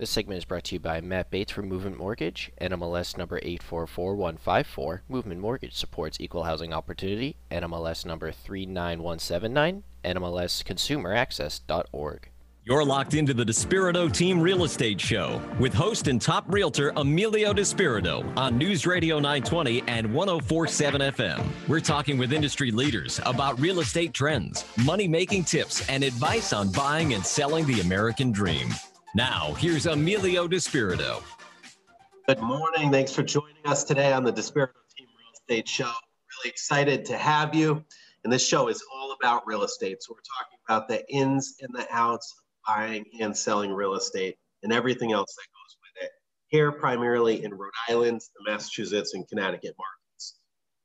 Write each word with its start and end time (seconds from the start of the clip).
This 0.00 0.08
segment 0.08 0.38
is 0.38 0.46
brought 0.46 0.64
to 0.64 0.76
you 0.76 0.80
by 0.80 1.02
Matt 1.02 1.30
Bates 1.30 1.52
from 1.52 1.68
Movement 1.68 1.98
Mortgage, 1.98 2.50
NMLS 2.58 3.18
number 3.18 3.38
844154. 3.42 5.02
Movement 5.10 5.42
Mortgage 5.42 5.76
supports 5.76 6.16
equal 6.18 6.44
housing 6.44 6.72
opportunity, 6.72 7.36
NMLS 7.50 8.06
number 8.06 8.32
39179, 8.32 9.82
NMLSconsumeraccess.org. 10.02 12.30
You're 12.64 12.82
locked 12.82 13.12
into 13.12 13.34
the 13.34 13.44
Despirito 13.44 14.10
Team 14.10 14.40
Real 14.40 14.64
Estate 14.64 14.98
Show 14.98 15.42
with 15.58 15.74
host 15.74 16.08
and 16.08 16.18
top 16.18 16.46
realtor 16.48 16.94
Emilio 16.96 17.52
Despirito 17.52 18.24
on 18.38 18.56
News 18.56 18.86
Radio 18.86 19.16
920 19.16 19.82
and 19.86 20.14
1047 20.14 21.02
FM. 21.02 21.46
We're 21.68 21.80
talking 21.80 22.16
with 22.16 22.32
industry 22.32 22.70
leaders 22.70 23.20
about 23.26 23.60
real 23.60 23.80
estate 23.80 24.14
trends, 24.14 24.64
money 24.82 25.06
making 25.06 25.44
tips, 25.44 25.86
and 25.90 26.02
advice 26.02 26.54
on 26.54 26.72
buying 26.72 27.12
and 27.12 27.26
selling 27.26 27.66
the 27.66 27.82
American 27.82 28.32
dream. 28.32 28.70
Now, 29.14 29.54
here's 29.54 29.86
Emilio 29.86 30.46
Despirito. 30.46 31.20
Good 32.28 32.40
morning. 32.40 32.92
Thanks 32.92 33.12
for 33.12 33.24
joining 33.24 33.66
us 33.66 33.82
today 33.82 34.12
on 34.12 34.22
the 34.22 34.32
Despirito 34.32 34.74
Team 34.96 35.08
Real 35.18 35.32
Estate 35.34 35.68
Show. 35.68 35.90
Really 36.38 36.50
excited 36.50 37.04
to 37.06 37.18
have 37.18 37.52
you. 37.52 37.84
And 38.22 38.32
this 38.32 38.46
show 38.46 38.68
is 38.68 38.84
all 38.94 39.16
about 39.20 39.44
real 39.48 39.64
estate. 39.64 40.00
So 40.00 40.14
we're 40.14 40.20
talking 40.20 40.58
about 40.68 40.86
the 40.86 41.04
ins 41.12 41.56
and 41.60 41.74
the 41.74 41.88
outs 41.90 42.32
of 42.38 42.44
buying 42.72 43.04
and 43.20 43.36
selling 43.36 43.72
real 43.72 43.94
estate 43.94 44.36
and 44.62 44.72
everything 44.72 45.10
else 45.10 45.34
that 45.34 45.42
goes 45.42 45.76
with 45.82 46.04
it. 46.04 46.12
Here, 46.46 46.70
primarily 46.70 47.42
in 47.42 47.52
Rhode 47.52 47.72
Island, 47.88 48.20
the 48.20 48.48
Massachusetts, 48.48 49.14
and 49.14 49.26
Connecticut 49.26 49.74
markets. 49.76 50.38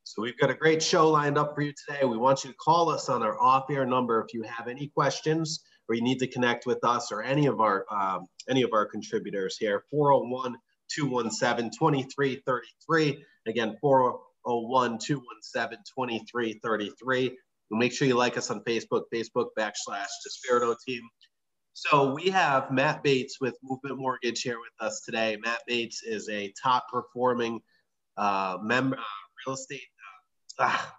So 0.04 0.24
we've 0.24 0.38
got 0.40 0.50
a 0.50 0.56
great 0.56 0.82
show 0.82 1.12
lined 1.12 1.38
up 1.38 1.54
for 1.54 1.62
you 1.62 1.74
today. 1.86 2.06
We 2.06 2.18
want 2.18 2.44
you 2.44 2.50
to 2.50 2.58
call 2.58 2.90
us 2.90 3.08
on 3.08 3.22
our 3.22 3.40
off-air 3.40 3.86
number 3.86 4.20
if 4.20 4.34
you 4.34 4.42
have 4.42 4.68
any 4.68 4.88
questions 4.88 5.64
or 5.88 5.96
you 5.96 6.02
need 6.02 6.20
to 6.20 6.28
connect 6.28 6.66
with 6.66 6.84
us 6.84 7.12
or 7.12 7.24
any 7.24 7.46
of 7.48 7.62
our 7.62 7.86
um, 7.92 8.26
any 8.50 8.64
of 8.64 8.72
our 8.74 8.86
contributors 8.86 9.58
here 9.58 9.84
401 9.92 10.56
217 10.94 11.72
2333 11.78 13.24
again 13.48 13.78
401 13.82 15.00
217 15.00 15.78
2333 15.96 17.38
make 17.72 17.94
sure 17.94 18.08
you 18.08 18.16
like 18.16 18.38
us 18.38 18.50
on 18.52 18.62
facebook 18.62 19.04
facebook 19.14 19.48
backslash 19.58 20.08
despirito 20.26 20.76
team. 20.86 21.02
So 21.74 22.14
we 22.14 22.30
have 22.30 22.72
matt 22.72 23.04
bates 23.04 23.42
with 23.42 23.58
movement 23.64 24.00
mortgage 24.00 24.42
here 24.42 24.58
with 24.60 24.74
us 24.80 25.02
today. 25.06 25.38
Matt 25.44 25.60
bates 25.68 26.04
is 26.04 26.30
a 26.30 26.54
top 26.62 26.86
performing 26.90 27.60
uh, 28.18 28.58
member 28.62 28.98
uh, 28.98 29.02
real 29.46 29.56
estate 29.56 29.82
uh, 30.58 30.68
ah, 30.68 30.96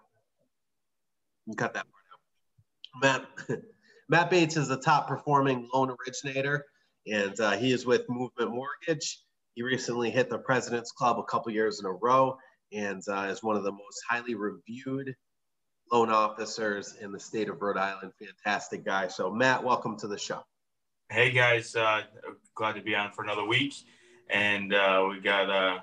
cut 1.56 1.72
that 1.74 1.86
part 3.02 3.14
out. 3.14 3.26
Matt 3.48 3.60
Matt 4.08 4.30
Bates 4.30 4.56
is 4.56 4.68
the 4.68 4.76
top 4.76 5.08
performing 5.08 5.68
loan 5.74 5.94
originator, 6.06 6.64
and 7.06 7.38
uh, 7.40 7.52
he 7.52 7.72
is 7.72 7.86
with 7.86 8.08
Movement 8.08 8.52
Mortgage. 8.52 9.20
He 9.54 9.62
recently 9.62 10.10
hit 10.10 10.30
the 10.30 10.38
President's 10.38 10.92
Club 10.92 11.18
a 11.18 11.24
couple 11.24 11.50
years 11.50 11.80
in 11.80 11.86
a 11.86 11.92
row 11.92 12.36
and 12.72 13.02
uh, 13.08 13.22
is 13.22 13.42
one 13.42 13.56
of 13.56 13.64
the 13.64 13.72
most 13.72 14.00
highly 14.08 14.34
reviewed 14.34 15.14
loan 15.90 16.10
officers 16.10 16.96
in 17.00 17.12
the 17.12 17.18
state 17.18 17.48
of 17.48 17.60
Rhode 17.60 17.78
Island. 17.78 18.12
Fantastic 18.18 18.84
guy. 18.84 19.08
So, 19.08 19.30
Matt, 19.30 19.62
welcome 19.62 19.96
to 19.98 20.08
the 20.08 20.18
show. 20.18 20.42
Hey, 21.10 21.30
guys. 21.30 21.74
Uh, 21.74 22.02
glad 22.54 22.74
to 22.74 22.82
be 22.82 22.94
on 22.94 23.12
for 23.12 23.22
another 23.22 23.44
week. 23.44 23.74
And 24.28 24.74
uh, 24.74 25.06
we 25.08 25.20
got 25.20 25.50
uh, 25.50 25.78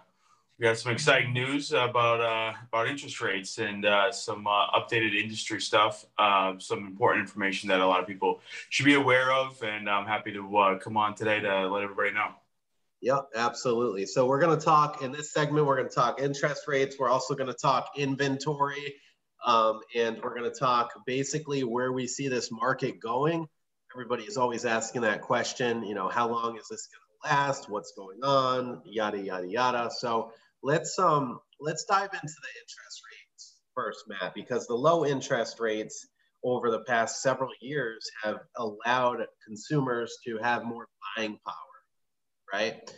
we 0.63 0.69
got 0.69 0.77
some 0.77 0.93
exciting 0.93 1.33
news 1.33 1.73
about 1.73 2.21
uh, 2.21 2.53
about 2.69 2.87
interest 2.87 3.19
rates 3.19 3.57
and 3.57 3.85
uh, 3.85 4.09
some 4.13 4.47
uh, 4.47 4.67
updated 4.67 5.13
industry 5.13 5.59
stuff. 5.59 6.05
Uh, 6.17 6.53
some 6.57 6.87
important 6.87 7.21
information 7.21 7.67
that 7.67 7.81
a 7.81 7.85
lot 7.85 7.99
of 7.99 8.07
people 8.07 8.39
should 8.69 8.85
be 8.85 8.93
aware 8.93 9.33
of, 9.33 9.61
and 9.61 9.89
I'm 9.89 10.05
happy 10.05 10.31
to 10.31 10.57
uh, 10.57 10.79
come 10.79 10.95
on 10.95 11.15
today 11.15 11.41
to 11.41 11.67
let 11.67 11.83
everybody 11.83 12.11
know. 12.11 12.29
Yep, 13.01 13.31
absolutely. 13.35 14.05
So 14.05 14.25
we're 14.25 14.39
going 14.39 14.57
to 14.57 14.65
talk 14.65 15.01
in 15.01 15.11
this 15.11 15.33
segment. 15.33 15.67
We're 15.67 15.75
going 15.75 15.89
to 15.89 15.93
talk 15.93 16.21
interest 16.21 16.65
rates. 16.65 16.95
We're 16.97 17.09
also 17.09 17.35
going 17.35 17.51
to 17.51 17.59
talk 17.61 17.89
inventory, 17.97 18.95
um, 19.45 19.81
and 19.93 20.17
we're 20.23 20.33
going 20.33 20.49
to 20.49 20.57
talk 20.57 20.93
basically 21.05 21.65
where 21.65 21.91
we 21.91 22.07
see 22.07 22.29
this 22.29 22.53
market 22.53 23.01
going. 23.01 23.49
Everybody 23.93 24.23
is 24.23 24.37
always 24.37 24.63
asking 24.63 25.01
that 25.01 25.23
question. 25.23 25.83
You 25.83 25.93
know, 25.93 26.07
how 26.07 26.29
long 26.29 26.55
is 26.55 26.69
this 26.69 26.87
going 26.87 27.33
to 27.33 27.35
last? 27.35 27.69
What's 27.69 27.91
going 27.91 28.23
on? 28.23 28.81
Yada 28.85 29.19
yada 29.19 29.45
yada. 29.45 29.91
So 29.91 30.31
let's 30.63 30.97
um 30.97 31.39
let's 31.59 31.85
dive 31.85 32.09
into 32.13 32.33
the 32.41 32.61
interest 32.61 33.01
rates 33.11 33.55
first, 33.75 34.05
Matt, 34.07 34.33
because 34.33 34.67
the 34.67 34.75
low 34.75 35.05
interest 35.05 35.59
rates 35.59 36.07
over 36.43 36.69
the 36.69 36.81
past 36.81 37.21
several 37.21 37.49
years 37.61 38.09
have 38.23 38.39
allowed 38.57 39.25
consumers 39.45 40.17
to 40.25 40.37
have 40.37 40.63
more 40.63 40.87
buying 41.15 41.37
power, 41.45 42.51
right? 42.51 42.93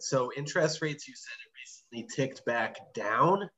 So 0.00 0.30
interest 0.36 0.82
rates, 0.82 1.06
you 1.06 1.14
said 1.14 1.34
it 1.44 2.02
recently 2.02 2.14
ticked 2.14 2.44
back 2.44 2.76
down. 2.94 3.48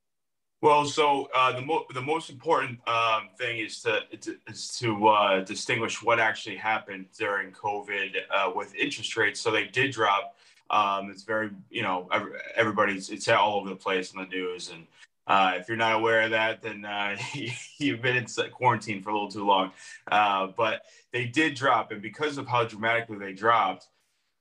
Well, 0.63 0.85
so 0.85 1.29
uh, 1.35 1.53
the, 1.53 1.63
mo- 1.63 1.87
the 1.93 2.01
most 2.01 2.31
important 2.31 2.87
um, 2.89 3.29
thing 3.39 3.59
is 3.59 3.83
to, 3.83 4.01
is 4.49 4.77
to 4.79 5.07
uh, 5.09 5.41
distinguish 5.45 6.03
what 6.03 6.19
actually 6.19 6.57
happened 6.57 7.07
during 7.19 7.53
COVID 7.53 8.17
uh, 8.35 8.51
with 8.55 8.75
interest 8.75 9.17
rates. 9.17 9.41
So 9.41 9.51
they 9.51 9.67
did 9.67 9.93
drop 9.93 10.36
um, 10.71 11.11
it's 11.11 11.23
very, 11.23 11.51
you 11.71 11.83
know, 11.83 12.09
everybody's 12.55 13.11
it's 13.11 13.29
all 13.29 13.61
over 13.61 13.69
the 13.69 13.77
place 13.77 14.13
in 14.13 14.21
the 14.21 14.27
news, 14.27 14.71
and 14.71 14.87
uh, 15.27 15.55
if 15.57 15.69
you're 15.69 15.77
not 15.77 15.95
aware 15.95 16.23
of 16.23 16.31
that, 16.31 16.63
then 16.63 16.85
uh, 16.85 17.17
you've 17.79 18.03
been 18.03 18.17
in 18.17 18.27
quarantine 18.53 19.03
for 19.03 19.11
a 19.11 19.13
little 19.13 19.31
too 19.31 19.47
long. 19.47 19.73
Uh, 20.11 20.49
but 20.57 20.83
they 21.13 21.25
did 21.25 21.55
drop, 21.55 21.93
and 21.93 22.03
because 22.03 22.39
of 22.39 22.47
how 22.47 22.65
dramatically 22.65 23.19
they 23.19 23.33
dropped, 23.33 23.89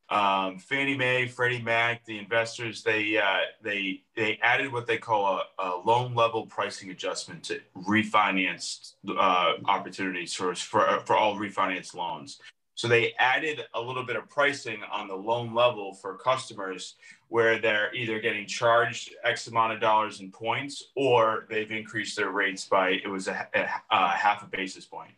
um, 0.10 0.60
Fannie 0.60 0.96
Mae, 0.96 1.28
Freddie 1.28 1.64
Mac, 1.64 2.06
the 2.06 2.20
investors, 2.20 2.84
they 2.84 3.18
uh, 3.18 3.40
they 3.64 4.04
they 4.16 4.38
added 4.44 4.72
what 4.72 4.86
they 4.86 4.98
call 4.98 5.40
a, 5.40 5.64
a 5.64 5.82
loan 5.84 6.14
level 6.14 6.46
pricing 6.46 6.92
adjustment 6.92 7.44
to 7.46 7.60
refinance 7.76 8.94
uh, 9.10 9.54
opportunities 9.66 10.34
for, 10.34 10.54
for 10.54 11.02
for 11.06 11.16
all 11.16 11.36
refinance 11.38 11.96
loans. 11.96 12.40
So 12.76 12.90
they 12.90 13.14
added 13.18 13.62
a 13.74 13.82
little 13.82 14.04
bit 14.04 14.18
of 14.18 14.28
pricing 14.30 14.82
on 14.92 15.08
the 15.08 15.16
loan 15.16 15.56
level 15.56 15.94
for 15.94 16.16
customers 16.16 16.96
where 17.30 17.58
they're 17.60 17.94
either 17.96 18.20
getting 18.20 18.46
charged 18.46 19.16
X 19.24 19.48
amount 19.48 19.74
of 19.74 19.80
dollars 19.80 20.20
in 20.20 20.30
points 20.30 20.92
or 20.96 21.48
they've 21.50 21.72
increased 21.72 22.18
their 22.18 22.30
rates 22.30 22.66
by, 22.66 22.90
it 22.90 23.08
was 23.08 23.28
a, 23.28 23.48
a, 23.56 23.68
a 23.92 24.10
half 24.10 24.44
a 24.44 24.48
basis 24.48 24.86
point. 24.86 25.12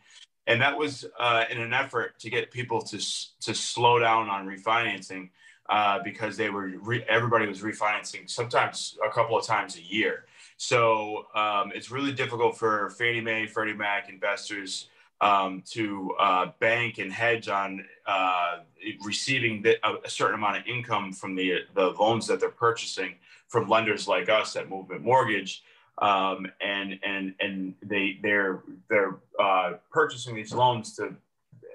And 0.45 0.61
that 0.61 0.77
was 0.77 1.05
uh, 1.19 1.43
in 1.49 1.59
an 1.59 1.73
effort 1.73 2.19
to 2.19 2.29
get 2.29 2.51
people 2.51 2.81
to, 2.83 2.97
to 2.97 3.53
slow 3.53 3.99
down 3.99 4.29
on 4.29 4.47
refinancing 4.47 5.29
uh, 5.67 5.99
because 6.03 6.37
they 6.37 6.49
were, 6.49 6.71
re- 6.79 7.03
everybody 7.09 7.47
was 7.47 7.61
refinancing 7.61 8.29
sometimes 8.29 8.97
a 9.05 9.11
couple 9.11 9.37
of 9.37 9.45
times 9.45 9.75
a 9.77 9.81
year. 9.81 10.25
So 10.57 11.25
um, 11.35 11.71
it's 11.75 11.91
really 11.91 12.13
difficult 12.13 12.57
for 12.57 12.91
Fannie 12.91 13.19
Mae, 13.19 13.47
Freddie 13.47 13.73
Mac 13.73 14.09
investors 14.09 14.87
um, 15.21 15.63
to 15.71 16.11
uh, 16.19 16.51
bank 16.59 16.99
and 16.99 17.11
hedge 17.11 17.47
on 17.47 17.83
uh, 18.05 18.59
receiving 19.03 19.61
the, 19.61 19.77
a, 19.85 20.09
certain 20.09 20.35
amount 20.35 20.57
of 20.57 20.67
income 20.67 21.11
from 21.11 21.35
the, 21.35 21.61
the 21.73 21.89
loans 21.99 22.27
that 22.27 22.39
they're 22.39 22.49
purchasing 22.49 23.15
from 23.47 23.67
lenders 23.67 24.07
like 24.07 24.29
us 24.29 24.55
at 24.55 24.69
Movement 24.69 25.03
Mortgage. 25.03 25.63
Um, 25.99 26.45
and 26.61 26.99
and 27.03 27.33
and 27.39 27.73
they 27.81 28.19
they're 28.21 28.61
they're 28.87 29.17
uh, 29.39 29.73
purchasing 29.91 30.35
these 30.35 30.53
loans 30.53 30.95
to 30.97 31.15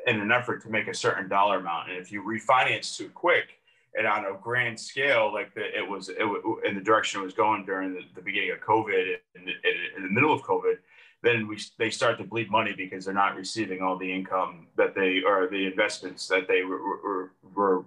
in 0.07 0.21
an 0.21 0.31
effort 0.31 0.63
to 0.63 0.71
make 0.71 0.87
a 0.87 0.95
certain 0.95 1.29
dollar 1.29 1.59
amount. 1.59 1.91
And 1.91 1.99
if 1.99 2.13
you 2.13 2.23
refinance 2.23 2.97
too 2.97 3.09
quick 3.09 3.59
and 3.97 4.07
on 4.07 4.25
a 4.25 4.35
grand 4.41 4.79
scale, 4.79 5.33
like 5.33 5.55
the, 5.55 5.77
it 5.77 5.89
was 5.89 6.09
it, 6.09 6.23
in 6.65 6.75
the 6.75 6.81
direction 6.81 7.21
it 7.21 7.25
was 7.25 7.35
going 7.35 7.65
during 7.65 7.95
the, 7.95 8.01
the 8.15 8.23
beginning 8.23 8.53
of 8.53 8.61
COVID 8.61 9.17
and 9.35 9.49
in 9.97 10.03
the 10.03 10.09
middle 10.09 10.33
of 10.33 10.43
COVID, 10.43 10.77
then 11.23 11.47
we 11.47 11.59
they 11.79 11.91
start 11.91 12.19
to 12.19 12.25
bleed 12.25 12.51
money 12.51 12.75
because 12.77 13.05
they're 13.05 13.15
not 13.15 13.37
receiving 13.37 13.81
all 13.81 13.97
the 13.97 14.13
income 14.13 14.67
that 14.77 14.95
they 14.95 15.23
or 15.25 15.49
the 15.51 15.67
investments 15.67 16.27
that 16.29 16.49
they 16.49 16.63
were, 16.63 16.81
were, 16.83 17.33
were 17.55 17.85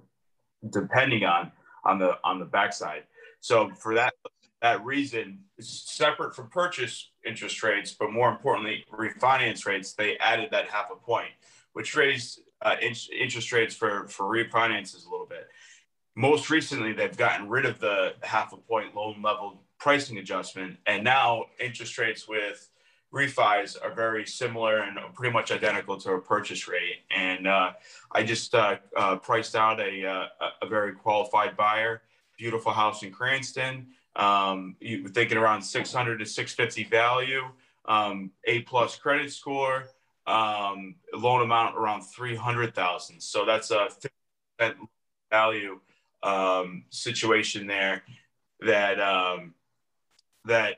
depending 0.70 1.24
on 1.24 1.52
on 1.84 2.00
the 2.00 2.18
on 2.24 2.40
the 2.40 2.46
backside. 2.46 3.04
So 3.42 3.72
for 3.76 3.94
that 3.96 4.14
that 4.62 4.84
reason, 4.84 5.40
separate 5.60 6.36
from 6.36 6.50
purchase 6.50 7.12
interest 7.26 7.62
rates, 7.62 7.94
but 7.94 8.12
more 8.12 8.30
importantly, 8.30 8.84
refinance 8.92 9.66
rates, 9.66 9.94
they 9.94 10.18
added 10.18 10.50
that 10.52 10.68
half 10.68 10.90
a 10.92 10.96
point, 10.96 11.30
which 11.74 11.96
raised 11.96 12.40
uh, 12.62 12.76
in, 12.82 12.94
interest 13.18 13.52
rates 13.52 13.76
for 13.76 14.08
for 14.08 14.26
refinances 14.26 15.06
a 15.06 15.10
little 15.10 15.28
bit. 15.28 15.48
Most 16.16 16.50
recently, 16.50 16.94
they've 16.94 17.18
gotten 17.18 17.50
rid 17.50 17.66
of 17.66 17.80
the 17.80 18.14
half 18.24 18.54
a 18.54 18.58
point 18.58 18.96
loan 18.96 19.22
level 19.22 19.62
pricing 19.78 20.18
adjustment, 20.18 20.78
and 20.88 21.04
now 21.04 21.46
interest 21.60 21.98
rates 21.98 22.28
with 22.28 22.70
refis 23.14 23.78
are 23.82 23.94
very 23.94 24.26
similar 24.26 24.80
and 24.80 24.98
pretty 25.14 25.34
much 25.34 25.52
identical 25.52 25.98
to 25.98 26.14
a 26.14 26.22
purchase 26.22 26.68
rate. 26.68 27.04
And 27.16 27.48
uh, 27.48 27.74
I 28.12 28.24
just 28.24 28.54
uh, 28.54 28.78
uh, 28.96 29.18
priced 29.18 29.56
out 29.56 29.80
a, 29.80 30.06
uh, 30.06 30.28
a 30.62 30.68
very 30.68 30.94
qualified 30.94 31.56
buyer, 31.56 32.02
beautiful 32.38 32.72
house 32.72 33.04
in 33.04 33.12
Cranston. 33.12 33.88
Um, 34.16 34.76
you 34.80 35.08
thinking 35.08 35.38
around 35.38 35.62
600 35.62 36.20
to 36.20 36.26
650 36.26 36.90
value, 36.90 37.44
um, 37.86 38.32
A 38.46 38.62
plus 38.62 38.96
credit 38.96 39.32
score, 39.32 39.86
um, 40.28 40.96
loan 41.14 41.42
amount 41.42 41.78
around 41.78 42.02
300,000. 42.02 43.22
So 43.22 43.46
that's 43.46 43.72
a 43.72 43.90
fifty 43.90 44.88
value 45.30 45.80
um, 46.24 46.86
situation 46.90 47.68
there 47.68 48.04
that 48.62 49.00
um, 49.00 49.54
that 50.46 50.78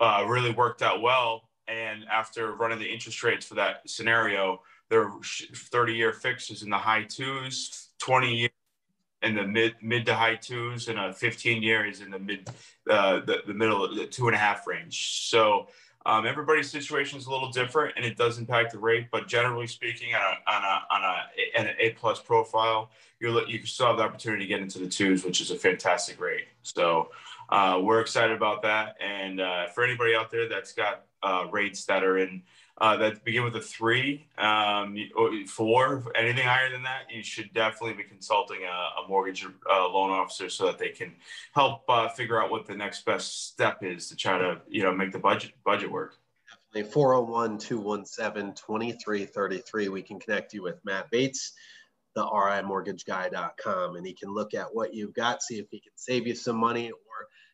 uh, 0.00 0.24
really 0.26 0.50
worked 0.52 0.82
out 0.82 1.02
well. 1.02 1.47
And 1.68 2.04
after 2.10 2.52
running 2.52 2.78
the 2.78 2.90
interest 2.90 3.22
rates 3.22 3.46
for 3.46 3.54
that 3.54 3.88
scenario, 3.88 4.62
their 4.88 5.10
30 5.54 5.94
year 5.94 6.12
fixes 6.12 6.62
in 6.62 6.70
the 6.70 6.78
high 6.78 7.04
twos, 7.04 7.88
20 7.98 8.34
year 8.34 8.48
in 9.22 9.34
the 9.34 9.44
mid 9.44 9.74
mid 9.82 10.06
to 10.06 10.14
high 10.14 10.36
twos, 10.36 10.88
and 10.88 10.98
a 10.98 11.12
15 11.12 11.62
year 11.62 11.86
is 11.86 12.00
in 12.00 12.10
the 12.10 12.18
mid 12.18 12.48
uh, 12.88 13.20
the, 13.20 13.42
the 13.46 13.54
middle 13.54 13.84
of 13.84 13.96
the 13.96 14.06
two 14.06 14.28
and 14.28 14.34
a 14.34 14.38
half 14.38 14.66
range. 14.66 15.28
So 15.28 15.68
um, 16.06 16.26
everybody's 16.26 16.70
situation 16.70 17.18
is 17.18 17.26
a 17.26 17.30
little 17.30 17.50
different, 17.50 17.94
and 17.96 18.04
it 18.04 18.16
does 18.16 18.38
impact 18.38 18.72
the 18.72 18.78
rate. 18.78 19.08
But 19.10 19.28
generally 19.28 19.66
speaking, 19.66 20.14
on 20.14 20.22
a 20.22 20.50
on 20.50 20.62
a 20.64 20.94
on 20.94 21.02
a 21.02 21.60
an 21.60 21.74
A 21.78 21.90
plus 21.90 22.20
profile, 22.20 22.90
you 23.20 23.44
you 23.46 23.66
still 23.66 23.88
have 23.88 23.96
the 23.96 24.04
opportunity 24.04 24.44
to 24.44 24.48
get 24.48 24.60
into 24.60 24.78
the 24.78 24.88
twos, 24.88 25.24
which 25.24 25.40
is 25.40 25.50
a 25.50 25.56
fantastic 25.56 26.20
rate. 26.20 26.46
So 26.62 27.10
uh, 27.50 27.80
we're 27.82 28.00
excited 28.00 28.36
about 28.36 28.62
that. 28.62 28.96
And 29.00 29.40
uh, 29.40 29.66
for 29.68 29.84
anybody 29.84 30.14
out 30.14 30.30
there 30.30 30.48
that's 30.48 30.72
got 30.72 31.04
uh, 31.22 31.46
rates 31.50 31.84
that 31.86 32.04
are 32.04 32.18
in 32.18 32.42
uh, 32.80 32.96
that 32.96 33.24
begin 33.24 33.42
with 33.42 33.56
a 33.56 33.60
three, 33.60 34.28
um, 34.38 34.96
four, 35.48 36.04
anything 36.14 36.44
higher 36.44 36.70
than 36.70 36.84
that, 36.84 37.02
you 37.10 37.24
should 37.24 37.52
definitely 37.52 37.94
be 37.94 38.04
consulting 38.04 38.58
a, 38.62 39.02
a 39.04 39.08
mortgage 39.08 39.44
uh, 39.44 39.88
loan 39.88 40.10
officer 40.10 40.48
so 40.48 40.66
that 40.66 40.78
they 40.78 40.90
can 40.90 41.12
help 41.52 41.82
uh, 41.88 42.08
figure 42.08 42.40
out 42.40 42.52
what 42.52 42.66
the 42.66 42.74
next 42.74 43.04
best 43.04 43.48
step 43.48 43.82
is 43.82 44.08
to 44.08 44.16
try 44.16 44.38
to 44.38 44.60
you 44.68 44.82
know 44.82 44.92
make 44.92 45.12
the 45.12 45.18
budget 45.18 45.52
budget 45.64 45.90
work. 45.90 46.14
Definitely 46.72 46.92
401 46.92 47.58
217 47.58 48.54
2333. 48.54 49.88
We 49.88 50.02
can 50.02 50.20
connect 50.20 50.54
you 50.54 50.62
with 50.62 50.78
Matt 50.84 51.10
Bates 51.10 51.54
the 52.18 52.24
rimortgageguy.com 52.24 53.94
and 53.94 54.04
he 54.04 54.12
can 54.12 54.32
look 54.32 54.52
at 54.52 54.74
what 54.74 54.92
you've 54.92 55.14
got, 55.14 55.40
see 55.40 55.58
if 55.58 55.66
he 55.70 55.78
can 55.78 55.92
save 55.94 56.26
you 56.26 56.34
some 56.34 56.56
money 56.56 56.90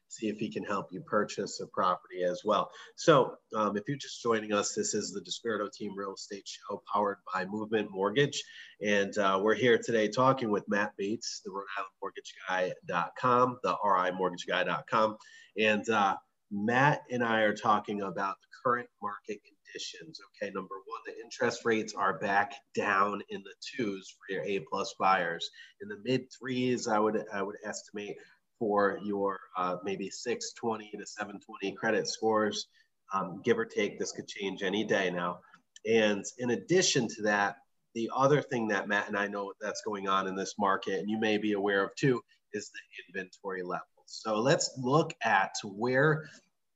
see 0.09 0.29
if 0.29 0.39
he 0.39 0.51
can 0.51 0.65
help 0.65 0.93
you 0.93 1.01
purchase 1.01 1.61
a 1.61 1.67
property 1.67 2.23
as 2.23 2.43
well. 2.45 2.71
So, 2.97 3.37
um, 3.55 3.77
if 3.77 3.85
you're 3.89 3.97
just 3.97 4.23
joining 4.23 4.53
us, 4.53 4.75
this 4.75 4.95
is 4.95 5.13
the 5.13 5.21
Despirito 5.21 5.73
Team 5.73 5.93
Real 5.97 6.15
Estate 6.15 6.47
Show 6.47 6.83
powered 6.93 7.19
by 7.33 7.45
Movement 7.47 7.91
Mortgage. 7.91 8.43
And 8.83 9.17
uh, 9.19 9.41
we're 9.43 9.55
here 9.55 9.79
today 9.83 10.09
talking 10.09 10.51
with 10.51 10.69
Matt 10.69 10.93
Bates, 10.97 11.41
the 11.45 11.51
Rhode 11.51 11.65
Island 11.79 12.75
Mortgageguy.com, 12.89 13.59
the 13.63 13.77
RIMortgageguy.com. 13.85 15.17
And 15.59 15.89
uh, 15.89 16.17
Matt 16.51 17.03
and 17.11 17.23
I 17.23 17.41
are 17.41 17.55
talking 17.55 18.03
about 18.03 18.37
the 18.41 18.49
current 18.65 18.89
market 19.03 19.41
conditions. 19.45 20.21
Okay, 20.43 20.53
number 20.53 20.75
one, 20.87 21.01
the 21.07 21.23
interest 21.23 21.65
rates 21.65 21.95
are 21.95 22.19
back 22.19 22.55
down 22.75 23.23
in 23.29 23.43
the 23.43 23.55
twos 23.61 24.09
for 24.11 24.33
your 24.33 24.45
A 24.45 24.65
plus 24.71 24.95
buyers. 24.99 25.49
In 25.81 25.89
the 25.89 25.99
mid 26.05 26.27
threes, 26.33 26.87
I 26.87 26.99
would 26.99 27.25
I 27.33 27.43
would 27.43 27.57
estimate 27.65 28.17
for 28.59 28.99
your 29.03 29.39
uh, 29.57 29.77
maybe 29.85 30.09
620 30.11 30.91
to 30.99 31.07
720 31.07 31.73
credit 31.73 32.09
scores, 32.09 32.67
um, 33.13 33.41
give 33.45 33.59
or 33.59 33.65
take. 33.65 33.99
This 33.99 34.13
could 34.13 34.29
change 34.29 34.63
any 34.63 34.85
day 34.85 35.11
now. 35.11 35.39
And 35.87 36.25
in 36.39 36.51
addition 36.51 37.09
to 37.09 37.23
that, 37.23 37.57
the 37.95 38.11
other 38.15 38.43
thing 38.43 38.69
that 38.69 38.89
Matt 38.89 39.09
and 39.09 39.17
I 39.17 39.29
know 39.29 39.53
that's 39.61 39.83
going 39.83 40.09
on 40.09 40.27
in 40.27 40.35
this 40.35 40.55
market, 40.59 40.99
and 40.99 41.09
you 41.09 41.19
may 41.19 41.39
be 41.39 41.53
aware 41.53 41.85
of 41.85 41.95
too, 41.97 42.21
is 42.53 42.71
the 42.71 43.21
inventory 43.21 43.63
levels. 43.63 43.87
So 44.07 44.39
let's 44.39 44.71
look 44.77 45.15
at 45.23 45.53
where 45.65 46.29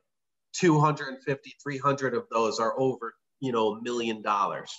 250, 0.53 1.55
300 1.63 2.13
of 2.13 2.23
those 2.31 2.59
are 2.59 2.79
over, 2.79 3.13
you 3.39 3.51
know, 3.51 3.73
a 3.73 3.81
million 3.81 4.21
dollars. 4.21 4.71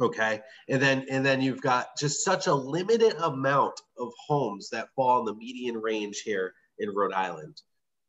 Okay. 0.00 0.40
And 0.68 0.82
then, 0.82 1.06
and 1.10 1.24
then 1.24 1.40
you've 1.40 1.60
got 1.60 1.96
just 1.98 2.24
such 2.24 2.46
a 2.46 2.54
limited 2.54 3.14
amount 3.22 3.80
of 3.98 4.12
homes 4.26 4.68
that 4.70 4.88
fall 4.96 5.20
in 5.20 5.26
the 5.26 5.34
median 5.34 5.76
range 5.76 6.22
here 6.24 6.52
in 6.78 6.90
Rhode 6.90 7.12
Island. 7.12 7.60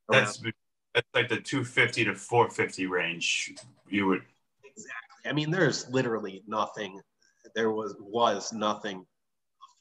That's, 0.10 0.42
that's 0.94 1.08
like 1.14 1.30
the 1.30 1.38
250 1.38 2.06
to 2.06 2.16
450 2.16 2.86
range. 2.88 3.54
You 3.90 4.08
would 4.08 4.22
exactly. 4.64 5.30
I 5.30 5.34
mean, 5.34 5.52
there's 5.52 5.90
literally 5.90 6.44
nothing. 6.48 7.00
There 7.54 7.72
was 7.72 7.96
was 8.00 8.54
nothing 8.54 9.06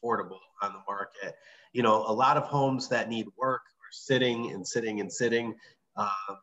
affordable 0.03 0.39
on 0.61 0.73
the 0.73 0.79
market. 0.87 1.35
You 1.73 1.83
know, 1.83 2.03
a 2.07 2.11
lot 2.11 2.37
of 2.37 2.43
homes 2.43 2.89
that 2.89 3.09
need 3.09 3.27
work 3.37 3.61
are 3.61 3.91
sitting 3.91 4.51
and 4.51 4.67
sitting 4.67 4.99
and 4.99 5.11
sitting. 5.11 5.55
Uh, 5.95 6.35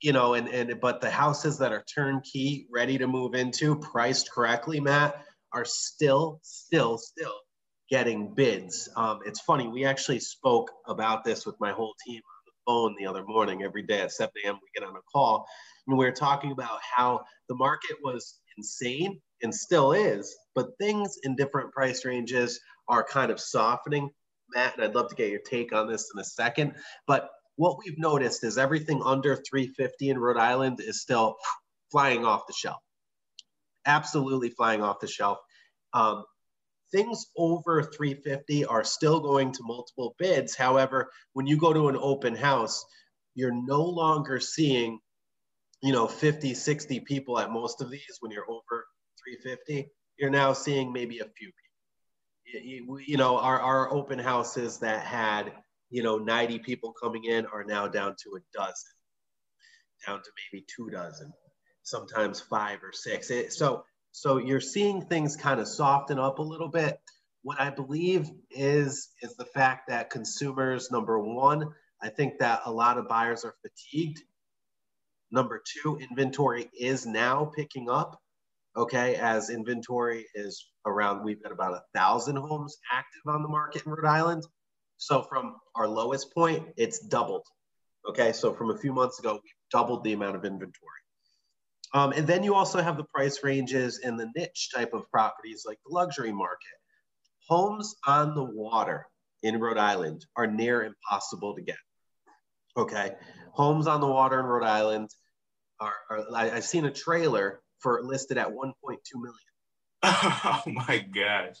you 0.00 0.12
know, 0.12 0.34
and 0.34 0.48
and 0.48 0.80
but 0.80 1.00
the 1.00 1.10
houses 1.10 1.58
that 1.58 1.72
are 1.72 1.84
turnkey, 1.94 2.66
ready 2.70 2.98
to 2.98 3.06
move 3.06 3.34
into, 3.34 3.76
priced 3.76 4.30
correctly, 4.30 4.80
Matt, 4.80 5.24
are 5.52 5.64
still, 5.64 6.40
still, 6.42 6.98
still 6.98 7.34
getting 7.90 8.34
bids. 8.34 8.88
Um, 8.96 9.20
it's 9.24 9.40
funny. 9.40 9.68
We 9.68 9.84
actually 9.84 10.20
spoke 10.20 10.70
about 10.86 11.24
this 11.24 11.46
with 11.46 11.54
my 11.60 11.70
whole 11.70 11.94
team 12.06 12.16
on 12.16 12.42
the 12.46 12.52
phone 12.66 12.96
the 12.98 13.06
other 13.06 13.24
morning. 13.24 13.62
Every 13.62 13.82
day 13.82 14.00
at 14.00 14.12
7 14.12 14.32
a.m. 14.44 14.54
we 14.54 14.80
get 14.80 14.88
on 14.88 14.96
a 14.96 15.02
call 15.12 15.46
and 15.86 15.96
we 15.96 16.06
are 16.06 16.12
talking 16.12 16.50
about 16.50 16.80
how 16.82 17.24
the 17.48 17.54
market 17.54 17.96
was 18.02 18.40
insane 18.56 19.20
and 19.42 19.54
still 19.54 19.92
is, 19.92 20.34
but 20.54 20.70
things 20.80 21.18
in 21.24 21.36
different 21.36 21.72
price 21.72 22.04
ranges 22.04 22.58
are 22.88 23.04
kind 23.04 23.30
of 23.30 23.40
softening. 23.40 24.10
Matt, 24.54 24.74
and 24.74 24.84
I'd 24.84 24.94
love 24.94 25.08
to 25.08 25.14
get 25.14 25.30
your 25.30 25.40
take 25.40 25.74
on 25.74 25.88
this 25.88 26.10
in 26.14 26.20
a 26.20 26.24
second. 26.24 26.74
But 27.06 27.30
what 27.56 27.78
we've 27.78 27.98
noticed 27.98 28.44
is 28.44 28.58
everything 28.58 29.02
under 29.04 29.36
350 29.36 30.10
in 30.10 30.18
Rhode 30.18 30.36
Island 30.36 30.80
is 30.80 31.00
still 31.00 31.36
flying 31.90 32.24
off 32.24 32.46
the 32.46 32.52
shelf. 32.52 32.80
Absolutely 33.86 34.50
flying 34.50 34.82
off 34.82 35.00
the 35.00 35.06
shelf. 35.06 35.38
Um, 35.92 36.24
things 36.90 37.26
over 37.36 37.82
350 37.82 38.64
are 38.64 38.84
still 38.84 39.20
going 39.20 39.52
to 39.52 39.62
multiple 39.62 40.14
bids. 40.18 40.54
However, 40.54 41.10
when 41.32 41.46
you 41.46 41.56
go 41.56 41.72
to 41.72 41.88
an 41.88 41.96
open 41.98 42.34
house, 42.34 42.84
you're 43.34 43.54
no 43.54 43.82
longer 43.82 44.40
seeing 44.40 44.98
you 45.82 45.92
know 45.92 46.06
50 46.06 46.54
60 46.54 47.00
people 47.00 47.38
at 47.38 47.50
most 47.50 47.82
of 47.82 47.90
these 47.90 48.16
when 48.20 48.32
you're 48.32 48.48
over 48.48 48.86
350 49.22 49.90
you're 50.18 50.30
now 50.30 50.52
seeing 50.52 50.92
maybe 50.92 51.18
a 51.18 51.26
few 51.36 51.50
people 51.50 53.00
you, 53.06 53.16
know 53.16 53.38
our, 53.38 53.60
our 53.60 53.92
open 53.92 54.18
houses 54.18 54.78
that 54.78 55.04
had 55.04 55.52
you 55.90 56.02
know 56.02 56.18
90 56.18 56.58
people 56.60 56.92
coming 56.92 57.24
in 57.24 57.46
are 57.46 57.64
now 57.64 57.86
down 57.88 58.14
to 58.22 58.36
a 58.36 58.40
dozen 58.56 58.92
down 60.06 60.22
to 60.22 60.30
maybe 60.52 60.64
two 60.74 60.90
dozen 60.90 61.32
sometimes 61.82 62.40
five 62.40 62.78
or 62.82 62.92
six 62.92 63.30
it, 63.30 63.52
so 63.52 63.84
so 64.12 64.38
you're 64.38 64.60
seeing 64.60 65.02
things 65.02 65.36
kind 65.36 65.60
of 65.60 65.68
soften 65.68 66.18
up 66.18 66.38
a 66.38 66.42
little 66.42 66.68
bit 66.68 66.98
what 67.44 67.60
I 67.60 67.70
believe 67.70 68.30
is 68.50 69.10
is 69.22 69.36
the 69.36 69.44
fact 69.44 69.88
that 69.88 70.10
consumers, 70.10 70.90
number 70.90 71.20
one, 71.20 71.72
I 72.02 72.08
think 72.08 72.38
that 72.40 72.62
a 72.64 72.72
lot 72.72 72.98
of 72.98 73.06
buyers 73.06 73.44
are 73.44 73.54
fatigued. 73.62 74.20
Number 75.30 75.62
two, 75.62 75.98
inventory 75.98 76.70
is 76.78 77.06
now 77.06 77.52
picking 77.54 77.90
up. 77.90 78.18
Okay, 78.76 79.16
as 79.16 79.50
inventory 79.50 80.26
is 80.34 80.66
around, 80.86 81.22
we've 81.22 81.42
got 81.42 81.52
about 81.52 81.74
a 81.74 81.82
thousand 81.94 82.36
homes 82.36 82.78
active 82.90 83.22
on 83.26 83.42
the 83.42 83.48
market 83.48 83.84
in 83.84 83.92
Rhode 83.92 84.08
Island. 84.08 84.42
So 84.96 85.22
from 85.22 85.56
our 85.74 85.88
lowest 85.88 86.32
point, 86.34 86.68
it's 86.76 86.98
doubled. 87.00 87.46
Okay, 88.08 88.32
so 88.32 88.52
from 88.52 88.70
a 88.70 88.78
few 88.78 88.92
months 88.92 89.18
ago, 89.18 89.34
we 89.42 89.50
doubled 89.70 90.04
the 90.04 90.12
amount 90.12 90.36
of 90.36 90.44
inventory. 90.44 91.00
Um, 91.94 92.12
and 92.12 92.26
then 92.26 92.42
you 92.42 92.54
also 92.54 92.82
have 92.82 92.96
the 92.96 93.04
price 93.04 93.42
ranges 93.44 94.00
in 94.00 94.16
the 94.16 94.30
niche 94.36 94.70
type 94.74 94.92
of 94.92 95.08
properties 95.10 95.64
like 95.66 95.78
the 95.86 95.94
luxury 95.94 96.32
market. 96.32 96.76
Homes 97.48 97.94
on 98.06 98.34
the 98.34 98.42
water 98.42 99.06
in 99.42 99.60
Rhode 99.60 99.78
Island 99.78 100.26
are 100.36 100.46
near 100.46 100.82
impossible 100.82 101.54
to 101.54 101.62
get. 101.62 101.76
Okay, 102.76 103.12
homes 103.52 103.86
on 103.86 104.00
the 104.00 104.08
water 104.08 104.40
in 104.40 104.46
Rhode 104.46 104.66
Island 104.66 105.10
are, 105.80 105.94
are 106.10 106.24
I, 106.34 106.48
have 106.48 106.64
seen 106.64 106.86
a 106.86 106.90
trailer 106.90 107.60
for 107.78 108.02
listed 108.02 108.38
at 108.38 108.48
1.2 108.48 108.72
million. 109.14 109.34
Oh 110.46 110.62
my 110.66 110.98
gosh. 110.98 111.56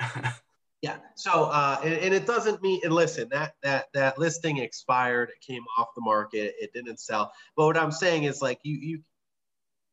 yeah. 0.84 0.98
So 1.14 1.44
uh, 1.44 1.80
and, 1.82 1.94
and, 1.94 2.14
it 2.14 2.26
doesn't 2.26 2.60
mean 2.60 2.80
and 2.84 2.92
listen 2.92 3.26
that 3.30 3.54
that 3.62 3.86
that 3.94 4.18
listing 4.18 4.58
expired. 4.58 5.30
It 5.30 5.40
came 5.40 5.62
off 5.78 5.88
the 5.96 6.02
market. 6.02 6.54
It 6.60 6.74
didn't 6.74 7.00
sell. 7.00 7.32
But 7.56 7.64
what 7.64 7.78
I'm 7.78 7.90
saying 7.90 8.24
is 8.24 8.42
like 8.42 8.58
you 8.64 8.76
you 8.76 9.00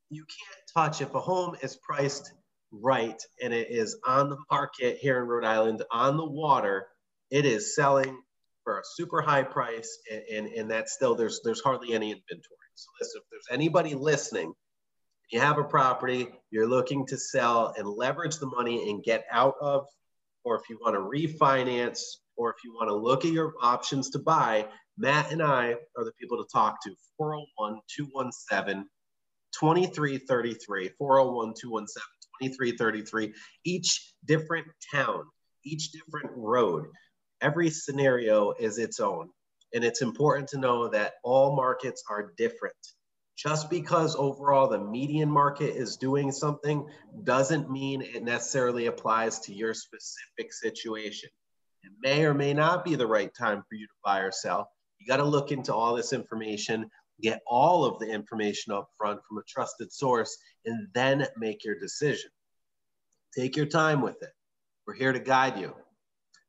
you 0.09 0.25
can't 0.25 0.67
touch 0.75 0.99
if 0.99 1.15
a 1.15 1.21
home 1.21 1.55
is 1.61 1.77
priced 1.77 2.33
right 2.73 3.21
and 3.41 3.53
it 3.53 3.69
is 3.69 3.97
on 4.05 4.29
the 4.29 4.37
market 4.51 4.97
here 4.97 5.21
in 5.21 5.29
Rhode 5.29 5.45
Island 5.45 5.81
on 5.91 6.17
the 6.17 6.25
water. 6.25 6.87
It 7.29 7.45
is 7.45 7.73
selling 7.73 8.21
for 8.65 8.79
a 8.79 8.83
super 8.83 9.21
high 9.21 9.43
price 9.43 9.97
and, 10.11 10.23
and, 10.29 10.47
and 10.53 10.69
that's 10.69 10.91
still 10.91 11.15
there's 11.15 11.39
there's 11.45 11.61
hardly 11.61 11.93
any 11.93 12.07
inventory. 12.07 12.69
So 12.75 12.89
listen, 12.99 13.21
if 13.21 13.29
there's 13.31 13.57
anybody 13.57 13.95
listening 13.95 14.53
you 15.31 15.39
have 15.39 15.57
a 15.57 15.63
property 15.63 16.27
you're 16.49 16.67
looking 16.67 17.05
to 17.07 17.17
sell 17.17 17.73
and 17.77 17.87
leverage 17.87 18.39
the 18.39 18.47
money 18.47 18.89
and 18.89 19.01
get 19.01 19.23
out 19.31 19.55
of, 19.61 19.85
or 20.43 20.55
if 20.55 20.69
you 20.69 20.77
want 20.81 20.95
to 20.95 21.01
refinance, 21.01 22.01
or 22.37 22.49
if 22.49 22.57
you 22.63 22.73
want 22.73 22.89
to 22.89 22.95
look 22.95 23.25
at 23.25 23.31
your 23.31 23.53
options 23.61 24.09
to 24.11 24.19
buy, 24.19 24.67
Matt 24.97 25.31
and 25.31 25.41
I 25.41 25.75
are 25.97 26.03
the 26.03 26.11
people 26.19 26.37
to 26.37 26.49
talk 26.51 26.81
to. 26.83 26.95
401 27.17 27.79
217 27.95 28.85
2333. 29.59 30.89
401 30.97 31.53
217 31.59 32.03
2333. 32.41 33.33
Each 33.65 34.13
different 34.25 34.67
town, 34.93 35.25
each 35.63 35.91
different 35.91 36.31
road, 36.35 36.87
every 37.41 37.69
scenario 37.69 38.53
is 38.59 38.77
its 38.77 38.99
own. 38.99 39.29
And 39.73 39.83
it's 39.83 40.01
important 40.01 40.47
to 40.49 40.59
know 40.59 40.87
that 40.89 41.13
all 41.23 41.55
markets 41.55 42.03
are 42.09 42.33
different. 42.37 42.75
Just 43.41 43.71
because 43.71 44.15
overall 44.15 44.67
the 44.67 44.77
median 44.77 45.31
market 45.31 45.75
is 45.75 45.97
doing 45.97 46.31
something 46.31 46.85
doesn't 47.23 47.71
mean 47.71 48.03
it 48.03 48.23
necessarily 48.23 48.85
applies 48.85 49.39
to 49.39 49.53
your 49.53 49.73
specific 49.73 50.53
situation. 50.53 51.29
It 51.81 51.91
may 52.03 52.23
or 52.23 52.35
may 52.35 52.53
not 52.53 52.85
be 52.85 52.93
the 52.93 53.07
right 53.07 53.31
time 53.33 53.63
for 53.67 53.73
you 53.73 53.87
to 53.87 53.93
buy 54.05 54.19
or 54.19 54.31
sell. 54.31 54.69
You 54.99 55.07
got 55.07 55.17
to 55.17 55.23
look 55.23 55.51
into 55.51 55.73
all 55.73 55.95
this 55.95 56.13
information, 56.13 56.87
get 57.19 57.41
all 57.47 57.83
of 57.83 57.97
the 57.97 58.05
information 58.05 58.73
up 58.73 58.89
front 58.95 59.19
from 59.27 59.39
a 59.39 59.43
trusted 59.47 59.91
source, 59.91 60.37
and 60.65 60.87
then 60.93 61.25
make 61.35 61.65
your 61.65 61.79
decision. 61.79 62.29
Take 63.35 63.55
your 63.55 63.65
time 63.65 64.01
with 64.01 64.21
it. 64.21 64.33
We're 64.85 64.93
here 64.93 65.13
to 65.13 65.19
guide 65.19 65.57
you. 65.57 65.73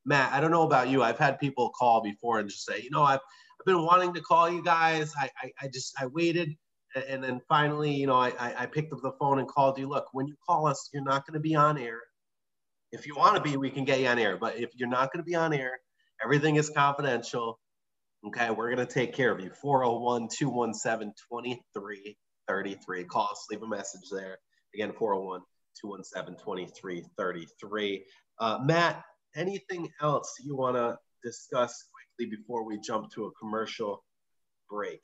Matt, 0.05 0.31
I 0.31 0.39
don't 0.39 0.51
know 0.51 0.67
about 0.67 0.89
you. 0.89 1.01
I've 1.01 1.17
had 1.17 1.39
people 1.39 1.71
call 1.71 2.03
before 2.03 2.37
and 2.37 2.47
just 2.47 2.67
say, 2.67 2.81
you 2.83 2.91
know, 2.91 3.01
I've, 3.01 3.21
I've 3.59 3.65
been 3.65 3.83
wanting 3.83 4.13
to 4.13 4.21
call 4.21 4.47
you 4.47 4.61
guys. 4.61 5.11
I, 5.17 5.31
I, 5.41 5.51
I 5.63 5.67
just, 5.69 5.99
I 5.99 6.05
waited 6.05 6.55
and 6.95 7.23
then 7.23 7.41
finally, 7.47 7.91
you 7.91 8.07
know, 8.07 8.15
I, 8.15 8.33
I 8.57 8.65
picked 8.65 8.93
up 8.93 9.01
the 9.01 9.13
phone 9.19 9.39
and 9.39 9.47
called 9.47 9.77
you. 9.77 9.87
Look, 9.87 10.07
when 10.13 10.27
you 10.27 10.35
call 10.47 10.67
us, 10.67 10.89
you're 10.93 11.03
not 11.03 11.25
going 11.25 11.33
to 11.33 11.39
be 11.39 11.55
on 11.55 11.77
air. 11.77 11.99
If 12.91 13.07
you 13.07 13.15
want 13.15 13.35
to 13.35 13.41
be, 13.41 13.57
we 13.57 13.71
can 13.71 13.85
get 13.85 13.99
you 13.99 14.07
on 14.07 14.19
air. 14.19 14.37
But 14.37 14.57
if 14.57 14.69
you're 14.75 14.89
not 14.89 15.11
going 15.11 15.23
to 15.23 15.29
be 15.29 15.35
on 15.35 15.53
air, 15.53 15.79
everything 16.23 16.57
is 16.57 16.69
confidential. 16.69 17.59
Okay, 18.27 18.51
we're 18.51 18.73
going 18.73 18.85
to 18.85 18.93
take 18.93 19.13
care 19.13 19.31
of 19.31 19.39
you. 19.39 19.49
401 19.49 20.29
217 20.37 21.13
2333. 21.29 23.03
Call 23.05 23.29
us, 23.31 23.47
leave 23.49 23.63
a 23.63 23.67
message 23.67 24.09
there. 24.11 24.37
Again, 24.73 24.93
401 24.93 25.41
217 25.81 26.37
2333. 26.37 28.05
Uh, 28.39 28.59
Matt, 28.63 29.03
anything 29.35 29.89
else 30.01 30.35
you 30.43 30.55
want 30.55 30.75
to 30.75 30.97
discuss 31.23 31.85
quickly 32.17 32.35
before 32.35 32.63
we 32.63 32.79
jump 32.79 33.11
to 33.13 33.25
a 33.25 33.31
commercial 33.31 34.03
break? 34.69 35.01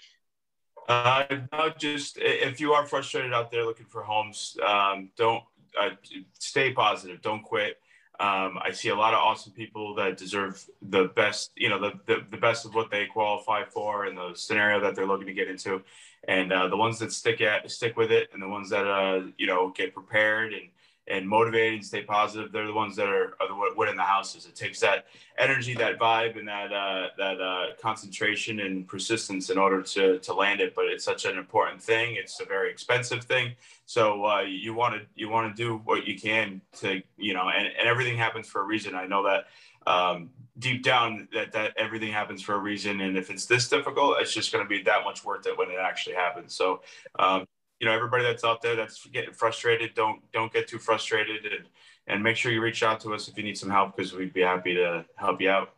Uh, 0.89 1.23
no, 1.51 1.69
just 1.77 2.17
if 2.19 2.59
you 2.59 2.73
are 2.73 2.83
frustrated 2.83 3.31
out 3.31 3.51
there 3.51 3.63
looking 3.63 3.85
for 3.85 4.01
homes, 4.01 4.57
um, 4.65 5.11
don't 5.15 5.43
uh, 5.79 5.91
stay 6.39 6.73
positive. 6.73 7.21
Don't 7.21 7.43
quit. 7.43 7.77
Um, 8.19 8.57
I 8.61 8.71
see 8.71 8.89
a 8.89 8.95
lot 8.95 9.13
of 9.13 9.19
awesome 9.19 9.53
people 9.53 9.93
that 9.95 10.17
deserve 10.17 10.65
the 10.81 11.05
best, 11.15 11.51
you 11.55 11.69
know, 11.69 11.79
the, 11.79 11.91
the, 12.05 12.25
the, 12.31 12.37
best 12.37 12.65
of 12.65 12.75
what 12.75 12.91
they 12.91 13.05
qualify 13.05 13.63
for 13.63 14.05
and 14.05 14.17
the 14.17 14.33
scenario 14.33 14.81
that 14.81 14.93
they're 14.93 15.05
looking 15.05 15.27
to 15.27 15.33
get 15.33 15.47
into. 15.47 15.81
And 16.27 16.51
uh, 16.51 16.67
the 16.67 16.75
ones 16.75 16.99
that 16.99 17.13
stick 17.13 17.39
at 17.39 17.69
stick 17.71 17.95
with 17.95 18.11
it, 18.11 18.29
and 18.33 18.41
the 18.41 18.49
ones 18.49 18.71
that 18.71 18.85
uh, 18.85 19.27
you 19.37 19.47
know 19.47 19.69
get 19.69 19.93
prepared 19.93 20.53
and 20.53 20.63
and 21.09 21.27
motivated 21.27 21.73
and 21.73 21.85
stay 21.85 22.03
positive, 22.03 22.51
they're 22.51 22.67
the 22.67 22.73
ones 22.73 22.95
that 22.95 23.09
are, 23.09 23.35
are 23.39 23.47
the 23.47 23.89
in 23.89 23.97
the 23.97 24.03
houses. 24.03 24.45
It 24.45 24.55
takes 24.55 24.79
that 24.81 25.07
energy, 25.37 25.73
that 25.73 25.97
vibe, 25.97 26.37
and 26.37 26.47
that 26.47 26.71
uh, 26.71 27.07
that 27.17 27.41
uh, 27.41 27.65
concentration 27.81 28.59
and 28.59 28.87
persistence 28.87 29.49
in 29.49 29.57
order 29.57 29.81
to 29.81 30.19
to 30.19 30.33
land 30.33 30.61
it. 30.61 30.75
But 30.75 30.85
it's 30.85 31.03
such 31.03 31.25
an 31.25 31.37
important 31.37 31.81
thing. 31.81 32.15
It's 32.15 32.39
a 32.39 32.45
very 32.45 32.69
expensive 32.69 33.23
thing. 33.23 33.53
So 33.85 34.25
uh, 34.25 34.41
you 34.41 34.73
want 34.73 34.95
to 34.95 35.01
you 35.15 35.29
want 35.29 35.55
to 35.55 35.63
do 35.63 35.81
what 35.83 36.05
you 36.05 36.19
can 36.19 36.61
to 36.77 37.01
you 37.17 37.33
know, 37.33 37.49
and, 37.49 37.67
and 37.67 37.87
everything 37.87 38.17
happens 38.17 38.47
for 38.47 38.61
a 38.61 38.65
reason. 38.65 38.95
I 38.95 39.07
know 39.07 39.23
that 39.23 39.47
um, 39.87 40.29
deep 40.59 40.83
down 40.83 41.27
that 41.33 41.51
that 41.53 41.73
everything 41.77 42.11
happens 42.11 42.41
for 42.41 42.53
a 42.53 42.59
reason, 42.59 43.01
and 43.01 43.17
if 43.17 43.31
it's 43.31 43.45
this 43.45 43.67
difficult, 43.67 44.17
it's 44.19 44.33
just 44.33 44.51
going 44.51 44.63
to 44.63 44.69
be 44.69 44.83
that 44.83 45.03
much 45.03 45.25
worth 45.25 45.47
it 45.47 45.57
when 45.57 45.71
it 45.71 45.79
actually 45.81 46.15
happens. 46.15 46.53
So. 46.53 46.81
Um, 47.17 47.47
you 47.79 47.87
know 47.87 47.93
everybody 47.93 48.23
that's 48.23 48.43
out 48.43 48.61
there 48.61 48.75
that's 48.75 49.05
getting 49.07 49.33
frustrated 49.33 49.95
don't 49.95 50.21
don't 50.31 50.51
get 50.51 50.67
too 50.67 50.79
frustrated 50.79 51.45
and 51.45 51.65
and 52.07 52.21
make 52.23 52.35
sure 52.35 52.51
you 52.51 52.61
reach 52.61 52.83
out 52.83 52.99
to 53.01 53.13
us 53.13 53.27
if 53.27 53.37
you 53.37 53.43
need 53.43 53.55
some 53.57 53.69
help 53.69 53.95
because 53.95 54.13
we'd 54.13 54.33
be 54.33 54.41
happy 54.41 54.73
to 54.73 55.05
help 55.15 55.39
you 55.41 55.49
out. 55.49 55.73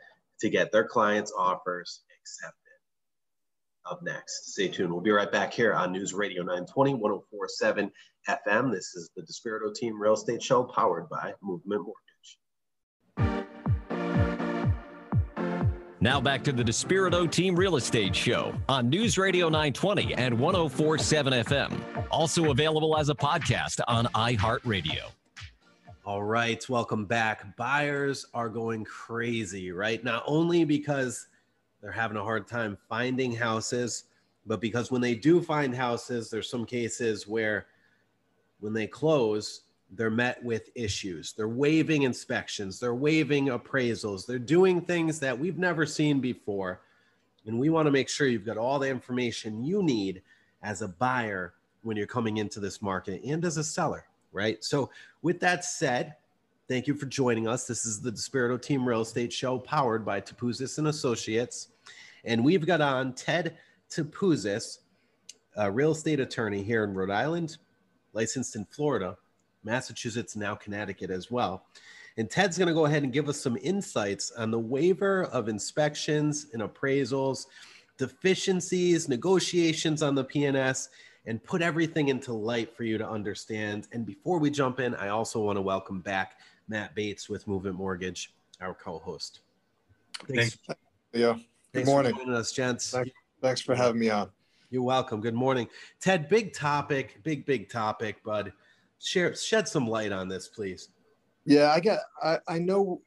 to 0.44 0.50
get 0.50 0.72
their 0.74 0.84
clients' 0.84 1.34
offers 1.38 2.02
accepted. 2.20 2.54
Up 3.90 4.02
next, 4.04 4.52
stay 4.52 4.68
tuned. 4.68 4.92
We'll 4.92 5.02
be 5.02 5.12
right 5.12 5.32
back 5.32 5.54
here 5.54 5.74
on 5.74 5.94
News 5.94 6.14
Radio 6.14 6.42
920, 6.44 6.96
1047 6.96 7.90
FM. 8.28 8.72
This 8.72 8.94
is 8.94 9.10
the 9.16 9.24
Despirito 9.24 9.74
Team 9.74 10.00
Real 10.00 10.14
Estate 10.14 10.44
Show 10.44 10.64
powered 10.64 11.08
by 11.10 11.34
Movement 11.42 11.84
Mortgage. 11.86 11.94
Now 16.02 16.20
back 16.20 16.44
to 16.44 16.52
the 16.52 16.64
Despirito 16.64 17.32
Team 17.32 17.56
Real 17.56 17.78
Estate 17.78 18.14
Show 18.14 18.54
on 18.68 18.90
News 18.90 19.18
Radio 19.18 19.48
920 19.48 20.14
and 20.16 20.38
1047 20.38 21.34
FM. 21.46 21.82
Also 22.12 22.52
available 22.52 22.98
as 22.98 23.08
a 23.08 23.16
podcast 23.16 23.80
on 23.88 24.08
iHeartRadio. 24.08 25.10
All 26.06 26.22
right, 26.22 26.68
welcome 26.68 27.06
back. 27.06 27.56
Buyers 27.56 28.26
are 28.34 28.50
going 28.50 28.84
crazy, 28.84 29.72
right? 29.72 30.04
Not 30.04 30.22
only 30.28 30.66
because 30.66 31.28
they're 31.82 31.94
having 31.94 32.18
a 32.18 32.24
hard 32.24 32.46
time 32.46 32.78
finding 32.90 33.34
houses, 33.34 34.04
but 34.46 34.60
because 34.60 34.92
when 34.92 35.00
they 35.00 35.16
do 35.16 35.42
find 35.42 35.74
houses, 35.74 36.30
there's 36.30 36.50
some 36.50 36.66
cases 36.66 37.26
where 37.26 37.68
when 38.60 38.74
they 38.74 38.86
close, 38.86 39.62
they're 39.92 40.10
met 40.10 40.44
with 40.44 40.72
issues. 40.76 41.32
They're 41.32 41.48
waiving 41.48 42.02
inspections, 42.02 42.82
they're 42.82 42.94
waiving 42.94 43.46
appraisals, 43.46 44.26
they're 44.26 44.40
doing 44.40 44.82
things 44.82 45.22
that 45.22 45.40
we've 45.40 45.58
never 45.58 45.86
seen 45.86 46.20
before. 46.20 46.82
And 47.46 47.58
we 47.58 47.70
want 47.70 47.86
to 47.86 47.92
make 47.92 48.10
sure 48.10 48.28
you've 48.28 48.46
got 48.46 48.58
all 48.58 48.78
the 48.78 48.90
information 48.90 49.64
you 49.64 49.82
need 49.82 50.22
as 50.64 50.82
a 50.82 50.90
buyer 50.90 51.54
when 51.82 51.96
you're 51.96 52.08
coming 52.08 52.38
into 52.38 52.60
this 52.60 52.82
market 52.82 53.24
and 53.24 53.46
as 53.46 53.56
a 53.56 53.64
seller 53.64 54.06
right? 54.34 54.64
So, 54.64 54.90
with 55.22 55.40
that 55.40 55.64
said, 55.64 56.16
thank 56.68 56.88
you 56.88 56.96
for 56.96 57.06
joining 57.06 57.48
us. 57.48 57.66
This 57.66 57.86
is 57.86 58.02
the 58.02 58.12
Despirito 58.12 58.62
Team 58.62 58.86
Real 58.86 59.02
Estate 59.02 59.32
Show 59.32 59.60
powered 59.60 60.06
by 60.06 60.20
Topouzis 60.20 60.78
and 60.80 60.88
Associates. 60.88 61.70
And 62.26 62.44
we've 62.44 62.66
got 62.66 62.82
on 62.82 63.14
Ted 63.14 63.58
Topouzis. 63.90 64.80
a 65.56 65.72
real 65.72 65.92
estate 65.92 66.20
attorney 66.20 66.64
here 66.64 66.84
in 66.84 66.94
Rhode 66.94 67.12
Island, 67.12 67.58
licensed 68.14 68.56
in 68.56 68.66
Florida, 68.66 69.18
Massachusetts, 69.64 70.36
now 70.36 70.56
Connecticut 70.56 71.12
as 71.12 71.30
well. 71.30 71.66
And 72.18 72.30
Ted's 72.30 72.58
going 72.58 72.68
to 72.68 72.74
go 72.74 72.86
ahead 72.86 73.04
and 73.04 73.14
give 73.14 73.30
us 73.30 73.40
some 73.40 73.58
insights 73.62 74.32
on 74.32 74.52
the 74.52 74.60
waiver 74.60 75.26
of 75.26 75.48
inspections 75.50 76.48
and 76.54 76.62
appraisals, 76.62 77.48
deficiencies, 77.98 79.10
negotiations 79.10 80.04
on 80.04 80.16
the 80.16 80.26
PNS, 80.26 80.90
and 81.26 81.44
put 81.44 81.62
everything 81.62 82.10
into 82.10 82.34
light 82.34 82.76
for 82.76 82.84
you 82.84 82.98
to 82.98 83.08
understand. 83.08 83.88
And 83.92 84.06
before 84.06 84.40
we 84.40 84.50
jump 84.50 84.80
in, 84.80 84.96
I 84.96 85.10
also 85.10 85.40
want 85.40 85.58
to 85.58 85.62
welcome 85.62 86.02
back 86.02 86.40
Matt 86.68 86.96
Bates 86.96 87.30
with 87.30 87.48
Movement 87.48 87.76
Mortgage, 87.76 88.34
our 88.62 88.74
co-host. 88.74 89.40
Thanks. 90.28 90.58
Thanks. 90.68 90.82
Yeah. 91.14 91.34
Good 91.34 91.44
Thanks 91.74 91.90
morning. 91.90 92.14
For 92.14 92.20
joining 92.20 92.36
us, 92.36 92.52
gents. 92.52 92.96
Thanks 93.42 93.62
for 93.62 93.76
having 93.76 94.00
me 94.00 94.10
on. 94.10 94.30
You're 94.70 94.84
welcome. 94.84 95.22
Good 95.22 95.36
morning, 95.36 95.68
Ted. 96.00 96.30
Big 96.30 96.54
topic, 96.54 97.20
big 97.24 97.46
big 97.46 97.70
topic, 97.70 98.24
bud. 98.24 98.54
Share 99.00 99.36
shed 99.36 99.68
some 99.68 99.88
light 99.88 100.12
on 100.12 100.28
this, 100.28 100.48
please. 100.48 100.90
Yeah, 101.46 101.72
I 101.72 101.80
get. 101.80 102.00
I, 102.24 102.40
I 102.48 102.60
know 102.60 103.02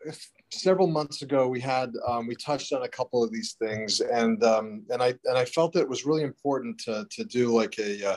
several 0.50 0.86
months 0.86 1.22
ago 1.22 1.48
we 1.48 1.60
had 1.60 1.92
um, 2.06 2.26
we 2.26 2.34
touched 2.36 2.72
on 2.72 2.82
a 2.82 2.88
couple 2.88 3.22
of 3.22 3.32
these 3.32 3.56
things, 3.60 4.00
and 4.00 4.42
um, 4.44 4.84
and 4.90 5.02
I 5.02 5.14
and 5.24 5.36
I 5.36 5.44
felt 5.44 5.72
that 5.72 5.80
it 5.80 5.88
was 5.88 6.06
really 6.06 6.22
important 6.22 6.78
to 6.80 7.06
to 7.10 7.24
do 7.24 7.54
like 7.54 7.78
a 7.78 8.12
uh, 8.12 8.16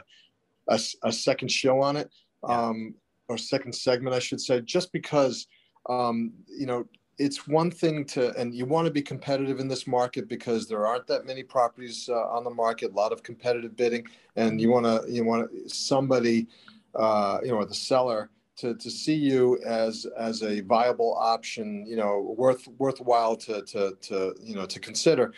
a, 0.70 0.80
a 1.04 1.12
second 1.12 1.50
show 1.50 1.82
on 1.82 1.98
it, 1.98 2.10
um, 2.44 2.94
or 3.28 3.38
second 3.38 3.74
segment, 3.74 4.16
I 4.16 4.20
should 4.20 4.42
say, 4.42 4.62
just 4.62 4.92
because 4.92 5.48
um, 5.90 6.32
you 6.48 6.66
know 6.66 6.86
it's 7.20 7.48
one 7.48 7.70
thing 7.70 8.06
to 8.06 8.34
and 8.40 8.56
you 8.56 8.66
want 8.66 8.86
to 8.86 8.92
be 8.92 9.02
competitive 9.02 9.60
in 9.60 9.68
this 9.68 9.86
market 9.86 10.30
because 10.30 10.68
there 10.68 10.88
aren't 10.88 11.06
that 11.08 11.26
many 11.26 11.44
properties 11.44 12.10
uh, 12.10 12.28
on 12.30 12.46
the 12.46 12.50
market 12.50 12.92
a 12.92 12.96
lot 12.96 13.12
of 13.12 13.22
competitive 13.22 13.76
bidding 13.76 14.08
and 14.38 14.60
you 14.60 14.72
want 14.72 14.86
to 14.86 15.12
you 15.12 15.26
want 15.26 15.50
somebody 15.70 16.48
uh, 16.96 17.40
you 17.44 17.52
know 17.52 17.64
the 17.66 17.76
seller 17.76 18.30
to, 18.60 18.76
to 18.76 18.92
see 18.92 19.16
you 19.16 19.60
as 19.66 20.06
as 20.18 20.44
a 20.44 20.62
viable 20.62 21.16
option, 21.20 21.86
you 21.88 21.96
know, 21.96 22.36
worth 22.38 22.68
worthwhile 22.78 23.36
to 23.38 23.62
to 23.64 23.98
to 24.02 24.36
you 24.42 24.56
know 24.56 24.66
to 24.66 24.80
consider. 24.80 25.34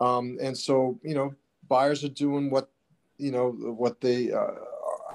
Um, 0.00 0.38
and 0.40 0.56
so 0.56 0.98
you 1.02 1.14
know, 1.14 1.34
buyers 1.68 2.04
are 2.04 2.08
doing 2.08 2.50
what 2.50 2.68
you 3.18 3.30
know 3.30 3.50
what 3.50 4.00
they 4.00 4.32
uh, 4.32 4.54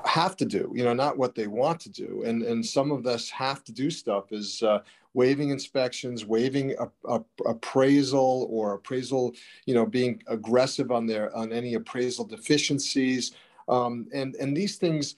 have 0.06 0.36
to 0.38 0.46
do, 0.46 0.72
you 0.74 0.84
know, 0.84 0.94
not 0.94 1.18
what 1.18 1.36
they 1.36 1.48
want 1.48 1.80
to 1.82 1.90
do. 1.90 2.24
And 2.26 2.44
and 2.44 2.66
some 2.66 2.92
of 2.92 3.06
us 3.06 3.30
have 3.30 3.64
to 3.66 3.72
do 3.72 3.90
stuff 3.90 4.32
is 4.32 4.64
uh, 4.64 4.80
waiving 5.14 5.50
inspections, 5.50 6.26
waiving 6.26 6.76
a, 6.80 6.88
a, 7.10 7.22
appraisal 7.46 8.48
or 8.50 8.74
appraisal, 8.74 9.34
you 9.66 9.74
know, 9.74 9.86
being 9.86 10.22
aggressive 10.28 10.92
on 10.92 11.06
their 11.06 11.36
on 11.36 11.52
any 11.52 11.74
appraisal 11.74 12.26
deficiencies. 12.26 13.34
Um, 13.68 14.08
and 14.14 14.36
and 14.36 14.56
these 14.56 14.78
things 14.78 15.16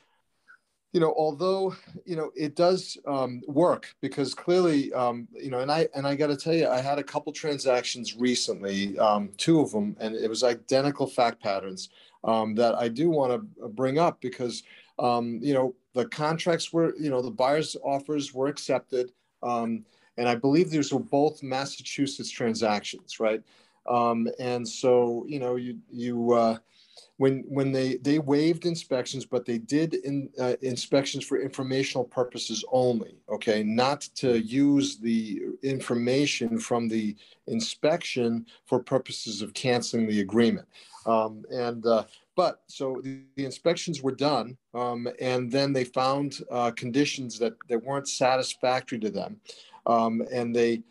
you 0.94 1.00
know, 1.00 1.14
although 1.18 1.76
you 2.06 2.16
know 2.16 2.32
it 2.36 2.56
does 2.56 2.98
um, 3.08 3.42
work 3.48 3.94
because 4.02 4.34
clearly, 4.34 4.92
um, 4.94 5.28
you 5.32 5.50
know, 5.50 5.60
and 5.60 5.72
I 5.72 5.88
and 5.96 6.06
I 6.06 6.16
got 6.16 6.28
to 6.28 6.38
tell 6.38 6.54
you, 6.54 6.68
I 6.68 6.82
had 6.82 7.00
a 7.00 7.04
couple 7.04 7.32
transactions 7.32 8.18
recently, 8.18 8.98
um, 9.00 9.30
two 9.38 9.62
of 9.62 9.72
them, 9.72 9.96
and 10.00 10.16
it 10.16 10.30
was 10.30 10.44
identical 10.44 11.08
fact 11.08 11.42
patterns 11.42 11.90
um, 12.24 12.56
that 12.56 12.76
I 12.76 12.90
do 12.90 13.10
want 13.10 13.32
to 13.32 13.68
bring 13.70 14.00
up 14.00 14.20
because 14.22 14.64
um, 15.00 15.40
you 15.42 15.54
know 15.54 15.76
the 15.94 16.06
contracts 16.06 16.72
were, 16.72 16.96
you 16.98 17.10
know, 17.10 17.22
the 17.22 17.32
buyer's 17.32 17.76
offers 17.84 18.34
were 18.34 18.48
accepted, 18.48 19.12
um, 19.44 19.86
and 20.18 20.28
I 20.28 20.36
believe 20.36 20.70
these 20.70 20.94
were 20.94 21.00
both 21.00 21.42
Massachusetts 21.42 22.30
transactions, 22.30 23.20
right? 23.20 23.42
And 23.88 24.68
so 24.68 25.26
you 25.28 25.40
know, 25.40 25.56
you 25.56 25.80
you. 25.90 26.34
Uh, 26.34 26.58
when 27.22 27.44
when 27.48 27.72
they 27.72 27.98
they 27.98 28.18
waived 28.18 28.66
inspections 28.66 29.26
but 29.26 29.46
they 29.46 29.60
did 29.60 29.94
in, 29.94 30.28
uh, 30.40 30.56
inspections 30.64 31.24
for 31.24 31.40
informational 31.40 32.04
purposes 32.04 32.66
only 32.72 33.16
okay 33.30 33.62
not 33.62 34.02
to 34.16 34.40
use 34.42 34.98
the 34.98 35.40
information 35.62 36.58
from 36.58 36.88
the 36.88 37.16
inspection 37.46 38.44
for 38.66 38.80
purposes 38.80 39.44
of 39.44 39.54
canceling 39.54 40.08
the 40.08 40.22
agreement 40.22 40.68
um, 41.06 41.46
and 41.52 41.86
uh, 41.86 42.04
but 42.36 42.62
so 42.66 43.00
the, 43.04 43.22
the, 43.36 43.46
inspections 43.46 44.02
were 44.02 44.12
done 44.12 44.58
um, 44.74 45.08
and 45.20 45.52
then 45.52 45.74
they 45.74 45.84
found 45.84 46.40
uh, 46.50 46.72
conditions 46.72 47.38
that 47.38 47.54
that 47.70 47.84
weren't 47.84 48.08
satisfactory 48.08 48.98
to 48.98 49.12
them 49.12 49.40
um, 49.86 50.24
and 50.32 50.56
they 50.56 50.82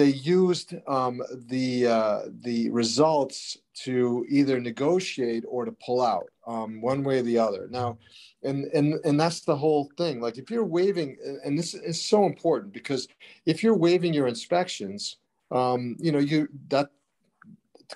they 0.00 0.08
used 0.08 0.74
um, 0.88 1.22
the 1.48 1.86
uh, 1.86 2.20
the 2.40 2.70
results 2.70 3.58
to 3.84 4.24
either 4.30 4.58
negotiate 4.58 5.44
or 5.46 5.66
to 5.66 5.72
pull 5.72 6.00
out, 6.00 6.24
um, 6.46 6.80
one 6.80 7.04
way 7.04 7.18
or 7.18 7.22
the 7.22 7.38
other. 7.38 7.68
Now, 7.70 7.98
and 8.42 8.64
and 8.72 8.94
and 9.04 9.20
that's 9.20 9.40
the 9.42 9.54
whole 9.54 9.90
thing. 9.98 10.18
Like 10.18 10.38
if 10.38 10.50
you're 10.50 10.64
waiving, 10.64 11.18
and 11.44 11.58
this 11.58 11.74
is 11.74 12.02
so 12.02 12.24
important 12.24 12.72
because 12.72 13.08
if 13.44 13.62
you're 13.62 13.76
waiving 13.76 14.14
your 14.14 14.26
inspections, 14.26 15.18
um, 15.50 15.96
you 16.00 16.12
know 16.12 16.18
you 16.18 16.48
that 16.68 16.88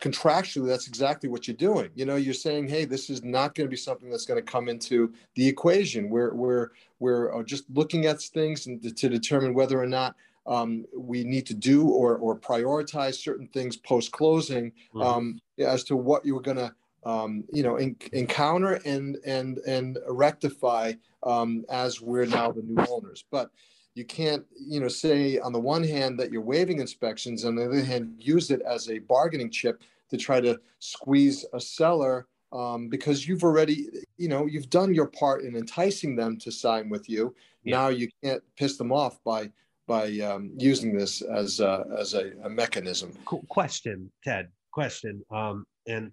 contractually 0.01 0.67
that's 0.67 0.89
exactly 0.89 1.29
what 1.29 1.47
you're 1.47 1.57
doing 1.57 1.89
you 1.95 2.05
know 2.05 2.17
you're 2.17 2.35
saying 2.35 2.67
hey 2.67 2.85
this 2.85 3.09
is 3.09 3.23
not 3.23 3.55
going 3.55 3.65
to 3.65 3.71
be 3.71 3.77
something 3.77 4.11
that's 4.11 4.27
going 4.27 4.45
to 4.45 4.53
come 4.53 4.69
into 4.69 5.13
the 5.37 5.47
equation 5.47 6.11
we're 6.11 6.35
we're 6.35 6.71
we're 6.99 7.33
uh, 7.33 7.45
just 7.45 7.63
looking 7.71 8.05
at 8.05 8.21
things 8.21 8.67
and 8.67 8.83
to, 8.83 8.91
to 8.93 9.09
determine 9.09 9.55
whether 9.55 9.81
or 9.81 9.87
not 9.87 10.17
um, 10.47 10.85
we 10.97 11.25
need 11.25 11.47
to 11.47 11.55
do 11.55 11.89
or, 11.89 12.17
or 12.17 12.39
prioritize 12.39 13.15
certain 13.15 13.47
things 13.49 13.77
post 13.77 14.13
closing 14.13 14.71
mm-hmm. 14.95 15.03
um, 15.03 15.41
as 15.59 15.85
to 15.85 15.97
what 15.97 16.25
you 16.25 16.35
were 16.35 16.41
going 16.41 16.57
to 16.57 16.75
um, 17.05 17.45
you 17.53 17.63
know 17.63 17.77
in, 17.77 17.97
encounter 18.13 18.81
and 18.85 19.19
and 19.27 19.59
and 19.59 19.99
rectify 20.09 20.93
um, 21.23 21.65
as 21.71 22.01
we're 22.01 22.27
now 22.27 22.51
the 22.51 22.63
new 22.63 22.83
owners 22.91 23.25
but 23.31 23.51
you 23.95 24.05
can't 24.05 24.45
you 24.59 24.81
know 24.81 24.89
say 24.89 25.39
on 25.39 25.53
the 25.53 25.61
one 25.61 25.85
hand 25.85 26.19
that 26.19 26.33
you're 26.33 26.43
waiving 26.43 26.81
inspections 26.81 27.45
on 27.45 27.55
the 27.55 27.65
other 27.65 27.83
hand 27.83 28.15
use 28.19 28.51
it 28.51 28.63
as 28.63 28.89
a 28.89 28.99
bargaining 29.01 29.51
chip 29.51 29.83
to 30.11 30.17
try 30.17 30.41
to 30.41 30.59
squeeze 30.79 31.45
a 31.53 31.61
seller 31.61 32.27
um, 32.53 32.89
because 32.89 33.27
you've 33.27 33.45
already 33.45 33.89
you 34.17 34.29
know 34.29 34.47
you've 34.47 34.71
done 34.71 34.95
your 34.95 35.07
part 35.07 35.43
in 35.43 35.57
enticing 35.57 36.17
them 36.17 36.39
to 36.39 36.51
sign 36.51 36.89
with 36.89 37.09
you 37.09 37.35
yeah. 37.65 37.77
now 37.77 37.89
you 37.89 38.09
can't 38.23 38.43
piss 38.57 38.77
them 38.77 38.93
off 38.93 39.23
by 39.25 39.51
by 39.87 40.19
um, 40.21 40.51
using 40.57 40.97
this 40.97 41.23
as 41.23 41.61
a, 41.61 41.85
as 41.99 42.15
a, 42.15 42.33
a 42.45 42.49
mechanism. 42.49 43.13
Question, 43.49 44.11
Ted. 44.23 44.49
Question. 44.73 45.23
Um, 45.31 45.67
and 45.87 46.11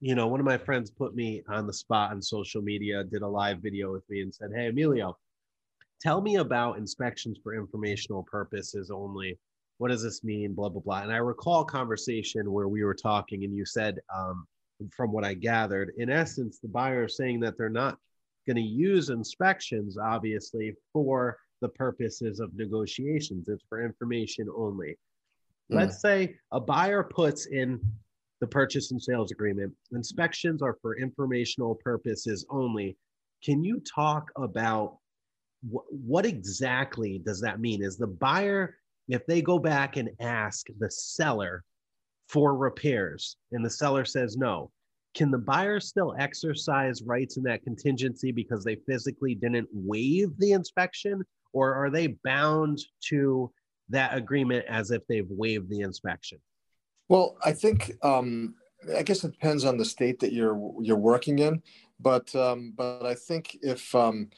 you 0.00 0.16
know, 0.16 0.26
one 0.26 0.40
of 0.40 0.46
my 0.46 0.58
friends 0.58 0.90
put 0.90 1.14
me 1.14 1.44
on 1.48 1.66
the 1.66 1.72
spot 1.72 2.10
on 2.10 2.20
social 2.20 2.60
media, 2.60 3.04
did 3.04 3.22
a 3.22 3.28
live 3.28 3.58
video 3.60 3.92
with 3.92 4.02
me, 4.10 4.22
and 4.22 4.34
said, 4.34 4.50
"Hey, 4.52 4.66
Emilio, 4.66 5.16
tell 6.00 6.20
me 6.20 6.36
about 6.36 6.76
inspections 6.76 7.38
for 7.40 7.54
informational 7.54 8.24
purposes 8.24 8.90
only. 8.90 9.38
What 9.78 9.90
does 9.90 10.02
this 10.02 10.24
mean? 10.24 10.54
Blah 10.54 10.70
blah 10.70 10.82
blah." 10.82 11.02
And 11.02 11.12
I 11.12 11.18
recall 11.18 11.60
a 11.60 11.66
conversation 11.66 12.50
where 12.50 12.66
we 12.66 12.82
were 12.82 12.96
talking, 12.96 13.44
and 13.44 13.54
you 13.54 13.64
said, 13.64 14.00
um, 14.12 14.44
from 14.90 15.12
what 15.12 15.24
I 15.24 15.34
gathered, 15.34 15.92
in 15.98 16.10
essence, 16.10 16.58
the 16.58 16.68
buyer 16.68 17.04
is 17.04 17.16
saying 17.16 17.38
that 17.40 17.56
they're 17.56 17.68
not 17.68 17.96
going 18.48 18.56
to 18.56 18.62
use 18.62 19.08
inspections, 19.10 19.96
obviously, 19.96 20.74
for 20.92 21.38
the 21.62 21.70
purposes 21.70 22.40
of 22.40 22.54
negotiations. 22.54 23.48
It's 23.48 23.64
for 23.68 23.82
information 23.82 24.48
only. 24.54 24.98
Mm. 25.70 25.76
Let's 25.76 26.02
say 26.02 26.34
a 26.50 26.60
buyer 26.60 27.02
puts 27.02 27.46
in 27.46 27.80
the 28.40 28.46
purchase 28.46 28.90
and 28.90 29.00
sales 29.00 29.30
agreement. 29.30 29.72
Inspections 29.92 30.60
are 30.60 30.76
for 30.82 30.98
informational 30.98 31.76
purposes 31.76 32.44
only. 32.50 32.98
Can 33.42 33.64
you 33.64 33.80
talk 33.80 34.30
about 34.36 34.98
wh- 35.72 35.90
what 35.90 36.26
exactly 36.26 37.22
does 37.24 37.40
that 37.40 37.60
mean? 37.60 37.82
Is 37.82 37.96
the 37.96 38.08
buyer, 38.08 38.76
if 39.08 39.24
they 39.26 39.40
go 39.40 39.58
back 39.58 39.96
and 39.96 40.10
ask 40.20 40.66
the 40.78 40.90
seller 40.90 41.64
for 42.28 42.56
repairs 42.56 43.36
and 43.52 43.64
the 43.64 43.70
seller 43.70 44.04
says 44.04 44.36
no, 44.36 44.70
can 45.14 45.30
the 45.30 45.38
buyer 45.38 45.78
still 45.78 46.14
exercise 46.18 47.02
rights 47.02 47.36
in 47.36 47.42
that 47.44 47.62
contingency 47.62 48.32
because 48.32 48.64
they 48.64 48.76
physically 48.88 49.34
didn't 49.34 49.68
waive 49.72 50.30
the 50.38 50.52
inspection 50.52 51.22
or 51.52 51.74
are 51.74 51.90
they 51.90 52.18
bound 52.24 52.80
to 53.08 53.50
that 53.90 54.16
agreement 54.16 54.64
as 54.68 54.90
if 54.90 55.06
they've 55.06 55.30
waived 55.30 55.68
the 55.68 55.80
inspection? 55.80 56.38
Well, 57.08 57.36
I 57.44 57.52
think 57.52 57.92
um, 58.02 58.54
I 58.96 59.02
guess 59.02 59.24
it 59.24 59.32
depends 59.32 59.64
on 59.64 59.76
the 59.76 59.84
state 59.84 60.20
that 60.20 60.32
you're 60.32 60.72
you're 60.80 60.96
working 60.96 61.38
in, 61.38 61.62
but 62.00 62.34
um, 62.34 62.72
but 62.76 63.04
I 63.04 63.14
think 63.14 63.58
if 63.62 63.94
um, 63.94 64.30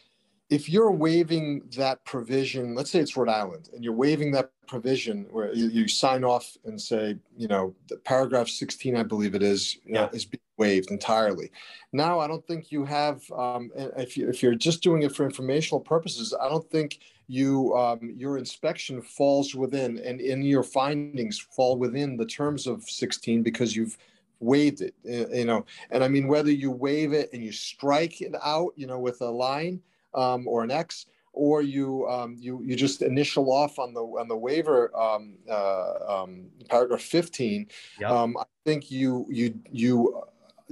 if 0.50 0.68
you're 0.68 0.90
waiving 0.90 1.62
that 1.76 2.04
provision, 2.04 2.74
let's 2.74 2.90
say 2.90 3.00
it's 3.00 3.16
Rhode 3.16 3.28
Island, 3.30 3.70
and 3.72 3.82
you're 3.82 3.94
waiving 3.94 4.30
that 4.32 4.50
provision 4.66 5.26
where 5.30 5.52
you, 5.52 5.68
you 5.68 5.88
sign 5.88 6.22
off 6.22 6.56
and 6.64 6.80
say, 6.80 7.16
you 7.36 7.48
know, 7.48 7.74
the 7.88 7.96
paragraph 7.96 8.48
16, 8.48 8.96
I 8.96 9.02
believe 9.02 9.34
it 9.34 9.42
is, 9.42 9.78
yeah. 9.86 10.08
is 10.12 10.24
being 10.24 10.40
waived 10.58 10.90
entirely. 10.90 11.50
Now, 11.92 12.20
I 12.20 12.26
don't 12.26 12.46
think 12.46 12.70
you 12.70 12.84
have, 12.84 13.22
um, 13.32 13.70
if, 13.74 14.16
you, 14.16 14.28
if 14.28 14.42
you're 14.42 14.54
just 14.54 14.82
doing 14.82 15.02
it 15.02 15.14
for 15.14 15.24
informational 15.24 15.80
purposes, 15.80 16.34
I 16.38 16.48
don't 16.48 16.68
think 16.70 17.00
you 17.26 17.74
um, 17.74 18.12
your 18.16 18.36
inspection 18.36 19.00
falls 19.00 19.54
within 19.54 19.98
and 19.98 20.20
in 20.20 20.42
your 20.42 20.62
findings 20.62 21.38
fall 21.38 21.78
within 21.78 22.18
the 22.18 22.26
terms 22.26 22.66
of 22.66 22.82
16 22.82 23.42
because 23.42 23.74
you've 23.74 23.96
waived 24.40 24.82
it, 24.82 24.94
you 25.04 25.46
know. 25.46 25.64
And 25.90 26.04
I 26.04 26.08
mean, 26.08 26.28
whether 26.28 26.50
you 26.50 26.70
waive 26.70 27.14
it 27.14 27.30
and 27.32 27.42
you 27.42 27.50
strike 27.50 28.20
it 28.20 28.34
out, 28.44 28.74
you 28.76 28.86
know, 28.86 28.98
with 28.98 29.22
a 29.22 29.30
line 29.30 29.80
um, 30.14 30.46
or 30.48 30.62
an 30.62 30.70
X, 30.70 31.06
or 31.34 31.62
you 31.62 32.08
um, 32.08 32.36
you 32.38 32.62
you 32.64 32.76
just 32.76 33.02
initial 33.02 33.52
off 33.52 33.78
on 33.78 33.92
the 33.92 34.00
on 34.00 34.28
the 34.28 34.36
waiver 34.36 34.96
um, 34.96 35.34
uh, 35.50 36.22
um, 36.22 36.46
paragraph 36.70 37.02
15 37.02 37.66
yep. 38.00 38.10
Um, 38.10 38.36
i 38.38 38.44
think 38.64 38.90
you 38.90 39.26
you 39.28 39.60
you 39.70 40.22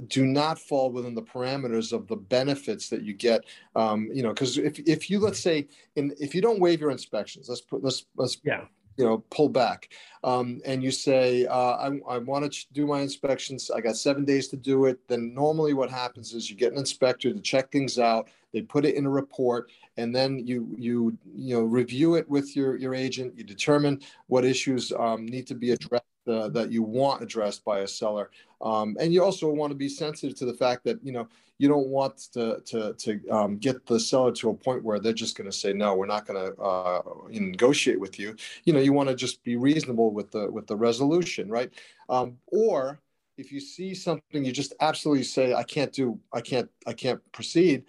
do 0.07 0.25
not 0.25 0.57
fall 0.57 0.89
within 0.89 1.13
the 1.13 1.21
parameters 1.21 1.93
of 1.93 2.07
the 2.07 2.15
benefits 2.15 2.89
that 2.89 3.03
you 3.03 3.13
get 3.13 3.43
um, 3.75 4.09
you 4.11 4.23
know 4.23 4.29
because 4.29 4.57
if, 4.57 4.79
if 4.79 5.09
you 5.09 5.19
let's 5.19 5.39
say 5.39 5.67
in 5.95 6.15
if 6.19 6.33
you 6.33 6.41
don't 6.41 6.59
waive 6.59 6.81
your 6.81 6.91
inspections 6.91 7.47
let's 7.49 7.61
put 7.61 7.83
let's 7.83 8.05
let's 8.15 8.37
yeah 8.43 8.65
you 8.97 9.05
know 9.05 9.23
pull 9.29 9.49
back 9.49 9.89
um, 10.23 10.61
and 10.65 10.83
you 10.83 10.91
say 10.91 11.45
uh, 11.47 11.55
I, 11.55 11.99
I 12.07 12.17
want 12.19 12.51
to 12.51 12.65
do 12.73 12.87
my 12.87 13.01
inspections 13.01 13.69
i 13.71 13.81
got 13.81 13.97
seven 13.97 14.23
days 14.23 14.47
to 14.49 14.57
do 14.57 14.85
it 14.85 14.99
then 15.07 15.33
normally 15.33 15.73
what 15.73 15.89
happens 15.89 16.33
is 16.33 16.49
you 16.49 16.55
get 16.55 16.71
an 16.71 16.79
inspector 16.79 17.33
to 17.33 17.39
check 17.39 17.71
things 17.71 17.99
out 17.99 18.29
they 18.53 18.61
put 18.61 18.85
it 18.85 18.95
in 18.95 19.05
a 19.05 19.09
report 19.09 19.71
and 19.97 20.15
then 20.15 20.45
you 20.45 20.73
you 20.77 21.17
you 21.35 21.55
know 21.55 21.63
review 21.63 22.15
it 22.15 22.29
with 22.29 22.55
your 22.55 22.77
your 22.77 22.95
agent. 22.95 23.33
You 23.37 23.43
determine 23.43 24.01
what 24.27 24.45
issues 24.45 24.91
um, 24.97 25.25
need 25.25 25.47
to 25.47 25.55
be 25.55 25.71
addressed 25.71 26.05
uh, 26.27 26.47
that 26.49 26.71
you 26.71 26.83
want 26.83 27.21
addressed 27.21 27.65
by 27.65 27.79
a 27.79 27.87
seller. 27.87 28.31
Um, 28.61 28.95
and 28.99 29.13
you 29.13 29.23
also 29.23 29.51
want 29.51 29.71
to 29.71 29.75
be 29.75 29.89
sensitive 29.89 30.37
to 30.37 30.45
the 30.45 30.53
fact 30.53 30.83
that 30.85 31.03
you 31.03 31.11
know 31.11 31.27
you 31.59 31.67
don't 31.67 31.87
want 31.87 32.17
to 32.33 32.61
to, 32.65 32.93
to 32.93 33.29
um, 33.29 33.57
get 33.57 33.85
the 33.85 33.99
seller 33.99 34.31
to 34.33 34.49
a 34.49 34.53
point 34.53 34.83
where 34.83 34.99
they're 34.99 35.13
just 35.13 35.37
going 35.37 35.49
to 35.49 35.55
say 35.55 35.73
no 35.73 35.95
we're 35.95 36.05
not 36.05 36.25
going 36.25 36.43
to 36.43 36.61
uh, 36.61 37.01
negotiate 37.29 37.99
with 37.99 38.19
you. 38.19 38.35
You 38.63 38.73
know 38.73 38.79
you 38.79 38.93
want 38.93 39.09
to 39.09 39.15
just 39.15 39.43
be 39.43 39.57
reasonable 39.57 40.11
with 40.11 40.31
the 40.31 40.49
with 40.49 40.67
the 40.67 40.75
resolution 40.75 41.49
right? 41.49 41.71
Um, 42.09 42.37
or 42.47 42.99
if 43.37 43.51
you 43.51 43.59
see 43.59 43.95
something 43.95 44.45
you 44.45 44.51
just 44.51 44.73
absolutely 44.79 45.23
say 45.23 45.55
i 45.55 45.63
can't 45.63 45.91
do 45.91 46.19
i 46.33 46.39
can't 46.39 46.69
i 46.85 46.93
can't 46.93 47.19
proceed 47.31 47.83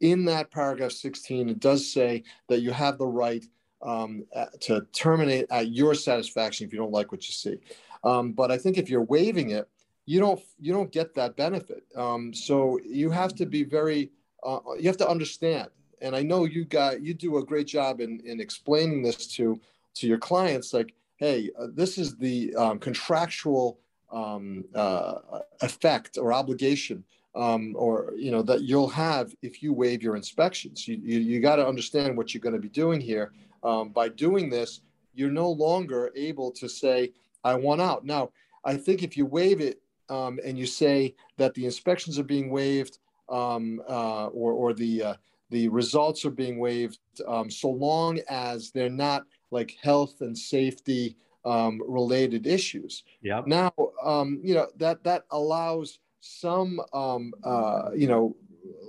in 0.00 0.24
that 0.24 0.50
paragraph 0.50 0.92
16 0.92 1.48
it 1.48 1.60
does 1.60 1.90
say 1.90 2.22
that 2.48 2.60
you 2.60 2.70
have 2.70 2.98
the 2.98 3.06
right 3.06 3.44
um, 3.82 4.24
to 4.60 4.86
terminate 4.92 5.46
at 5.50 5.68
your 5.70 5.94
satisfaction 5.94 6.66
if 6.66 6.72
you 6.72 6.78
don't 6.78 6.92
like 6.92 7.12
what 7.12 7.26
you 7.26 7.32
see 7.32 7.58
um, 8.04 8.32
but 8.32 8.50
i 8.50 8.58
think 8.58 8.78
if 8.78 8.90
you're 8.90 9.02
waiving 9.02 9.50
it 9.50 9.68
you 10.06 10.20
don't 10.20 10.40
you 10.58 10.72
don't 10.72 10.90
get 10.90 11.14
that 11.14 11.36
benefit. 11.36 11.84
Um, 11.96 12.32
so 12.32 12.78
you 12.84 13.10
have 13.10 13.34
to 13.34 13.44
be 13.44 13.64
very 13.64 14.10
uh, 14.42 14.60
you 14.78 14.86
have 14.86 14.96
to 14.98 15.08
understand. 15.08 15.68
And 16.00 16.14
I 16.14 16.22
know 16.22 16.44
you 16.44 16.64
got 16.64 17.02
you 17.02 17.12
do 17.12 17.38
a 17.38 17.44
great 17.44 17.66
job 17.66 18.00
in 18.00 18.20
in 18.24 18.40
explaining 18.40 19.02
this 19.02 19.26
to 19.34 19.60
to 19.94 20.06
your 20.06 20.18
clients. 20.18 20.72
Like, 20.72 20.94
hey, 21.16 21.50
uh, 21.58 21.66
this 21.74 21.98
is 21.98 22.16
the 22.16 22.54
um, 22.54 22.78
contractual 22.78 23.80
um, 24.12 24.64
uh, 24.74 25.40
effect 25.60 26.16
or 26.16 26.32
obligation. 26.32 27.04
Um, 27.36 27.74
or 27.76 28.14
you 28.16 28.30
know 28.30 28.42
that 28.42 28.62
you'll 28.62 28.88
have 28.88 29.34
if 29.42 29.62
you 29.62 29.72
waive 29.72 30.02
your 30.02 30.16
inspections. 30.16 30.88
You 30.88 30.96
you, 31.02 31.18
you 31.20 31.40
got 31.40 31.56
to 31.56 31.66
understand 31.66 32.16
what 32.16 32.32
you're 32.32 32.40
going 32.40 32.54
to 32.54 32.60
be 32.60 32.68
doing 32.68 33.00
here. 33.00 33.32
Um, 33.62 33.90
by 33.90 34.08
doing 34.08 34.48
this, 34.48 34.80
you're 35.14 35.30
no 35.30 35.50
longer 35.50 36.10
able 36.16 36.50
to 36.52 36.68
say, 36.68 37.12
"I 37.44 37.54
want 37.54 37.82
out." 37.82 38.06
Now, 38.06 38.30
I 38.64 38.76
think 38.76 39.02
if 39.02 39.16
you 39.16 39.26
waive 39.26 39.60
it, 39.60 39.80
um, 40.08 40.38
and 40.44 40.58
you 40.58 40.66
say 40.66 41.14
that 41.36 41.54
the 41.54 41.64
inspections 41.64 42.18
are 42.18 42.24
being 42.24 42.50
waived 42.50 42.98
um, 43.28 43.80
uh, 43.88 44.26
or, 44.26 44.52
or 44.52 44.72
the, 44.72 45.02
uh, 45.02 45.14
the 45.50 45.68
results 45.68 46.24
are 46.24 46.30
being 46.30 46.58
waived 46.58 46.98
um, 47.26 47.50
so 47.50 47.70
long 47.70 48.20
as 48.28 48.70
they're 48.70 48.88
not 48.88 49.24
like 49.50 49.76
health 49.82 50.20
and 50.20 50.36
safety 50.36 51.16
um, 51.44 51.80
related 51.86 52.46
issues. 52.46 53.04
Yeah. 53.22 53.42
Now, 53.46 53.72
um, 54.04 54.40
you 54.42 54.54
know, 54.54 54.66
that, 54.76 55.04
that 55.04 55.24
allows 55.30 56.00
some, 56.26 56.80
um, 56.92 57.32
uh, 57.44 57.90
you 57.94 58.08
know, 58.08 58.36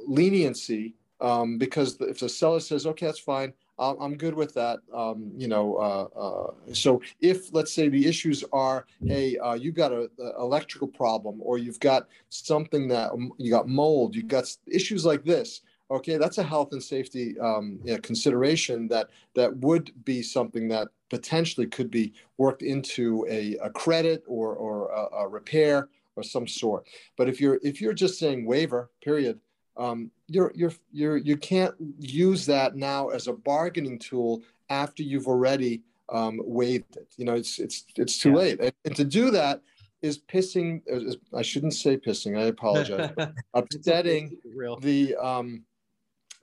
leniency 0.07 0.95
um, 1.19 1.57
because 1.57 1.97
if 2.01 2.19
the 2.19 2.29
seller 2.29 2.59
says, 2.59 2.85
okay, 2.85 3.05
that's 3.05 3.19
fine, 3.19 3.53
I'm 3.79 4.17
good 4.17 4.33
with 4.33 4.53
that. 4.55 4.79
Um, 4.93 5.31
you 5.35 5.47
know, 5.47 5.75
uh, 5.75 6.19
uh, 6.19 6.73
so 6.73 7.01
if 7.21 7.53
let's 7.53 7.71
say 7.71 7.89
the 7.89 8.07
issues 8.07 8.43
are, 8.51 8.87
hey, 9.05 9.37
uh, 9.37 9.53
you 9.53 9.71
got 9.71 9.91
a, 9.91 10.09
a, 10.19 10.41
electrical 10.41 10.87
problem, 10.87 11.39
or 11.41 11.59
you've 11.59 11.79
got 11.79 12.07
something 12.29 12.87
that 12.87 13.11
um, 13.11 13.31
you 13.37 13.51
got 13.51 13.67
mold, 13.67 14.15
you 14.15 14.23
got 14.23 14.45
issues 14.65 15.05
like 15.05 15.23
this. 15.23 15.61
Okay, 15.91 16.17
that's 16.17 16.39
a 16.39 16.43
health 16.43 16.69
and 16.71 16.83
safety 16.83 17.39
um, 17.39 17.79
you 17.83 17.93
know, 17.93 17.99
consideration 17.99 18.87
that 18.87 19.09
that 19.35 19.55
would 19.57 19.91
be 20.05 20.23
something 20.23 20.67
that 20.69 20.87
potentially 21.09 21.67
could 21.67 21.91
be 21.91 22.13
worked 22.37 22.63
into 22.63 23.25
a, 23.29 23.55
a 23.57 23.69
credit 23.69 24.23
or 24.27 24.55
or 24.55 24.89
a, 24.89 25.23
a 25.23 25.27
repair 25.27 25.87
or 26.17 26.23
some 26.23 26.47
sort. 26.47 26.87
But 27.15 27.29
if 27.29 27.39
you're 27.39 27.59
if 27.63 27.79
you're 27.79 27.93
just 27.93 28.19
saying 28.19 28.45
waiver, 28.45 28.89
period, 29.01 29.39
um, 29.77 30.11
you're 30.27 30.51
you're 30.55 30.73
you're 30.91 31.17
you 31.17 31.37
can't 31.37 31.75
use 31.99 32.45
that 32.47 32.75
now 32.75 33.09
as 33.09 33.27
a 33.27 33.33
bargaining 33.33 33.99
tool 33.99 34.41
after 34.69 35.03
you've 35.03 35.27
already 35.27 35.83
um, 36.09 36.41
waived 36.43 36.97
it. 36.97 37.07
You 37.15 37.25
know, 37.25 37.35
it's 37.35 37.59
it's 37.59 37.85
it's 37.95 38.17
too 38.17 38.31
yeah. 38.31 38.35
late, 38.35 38.59
and, 38.59 38.73
and, 38.83 38.95
to 38.95 39.05
do 39.05 39.31
that 39.31 39.61
is 40.01 40.19
pissing. 40.19 40.81
Is, 40.87 41.17
I 41.33 41.43
shouldn't 41.43 41.75
say 41.75 41.97
pissing. 41.97 42.37
I 42.37 42.45
apologize. 42.45 43.11
upsetting 43.53 44.37
the 44.81 45.15
um, 45.15 45.63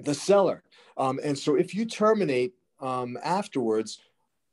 the 0.00 0.14
seller, 0.14 0.62
um, 0.96 1.18
and 1.22 1.36
so 1.36 1.56
if 1.56 1.74
you 1.74 1.84
terminate 1.84 2.54
um, 2.80 3.18
afterwards. 3.22 3.98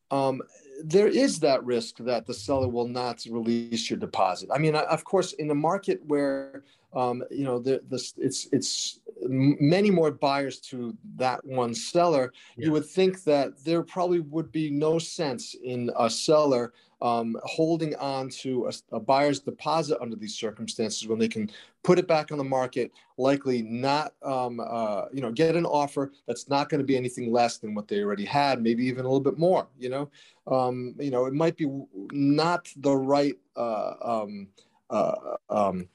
Um, 0.09 0.41
there 0.83 1.07
is 1.07 1.39
that 1.39 1.63
risk 1.63 1.97
that 1.97 2.25
the 2.25 2.33
seller 2.33 2.67
will 2.67 2.87
not 2.87 3.25
release 3.29 3.89
your 3.89 3.99
deposit. 3.99 4.49
I 4.53 4.57
mean, 4.57 4.75
of 4.75 5.03
course, 5.03 5.33
in 5.33 5.49
a 5.51 5.55
market 5.55 5.99
where 6.05 6.63
um, 6.93 7.23
you 7.31 7.43
know 7.43 7.59
the, 7.59 7.81
the, 7.89 8.03
it's 8.17 8.47
it's 8.51 8.99
many 9.21 9.91
more 9.91 10.11
buyers 10.11 10.59
to 10.59 10.95
that 11.15 11.43
one 11.45 11.73
seller, 11.73 12.33
yeah. 12.57 12.65
you 12.65 12.71
would 12.71 12.85
think 12.85 13.23
that 13.23 13.63
there 13.63 13.83
probably 13.83 14.19
would 14.19 14.51
be 14.51 14.69
no 14.69 14.99
sense 14.99 15.55
in 15.63 15.91
a 15.97 16.09
seller 16.09 16.73
um, 17.01 17.35
holding 17.43 17.95
on 17.95 18.29
to 18.29 18.67
a, 18.67 18.95
a, 18.95 18.99
buyer's 18.99 19.39
deposit 19.39 19.97
under 20.01 20.15
these 20.15 20.35
circumstances 20.35 21.07
when 21.07 21.17
they 21.17 21.27
can 21.27 21.49
put 21.83 21.97
it 21.97 22.07
back 22.07 22.31
on 22.31 22.37
the 22.37 22.43
market, 22.43 22.91
likely 23.17 23.63
not, 23.63 24.13
um, 24.23 24.59
uh, 24.59 25.05
you 25.11 25.21
know, 25.21 25.31
get 25.31 25.55
an 25.55 25.65
offer 25.65 26.11
that's 26.27 26.47
not 26.47 26.69
going 26.69 26.79
to 26.79 26.85
be 26.85 26.95
anything 26.95 27.31
less 27.31 27.57
than 27.57 27.73
what 27.73 27.87
they 27.87 28.01
already 28.01 28.25
had, 28.25 28.61
maybe 28.61 28.85
even 28.85 29.05
a 29.05 29.07
little 29.07 29.19
bit 29.19 29.39
more. 29.39 29.67
You 29.79 29.89
know, 29.89 30.11
um, 30.47 30.95
you 30.99 31.09
know, 31.09 31.25
it 31.25 31.33
might 31.33 31.57
be 31.57 31.67
not 32.11 32.69
the 32.77 32.95
right. 32.95 33.35
Uh, 33.55 33.93
um, 34.01 34.47
uh, 34.91 35.37
um, 35.49 35.87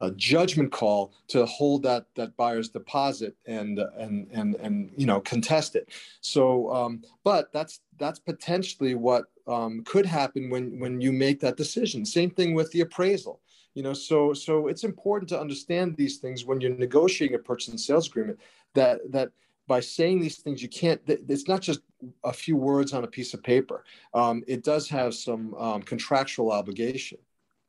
a 0.00 0.10
judgment 0.12 0.70
call 0.70 1.12
to 1.28 1.44
hold 1.46 1.82
that 1.82 2.06
that 2.14 2.36
buyer's 2.36 2.68
deposit 2.68 3.36
and 3.46 3.78
and 3.98 4.28
and 4.32 4.54
and 4.56 4.92
you 4.96 5.06
know 5.06 5.20
contest 5.20 5.74
it. 5.74 5.88
So, 6.20 6.72
um, 6.72 7.02
but 7.24 7.52
that's 7.52 7.80
that's 7.98 8.18
potentially 8.18 8.94
what 8.94 9.24
um, 9.46 9.82
could 9.84 10.06
happen 10.06 10.50
when 10.50 10.78
when 10.78 11.00
you 11.00 11.12
make 11.12 11.40
that 11.40 11.56
decision. 11.56 12.04
Same 12.04 12.30
thing 12.30 12.54
with 12.54 12.70
the 12.72 12.80
appraisal. 12.82 13.40
You 13.74 13.82
know, 13.82 13.94
so 13.94 14.32
so 14.32 14.68
it's 14.68 14.84
important 14.84 15.28
to 15.30 15.40
understand 15.40 15.96
these 15.96 16.18
things 16.18 16.44
when 16.44 16.60
you're 16.60 16.76
negotiating 16.76 17.34
a 17.34 17.38
purchase 17.38 17.68
and 17.68 17.80
sales 17.80 18.08
agreement. 18.08 18.38
That 18.74 19.00
that 19.10 19.30
by 19.66 19.80
saying 19.80 20.20
these 20.20 20.38
things, 20.38 20.62
you 20.62 20.68
can't. 20.68 21.00
It's 21.06 21.48
not 21.48 21.60
just 21.60 21.80
a 22.24 22.32
few 22.32 22.56
words 22.56 22.92
on 22.92 23.04
a 23.04 23.08
piece 23.08 23.34
of 23.34 23.42
paper. 23.42 23.84
Um, 24.14 24.44
it 24.46 24.62
does 24.64 24.88
have 24.88 25.14
some 25.14 25.54
um, 25.54 25.82
contractual 25.82 26.52
obligation. 26.52 27.18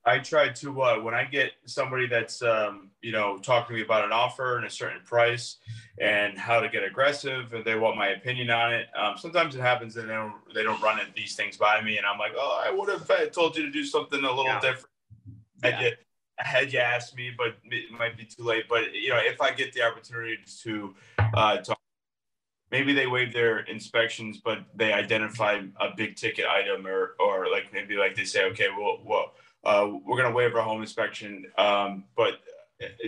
I 0.05 0.19
try 0.19 0.49
to 0.49 0.81
uh, 0.81 0.99
when 0.99 1.13
I 1.13 1.23
get 1.23 1.51
somebody 1.65 2.07
that's 2.07 2.41
um, 2.41 2.89
you 3.01 3.11
know 3.11 3.37
talking 3.37 3.75
to 3.75 3.79
me 3.79 3.85
about 3.85 4.03
an 4.03 4.11
offer 4.11 4.57
and 4.57 4.65
a 4.65 4.69
certain 4.69 5.01
price 5.05 5.57
and 5.99 6.37
how 6.37 6.59
to 6.59 6.69
get 6.69 6.83
aggressive 6.83 7.53
and 7.53 7.63
they 7.63 7.75
want 7.75 7.97
my 7.97 8.09
opinion 8.09 8.49
on 8.49 8.73
it. 8.73 8.87
Um, 8.97 9.17
sometimes 9.17 9.55
it 9.55 9.61
happens 9.61 9.93
that 9.93 10.07
they 10.07 10.13
don't 10.13 10.33
they 10.53 10.63
don't 10.63 10.81
run 10.81 10.99
these 11.15 11.35
things 11.35 11.57
by 11.57 11.81
me 11.81 11.97
and 11.97 12.05
I'm 12.05 12.19
like, 12.19 12.33
oh, 12.35 12.63
I 12.65 12.71
would 12.71 12.89
have 12.89 13.31
told 13.31 13.55
you 13.55 13.63
to 13.63 13.71
do 13.71 13.85
something 13.85 14.19
a 14.19 14.27
little 14.27 14.45
yeah. 14.45 14.59
different. 14.59 14.87
Yeah. 15.63 15.71
Had 15.71 15.81
you 15.81 15.91
had 16.37 16.73
you 16.73 16.79
asked 16.79 17.15
me, 17.15 17.31
but 17.37 17.55
it 17.71 17.91
might 17.91 18.17
be 18.17 18.25
too 18.25 18.43
late. 18.43 18.65
But 18.67 18.93
you 18.93 19.09
know, 19.09 19.19
if 19.19 19.39
I 19.39 19.51
get 19.51 19.71
the 19.71 19.83
opportunity 19.83 20.37
to 20.63 20.95
uh, 21.33 21.57
talk 21.57 21.79
maybe 22.73 22.91
they 22.91 23.05
waive 23.05 23.31
their 23.31 23.59
inspections, 23.59 24.41
but 24.43 24.65
they 24.73 24.91
identify 24.91 25.61
a 25.79 25.95
big 25.95 26.15
ticket 26.15 26.47
item 26.47 26.87
or, 26.87 27.15
or 27.19 27.47
like 27.51 27.71
maybe 27.71 27.95
like 27.95 28.15
they 28.15 28.25
say, 28.25 28.45
okay, 28.45 28.65
well, 28.75 28.97
well, 29.05 29.33
uh, 29.63 29.89
we're 30.05 30.17
going 30.17 30.29
to 30.29 30.35
waive 30.35 30.55
our 30.55 30.61
home 30.61 30.81
inspection, 30.81 31.45
um, 31.57 32.03
but 32.15 32.39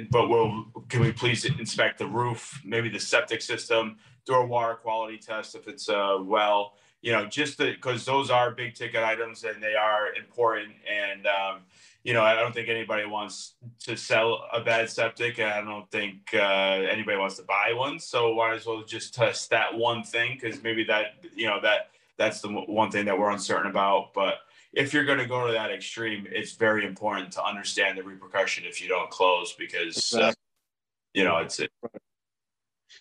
but 0.10 0.30
we'll 0.30 0.66
can 0.90 1.02
we 1.02 1.12
please 1.12 1.46
inspect 1.46 2.00
the 2.00 2.08
roof, 2.08 2.62
maybe 2.64 2.90
the 2.90 3.00
septic 3.00 3.42
system, 3.42 3.98
do 4.26 4.34
a 4.34 4.46
water 4.46 4.76
quality 4.76 5.18
test 5.18 5.56
if 5.56 5.68
it's 5.68 5.90
uh, 5.90 6.18
well, 6.22 6.74
you 7.02 7.12
know, 7.12 7.26
just 7.26 7.58
because 7.58 8.06
those 8.06 8.30
are 8.30 8.52
big 8.52 8.74
ticket 8.74 9.04
items 9.04 9.44
and 9.44 9.62
they 9.62 9.76
are 9.76 10.14
important. 10.16 10.74
And 10.90 11.28
um, 11.28 11.60
you 12.04 12.14
know, 12.14 12.24
I 12.24 12.36
don't 12.36 12.54
think 12.54 12.70
anybody 12.70 13.06
wants 13.06 13.56
to 13.82 13.98
sell 13.98 14.46
a 14.54 14.62
bad 14.62 14.90
septic, 14.90 15.40
and 15.40 15.50
I 15.50 15.62
don't 15.62 15.90
think 15.92 16.30
uh, 16.34 16.38
anybody 16.38 17.18
wants 17.18 17.36
to 17.38 17.44
buy 17.44 17.74
one. 17.74 18.00
So 18.00 18.34
why 18.34 18.56
as 18.56 18.66
well 18.66 18.84
just 18.84 19.14
test 19.14 19.50
that 19.50 19.76
one 19.76 20.04
thing 20.04 20.38
because 20.40 20.64
maybe 20.64 20.84
that 20.86 21.16
you 21.36 21.48
know 21.48 21.60
that 21.62 21.90
that's 22.18 22.42
the 22.42 22.50
one 22.50 22.92
thing 22.92 23.06
that 23.06 23.18
we're 23.18 23.32
uncertain 23.32 23.70
about, 23.70 24.14
but 24.14 24.36
if 24.76 24.94
you're 24.94 25.06
going 25.06 25.20
to 25.20 25.26
go 25.26 25.48
to 25.48 25.54
that 25.54 25.72
extreme, 25.72 26.28
it's 26.30 26.54
very 26.54 26.86
important 26.86 27.32
to 27.34 27.44
understand 27.44 27.98
the 27.98 28.04
repercussion 28.04 28.66
if 28.68 28.82
you 28.82 28.90
don't 28.90 29.10
close 29.10 29.54
because 29.54 29.96
exactly. 29.96 30.30
uh, 30.30 30.34
you 31.14 31.24
know 31.24 31.38
it's 31.38 31.60
it. 31.60 31.72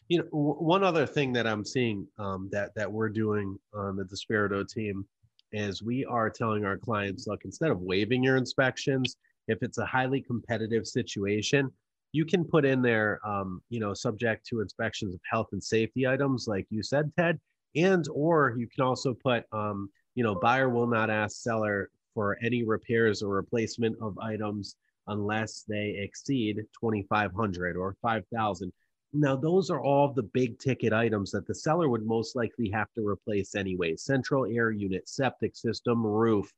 You 0.08 0.18
know, 0.18 0.24
one 0.30 0.82
other 0.82 1.06
thing 1.06 1.32
that 1.34 1.46
I'm 1.46 1.64
seeing 1.64 2.06
um, 2.18 2.48
that 2.52 2.74
that 2.76 2.90
we're 2.90 3.08
doing 3.08 3.58
on 3.74 3.96
the 3.96 4.04
Despirito 4.04 4.66
team 4.66 5.06
is 5.52 5.82
we 5.82 6.04
are 6.04 6.30
telling 6.30 6.64
our 6.64 6.76
clients, 6.76 7.26
look, 7.26 7.44
instead 7.44 7.70
of 7.70 7.80
waiving 7.80 8.22
your 8.22 8.37
inspections, 8.37 9.16
if 9.46 9.62
it's 9.62 9.78
a 9.78 9.87
highly 9.87 10.20
competitive 10.20 10.87
situation, 10.87 11.70
you 12.12 12.24
can 12.24 12.44
put 12.44 12.64
in 12.64 12.82
there, 12.82 13.20
um, 13.26 13.62
you 13.70 13.80
know, 13.80 13.94
subject 13.94 14.46
to 14.46 14.60
inspections 14.60 15.14
of 15.14 15.20
health 15.30 15.48
and 15.52 15.62
safety 15.62 16.06
items, 16.06 16.46
like 16.48 16.66
you 16.70 16.82
said, 16.82 17.12
Ted, 17.18 17.38
and 17.76 18.06
or 18.12 18.54
you 18.58 18.68
can 18.68 18.84
also 18.84 19.14
put, 19.14 19.44
um, 19.52 19.90
you 20.14 20.22
know, 20.22 20.35
buyer 20.35 20.68
will 20.68 20.87
not 20.87 21.11
ask 21.11 21.42
seller 21.42 21.90
for 22.14 22.38
any 22.42 22.62
repairs 22.62 23.22
or 23.22 23.35
replacement 23.35 23.96
of 24.00 24.18
items 24.18 24.77
unless 25.09 25.64
they 25.68 25.96
exceed 25.98 26.57
2,500 26.81 27.77
or 27.77 27.96
5,000. 28.00 28.72
Now, 29.12 29.37
those 29.37 29.70
are 29.70 29.83
all 29.83 30.12
the 30.12 30.22
big 30.22 30.59
ticket 30.59 30.92
items 30.92 31.31
that 31.33 31.46
the 31.46 31.55
seller 31.55 31.88
would 31.88 32.05
most 32.05 32.35
likely 32.35 32.68
have 32.70 32.92
to 32.94 33.07
replace 33.07 33.55
anyway. 33.55 33.96
Central 33.96 34.46
air 34.46 34.70
unit, 34.70 35.09
septic 35.09 35.57
system, 35.57 36.05
roof, 36.05 36.53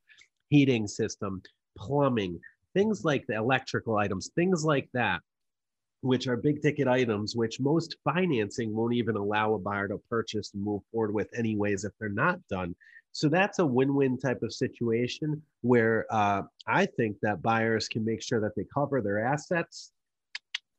heating 0.49 0.87
system, 0.87 1.43
plumbing, 1.77 2.41
things 2.73 3.05
like 3.05 3.27
the 3.27 3.35
electrical 3.35 3.97
items, 3.97 4.31
things 4.35 4.65
like 4.65 4.89
that, 4.95 5.21
which 6.01 6.29
are 6.29 6.37
big 6.37 6.63
ticket 6.63 6.89
items, 6.89 7.37
which 7.37 7.61
most 7.61 7.97
financing 8.05 8.75
won't 8.75 8.95
even 8.95 9.17
allow 9.17 9.55
a 9.55 9.59
buyer 9.59 9.89
to 9.89 9.99
purchase 10.09 10.53
and 10.55 10.63
move 10.63 10.83
forward 10.93 11.13
with 11.13 11.29
anyways 11.37 11.85
if 11.85 11.93
they're 11.99 12.09
not 12.09 12.39
done. 12.49 12.75
So 13.17 13.29
that's 13.29 13.61
a 13.61 13.67
win-win 13.67 14.19
type 14.19 14.43
of 14.43 14.53
situation 14.53 15.41
where 15.63 16.07
uh, 16.11 16.43
I 16.67 16.85
think 16.85 17.17
that 17.23 17.41
buyers 17.41 17.89
can 17.89 18.05
make 18.05 18.23
sure 18.23 18.41
that 18.41 18.55
they 18.57 18.67
cover 18.75 19.01
their 19.01 19.25
assets 19.25 19.93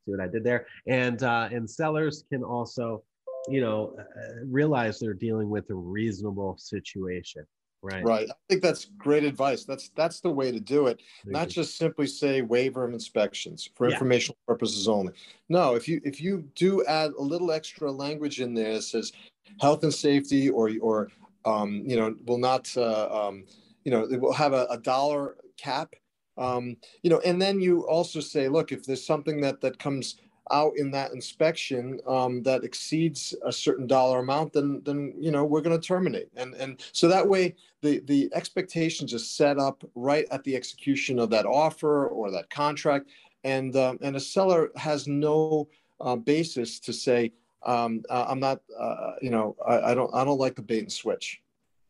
See 0.08 0.12
what 0.12 0.22
I 0.22 0.28
did 0.28 0.44
there? 0.44 0.68
And 0.88 1.22
uh, 1.22 1.50
and 1.52 1.70
sellers 1.70 2.24
can 2.30 2.42
also, 2.42 3.04
you 3.50 3.60
know, 3.60 3.94
uh, 4.00 4.46
realize 4.46 5.00
they're 5.00 5.14
dealing 5.14 5.50
with 5.50 5.70
a 5.70 5.76
reasonable 5.76 6.58
situation. 6.58 7.46
Right. 7.84 8.04
Right. 8.04 8.30
I 8.30 8.34
think 8.50 8.62
that's 8.62 8.86
great 8.86 9.24
advice. 9.24 9.66
That's 9.66 9.90
that's 9.90 10.22
the 10.22 10.30
way 10.30 10.52
to 10.52 10.60
do 10.60 10.88
it. 10.88 11.02
Not 11.26 11.50
just 11.50 11.78
simply 11.78 12.08
say 12.08 12.42
waiver 12.42 12.86
of 12.86 12.94
inspections 12.94 13.70
for 13.76 13.88
yeah. 13.88 13.96
informational 13.96 14.38
purposes 14.48 14.88
only. 14.88 15.14
No, 15.50 15.76
if 15.76 15.88
you 15.88 16.00
if 16.06 16.22
you 16.22 16.50
do 16.56 16.86
add 16.86 17.12
a 17.20 17.22
little 17.22 17.52
extra 17.52 17.92
language 17.92 18.40
in 18.40 18.54
there 18.54 18.76
that 18.76 18.84
says 18.84 19.12
health 19.60 19.84
and 19.84 19.94
safety 19.94 20.50
or 20.50 20.72
or 20.82 21.10
um, 21.48 21.70
you 21.86 21.96
know 21.96 22.16
will 22.26 22.38
not 22.38 22.64
uh, 22.78 23.08
um, 23.20 23.46
you 23.84 23.92
know 23.92 24.02
it 24.04 24.20
will 24.20 24.34
have 24.34 24.54
a, 24.54 24.68
a 24.70 24.78
dollar 24.78 25.36
cap 25.58 25.96
um, 26.38 26.78
you 27.02 27.10
know, 27.10 27.20
and 27.26 27.42
then 27.42 27.60
you 27.60 27.88
also 27.88 28.20
say, 28.20 28.48
look, 28.48 28.72
if 28.72 28.86
there's 28.86 29.06
something 29.06 29.42
that 29.42 29.62
that 29.62 29.80
comes 29.80 30.18
out 30.52 30.74
in 30.78 30.92
that 30.92 31.12
inspection 31.12 32.00
um, 32.08 32.42
that 32.44 32.64
exceeds 32.64 33.36
a 33.44 33.52
certain 33.52 33.88
dollar 33.88 34.20
amount, 34.20 34.54
then 34.54 34.82
then 34.86 35.14
you 35.20 35.32
know 35.32 35.44
we're 35.44 35.62
going 35.62 35.80
to 35.80 35.88
terminate. 35.88 36.30
And 36.36 36.54
and 36.56 36.82
so 36.92 37.08
that 37.08 37.28
way 37.28 37.56
the 37.82 38.00
the 38.06 38.30
expectations 38.34 39.14
are 39.14 39.20
set 39.20 39.58
up 39.58 39.84
right 39.96 40.26
at 40.32 40.44
the 40.44 40.56
execution 40.56 41.20
of 41.20 41.30
that 41.32 41.46
offer 41.46 42.08
or 42.08 42.32
that 42.32 42.50
contract, 42.50 43.10
and 43.44 43.76
um, 43.76 43.98
and 44.02 44.16
a 44.16 44.22
seller 44.22 44.72
has 44.76 45.08
no 45.08 45.68
uh, 46.00 46.16
basis 46.16 46.80
to 46.82 46.94
say 46.94 47.34
um, 47.68 48.02
uh, 48.10 48.26
I'm 48.28 48.40
not 48.40 48.62
uh, 48.80 49.14
you 49.22 49.30
know 49.30 49.56
I, 49.68 49.92
I, 49.92 49.94
don't 49.94 50.14
I 50.14 50.24
don't 50.24 50.40
like 50.40 50.56
the 50.56 50.62
bait 50.62 50.80
and 50.80 50.92
switch. 50.92 51.40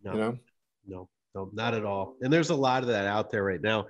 No, 0.04 0.12
you 0.12 0.18
know, 0.20 0.40
no, 0.88 1.10
no, 1.36 1.50
not 1.54 1.74
at 1.74 1.86
all. 1.86 2.16
And 2.22 2.32
there's 2.32 2.50
a 2.50 2.56
lot 2.56 2.84
of 2.84 2.90
that 2.90 3.06
out 3.06 3.32
there 3.32 3.44
right 3.44 3.62
now 3.62 3.88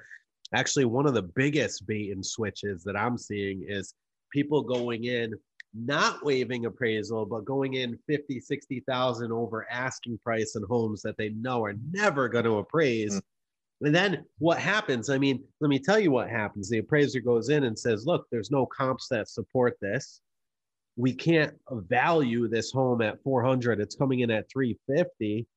actually 0.54 0.86
one 0.86 1.06
of 1.06 1.13
the 1.13 1.21
biggest 1.21 1.86
bait 1.88 2.12
and 2.12 2.26
switches 2.26 2.84
that 2.84 2.95
I'm 2.95 3.17
seeing 3.17 3.65
is 3.67 3.93
people 4.32 4.62
going 4.62 5.06
in 5.06 5.34
not 5.73 6.23
waiving 6.23 6.65
appraisal 6.65 7.26
but 7.26 7.45
going 7.45 7.76
in 7.76 8.00
50 8.08 8.39
60,000 8.39 9.32
over 9.32 9.67
asking 9.69 10.17
price 10.19 10.56
in 10.56 10.63
homes 10.63 11.02
that 11.02 11.17
they 11.17 11.30
know 11.30 11.63
are 11.63 11.76
never 11.91 12.30
going 12.30 12.45
to 12.45 12.58
appraise 12.58 13.15
mm-hmm. 13.15 13.86
and 13.86 13.95
then 13.95 14.26
what 14.39 14.58
happens 14.58 15.10
I 15.10 15.17
mean 15.17 15.43
let 15.60 15.69
me 15.69 15.80
tell 15.80 16.00
you 16.00 16.12
what 16.12 16.30
happens 16.30 16.69
the 16.69 16.80
appraiser 16.80 17.19
goes 17.19 17.50
in 17.50 17.65
and 17.65 17.78
says 17.78 18.06
look 18.06 18.26
there's 18.32 18.52
no 18.52 18.65
comps 18.65 19.08
that 19.10 19.28
support 19.28 19.78
this 19.82 20.21
we 20.97 21.13
can't 21.13 21.53
value 21.71 22.47
this 22.47 22.71
home 22.71 23.01
at 23.01 23.21
400 23.23 23.79
it's 23.79 23.95
coming 23.95 24.19
in 24.21 24.31
at 24.31 24.49
350 24.51 25.47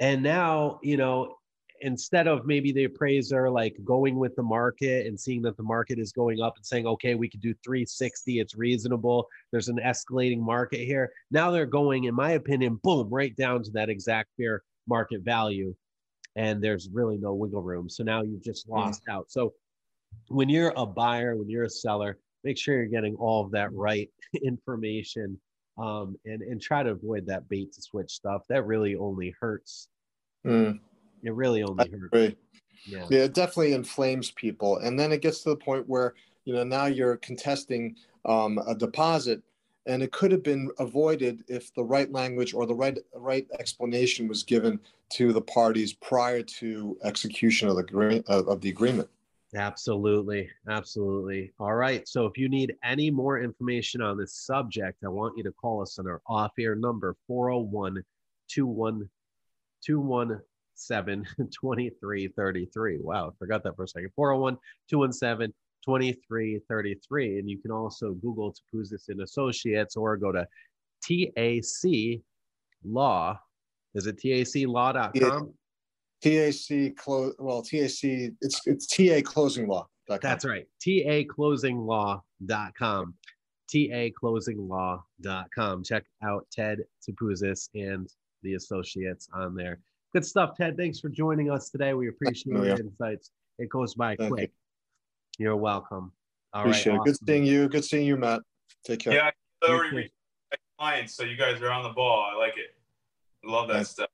and 0.00 0.22
now 0.22 0.78
you 0.82 0.96
know 0.96 1.36
instead 1.82 2.28
of 2.28 2.46
maybe 2.46 2.72
the 2.72 2.84
appraiser 2.84 3.50
like 3.50 3.76
going 3.84 4.16
with 4.16 4.34
the 4.36 4.42
market 4.42 5.06
and 5.06 5.18
seeing 5.18 5.42
that 5.42 5.56
the 5.56 5.62
market 5.62 5.98
is 5.98 6.12
going 6.12 6.40
up 6.40 6.54
and 6.56 6.64
saying 6.64 6.86
okay 6.86 7.14
we 7.14 7.28
could 7.28 7.40
do 7.40 7.54
360 7.64 8.38
it's 8.38 8.56
reasonable. 8.56 9.26
There's 9.50 9.68
an 9.68 9.80
escalating 9.84 10.40
market 10.40 10.80
here. 10.80 11.12
Now 11.30 11.50
they're 11.50 11.66
going 11.66 12.04
in 12.04 12.14
my 12.14 12.32
opinion 12.32 12.78
boom 12.82 13.08
right 13.10 13.34
down 13.36 13.62
to 13.64 13.70
that 13.72 13.90
exact 13.90 14.30
fair 14.36 14.62
market 14.86 15.22
value. 15.22 15.74
And 16.36 16.62
there's 16.62 16.88
really 16.90 17.18
no 17.18 17.34
wiggle 17.34 17.62
room. 17.62 17.90
So 17.90 18.02
now 18.04 18.22
you've 18.22 18.42
just 18.42 18.68
lost 18.68 19.02
mm. 19.06 19.12
out. 19.12 19.30
So 19.30 19.52
when 20.28 20.48
you're 20.48 20.72
a 20.76 20.86
buyer 20.86 21.36
when 21.36 21.48
you're 21.48 21.64
a 21.64 21.70
seller 21.70 22.18
make 22.44 22.58
sure 22.58 22.76
you're 22.76 22.86
getting 22.86 23.14
all 23.16 23.44
of 23.44 23.50
that 23.52 23.72
right 23.72 24.10
information 24.44 25.40
um, 25.78 26.16
and 26.24 26.42
and 26.42 26.60
try 26.60 26.82
to 26.82 26.90
avoid 26.90 27.26
that 27.26 27.48
bait 27.48 27.72
to 27.72 27.82
switch 27.82 28.10
stuff 28.10 28.42
that 28.48 28.66
really 28.66 28.96
only 28.96 29.34
hurts 29.40 29.88
mm 30.46 30.78
it 31.22 31.34
really 31.34 31.62
only 31.62 31.90
hurts. 31.90 32.36
Yeah. 32.84 33.06
yeah, 33.08 33.20
it 33.20 33.34
definitely 33.34 33.74
inflames 33.74 34.32
people, 34.32 34.78
and 34.78 34.98
then 34.98 35.12
it 35.12 35.22
gets 35.22 35.42
to 35.42 35.50
the 35.50 35.56
point 35.56 35.88
where 35.88 36.14
you 36.44 36.52
know 36.52 36.64
now 36.64 36.86
you're 36.86 37.16
contesting 37.18 37.96
um, 38.24 38.58
a 38.66 38.74
deposit, 38.74 39.40
and 39.86 40.02
it 40.02 40.10
could 40.10 40.32
have 40.32 40.42
been 40.42 40.68
avoided 40.78 41.44
if 41.48 41.72
the 41.74 41.84
right 41.84 42.10
language 42.10 42.54
or 42.54 42.66
the 42.66 42.74
right 42.74 42.98
right 43.14 43.46
explanation 43.60 44.26
was 44.26 44.42
given 44.42 44.80
to 45.10 45.32
the 45.32 45.40
parties 45.40 45.92
prior 45.92 46.42
to 46.42 46.98
execution 47.04 47.68
of 47.68 47.76
the 47.76 48.24
of 48.26 48.60
the 48.60 48.70
agreement. 48.70 49.08
Absolutely. 49.54 50.48
Absolutely. 50.68 51.52
All 51.58 51.74
right. 51.74 52.08
So 52.08 52.24
if 52.26 52.38
you 52.38 52.48
need 52.48 52.74
any 52.82 53.10
more 53.10 53.38
information 53.40 54.00
on 54.00 54.16
this 54.16 54.34
subject, 54.34 55.04
I 55.04 55.08
want 55.08 55.36
you 55.36 55.42
to 55.44 55.52
call 55.52 55.82
us 55.82 55.98
on 55.98 56.06
our 56.06 56.22
off 56.26 56.52
air 56.58 56.74
number 56.74 57.16
401 57.26 58.02
21 58.54 60.40
seven 60.74 61.26
23 61.54 62.28
33. 62.28 62.98
Wow, 63.00 63.28
I 63.28 63.30
forgot 63.38 63.62
that 63.64 63.76
for 63.76 63.84
a 63.84 63.88
second. 63.88 64.10
401 64.16 64.56
217 64.88 65.52
2333. 65.84 67.38
And 67.38 67.50
you 67.50 67.58
can 67.58 67.70
also 67.70 68.12
Google 68.14 68.54
Topouzis 68.54 69.08
and 69.08 69.20
Associates 69.20 69.96
or 69.96 70.16
go 70.16 70.32
to 70.32 70.46
TAC 71.02 72.22
Law. 72.84 73.38
Is 73.94 74.06
it 74.06 74.16
taclaw.com? 74.16 75.52
TAC 76.22 76.96
close 76.96 77.34
well, 77.38 77.62
TAC 77.62 78.30
it's 78.40 78.60
it's 78.66 78.86
TA 78.86 79.20
closing 79.24 79.66
law. 79.66 79.88
That's 80.08 80.44
right. 80.44 80.66
TA 80.82 81.22
closing 81.32 81.78
law.com. 81.78 83.14
TA 83.72 84.08
closing 84.18 84.68
law.com. 84.68 85.84
Check 85.84 86.04
out 86.22 86.46
Ted 86.52 86.80
Topouzis 87.08 87.68
and 87.74 88.08
the 88.42 88.54
associates 88.54 89.28
on 89.32 89.54
there. 89.54 89.78
Good 90.12 90.26
stuff, 90.26 90.56
Ted. 90.56 90.76
Thanks 90.76 91.00
for 91.00 91.08
joining 91.08 91.50
us 91.50 91.70
today. 91.70 91.94
We 91.94 92.08
appreciate 92.08 92.52
your 92.52 92.66
insights. 92.66 93.30
It 93.58 93.70
goes 93.70 93.94
by 93.94 94.16
Thank 94.16 94.32
quick. 94.32 94.52
You. 95.38 95.50
are 95.50 95.56
welcome. 95.56 96.12
All 96.52 96.62
appreciate 96.62 96.92
right, 96.92 97.00
awesome. 97.00 97.12
Good 97.12 97.26
seeing 97.26 97.44
you. 97.44 97.68
Good 97.68 97.84
seeing 97.84 98.06
you, 98.06 98.16
Matt. 98.16 98.42
Take 98.84 99.00
care. 99.00 99.14
Yeah, 99.14 99.30
I 99.62 99.66
already 99.66 99.96
reached 99.96 100.14
clients, 100.78 101.14
so 101.14 101.24
you 101.24 101.36
guys 101.36 101.62
are 101.62 101.70
on 101.70 101.82
the 101.82 101.90
ball. 101.90 102.28
I 102.30 102.36
like 102.36 102.58
it. 102.58 102.74
I 103.46 103.50
love 103.50 103.68
that 103.68 103.74
Thanks. 103.74 103.90
stuff. 103.90 104.08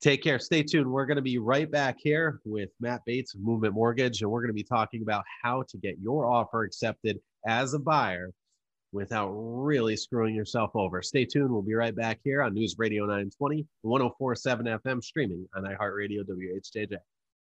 Take 0.00 0.22
care. 0.22 0.38
Stay 0.38 0.62
tuned. 0.62 0.90
We're 0.90 1.04
going 1.04 1.16
to 1.16 1.22
be 1.22 1.36
right 1.36 1.70
back 1.70 1.96
here 1.98 2.40
with 2.46 2.70
Matt 2.80 3.02
Bates 3.04 3.34
of 3.34 3.42
Movement 3.42 3.74
Mortgage, 3.74 4.22
and 4.22 4.30
we're 4.30 4.40
going 4.40 4.48
to 4.48 4.54
be 4.54 4.62
talking 4.62 5.02
about 5.02 5.24
how 5.42 5.62
to 5.68 5.76
get 5.76 5.98
your 6.00 6.26
offer 6.26 6.64
accepted 6.64 7.20
as 7.46 7.74
a 7.74 7.78
buyer 7.78 8.30
without 8.92 9.28
really 9.30 9.96
screwing 9.96 10.34
yourself 10.34 10.70
over. 10.74 11.02
Stay 11.02 11.26
tuned. 11.26 11.50
We'll 11.50 11.60
be 11.60 11.74
right 11.74 11.94
back 11.94 12.20
here 12.24 12.40
on 12.42 12.54
News 12.54 12.76
Radio 12.78 13.02
920, 13.02 13.66
1047 13.82 14.66
FM, 14.66 15.04
streaming 15.04 15.46
on 15.54 15.64
iHeartRadio 15.64 16.24
WHJJ. 16.26 16.96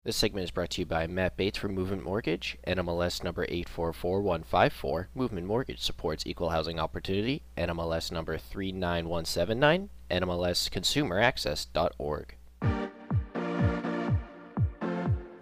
This 0.06 0.16
segment 0.16 0.46
is 0.46 0.52
brought 0.52 0.70
to 0.72 0.82
you 0.82 0.86
by 0.86 1.08
Matt 1.08 1.36
Bates 1.36 1.58
from 1.58 1.74
Movement 1.74 2.04
Mortgage, 2.04 2.58
NMLS 2.66 3.22
number 3.24 3.46
844154. 3.50 5.10
Movement 5.14 5.48
Mortgage 5.48 5.82
supports 5.82 6.26
equal 6.26 6.52
housing 6.52 6.80
opportunity, 6.80 7.44
NMLS 7.58 8.14
number 8.14 8.38
39179, 8.38 9.90
NMLSconsumeraccess.org. 10.10 12.36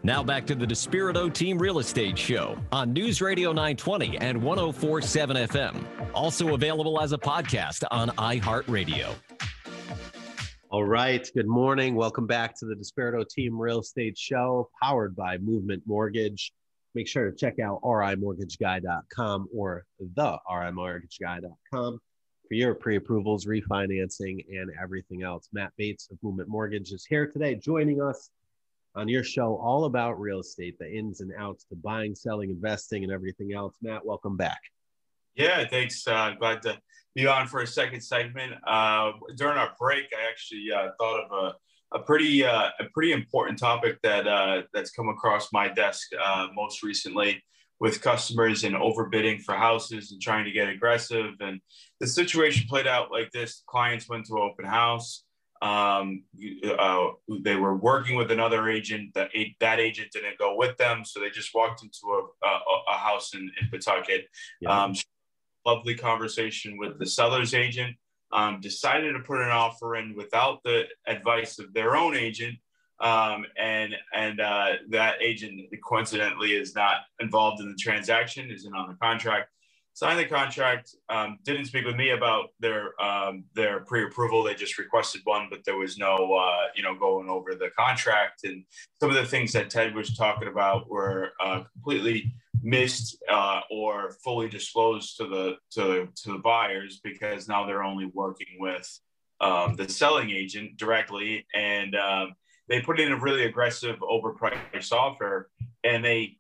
Now 0.06 0.22
back 0.22 0.46
to 0.48 0.56
the 0.56 0.66
Despirito 0.66 1.34
Team 1.34 1.58
Real 1.58 1.80
Estate 1.80 2.18
Show 2.18 2.58
on 2.74 2.92
News 2.92 3.22
Radio 3.22 3.54
920 3.54 4.18
and 4.18 4.44
1047 4.44 5.38
FM. 5.38 5.86
Also 6.14 6.56
available 6.56 7.00
as 7.00 7.14
a 7.14 7.18
podcast 7.18 7.86
on 7.90 8.10
iHeartRadio. 8.10 9.16
All 10.70 10.84
right. 10.84 11.26
Good 11.34 11.48
morning. 11.48 11.96
Welcome 11.96 12.28
back 12.28 12.54
to 12.60 12.66
the 12.66 12.76
Despirito 12.76 13.26
Team 13.30 13.58
Real 13.58 13.80
Estate 13.80 14.18
Show, 14.18 14.70
powered 14.82 15.16
by 15.16 15.38
Movement 15.38 15.84
Mortgage. 15.86 16.52
Make 16.96 17.08
sure 17.08 17.32
to 17.32 17.38
check 17.38 17.60
out 17.60 17.82
rimortgageguy.com 17.82 19.48
or 19.56 19.86
the 20.02 20.38
rimortgageguy.com 20.52 22.00
for 22.50 22.54
your 22.54 22.76
pre-approvals, 22.76 23.46
refinancing, 23.46 24.44
and 24.50 24.70
everything 24.82 25.24
else. 25.24 25.48
Matt 25.54 25.72
Bates 25.78 26.10
of 26.12 26.18
Movement 26.22 26.50
Mortgage 26.50 26.92
is 26.92 27.06
here 27.06 27.26
today, 27.26 27.56
joining 27.56 28.02
us 28.02 28.30
on 28.96 29.08
your 29.08 29.24
show 29.24 29.56
all 29.56 29.86
about 29.86 30.20
real 30.20 30.40
estate, 30.40 30.78
the 30.80 30.92
ins 30.92 31.22
and 31.22 31.32
outs 31.38 31.66
the 31.70 31.76
buying, 31.76 32.16
selling, 32.16 32.50
investing, 32.50 33.04
and 33.04 33.12
everything 33.12 33.54
else. 33.54 33.76
Matt, 33.82 34.06
welcome 34.06 34.38
back. 34.38 34.60
Yeah, 35.36 35.68
thanks. 35.68 36.08
Uh, 36.08 36.34
glad 36.40 36.62
to 36.64 36.80
be 37.16 37.26
on 37.26 37.48
for 37.48 37.62
a 37.62 37.68
second 37.68 38.02
segment. 38.02 38.54
Uh, 38.66 39.14
during 39.36 39.58
our 39.58 39.72
break, 39.80 40.06
I 40.16 40.30
actually 40.30 40.72
uh, 40.72 40.90
thought 41.00 41.24
of 41.24 41.32
a, 41.32 41.98
a 41.98 42.00
pretty 42.04 42.44
uh, 42.44 42.70
a 42.80 42.86
pretty 42.94 43.12
important 43.12 43.58
topic 43.58 44.00
that 44.04 44.28
uh, 44.28 44.64
that's 44.74 44.92
come 44.92 45.10
across 45.10 45.52
my 45.52 45.68
desk 45.68 46.10
uh, 46.24 46.48
most 46.54 46.84
recently 46.84 47.44
with 47.80 48.02
customers 48.02 48.64
and 48.64 48.76
overbidding 48.76 49.42
for 49.42 49.56
houses 49.56 50.12
and 50.12 50.22
trying 50.22 50.46
to 50.46 50.52
get 50.52 50.70
aggressive. 50.70 51.34
And 51.40 51.60
the 52.00 52.08
situation 52.08 52.68
played 52.68 52.88
out 52.88 53.12
like 53.12 53.32
this: 53.32 53.64
clients 53.68 54.08
went 54.08 54.28
to 54.28 54.40
open 54.40 54.66
house. 54.66 55.24
Um, 55.64 56.26
uh, 56.78 57.08
they 57.40 57.56
were 57.56 57.78
working 57.78 58.18
with 58.18 58.32
another 58.32 58.68
agent. 58.68 59.14
That 59.14 59.30
that 59.62 59.80
agent 59.80 60.12
didn't 60.12 60.38
go 60.38 60.58
with 60.58 60.76
them, 60.78 61.06
so 61.06 61.22
they 61.22 61.30
just 61.30 61.56
walked 61.56 61.84
into 61.84 62.02
a, 62.08 62.48
a, 62.48 62.94
a 62.96 62.98
house 62.98 63.34
in, 63.34 63.50
in 63.62 63.70
Pawtucket. 63.70 64.26
Yeah. 64.60 64.84
Um, 64.84 64.94
lovely 65.66 65.96
conversation 65.96 66.78
with 66.78 67.00
the 67.00 67.06
seller's 67.06 67.54
agent. 67.54 67.96
Um, 68.34 68.60
decided 68.60 69.14
to 69.14 69.20
put 69.20 69.40
an 69.40 69.52
offer 69.52 69.96
in 69.96 70.16
without 70.18 70.64
the 70.64 70.86
advice 71.08 71.60
of 71.60 71.74
their 71.74 71.96
own 71.96 72.16
agent, 72.16 72.58
um, 73.00 73.46
and 73.58 73.96
and 74.14 74.42
uh, 74.42 74.72
that 74.90 75.22
agent 75.22 75.62
coincidentally 75.88 76.54
is 76.54 76.76
not 76.76 76.96
involved 77.22 77.62
in 77.62 77.70
the 77.70 77.78
transaction, 77.78 78.52
isn't 78.52 78.76
on 78.76 78.90
the 78.90 78.96
contract. 78.96 79.50
Signed 79.96 80.20
the 80.20 80.26
contract. 80.26 80.96
Um, 81.10 81.38
didn't 81.44 81.66
speak 81.66 81.86
with 81.86 81.96
me 81.96 82.10
about 82.12 82.50
their 82.60 83.00
um, 83.02 83.44
their 83.54 83.82
pre-approval. 83.82 84.42
They 84.42 84.56
just 84.56 84.80
requested 84.80 85.22
one, 85.24 85.48
but 85.52 85.60
there 85.66 85.78
was 85.78 85.98
no 86.00 86.34
uh, 86.34 86.68
you 86.76 86.82
know 86.82 86.98
going 86.98 87.30
over 87.30 87.54
the 87.54 87.70
contract 87.78 88.44
and 88.44 88.64
some 89.00 89.10
of 89.10 89.16
the 89.16 89.26
things 89.26 89.52
that 89.54 89.70
Ted 89.70 89.94
was 89.94 90.18
talking 90.18 90.48
about 90.48 90.90
were 90.90 91.34
uh, 91.40 91.64
completely 91.74 92.34
missed 92.64 93.22
uh, 93.30 93.60
or 93.70 94.16
fully 94.24 94.48
disclosed 94.48 95.18
to 95.18 95.28
the 95.28 95.56
to, 95.72 96.08
to 96.16 96.32
the 96.32 96.40
buyers 96.40 97.02
because 97.04 97.48
now 97.48 97.66
they're 97.66 97.84
only 97.84 98.10
working 98.14 98.58
with 98.60 99.00
um, 99.42 99.76
the 99.76 99.88
selling 99.88 100.32
agent 100.32 100.78
directly 100.78 101.46
and 101.54 101.96
um, 101.96 102.34
they 102.70 102.82
put 102.82 103.00
in 103.00 103.12
a 103.12 103.20
really 103.20 103.46
aggressive 103.46 103.98
overpriced 104.00 104.92
offer 104.94 105.50
and 105.84 106.04
they 106.04 106.38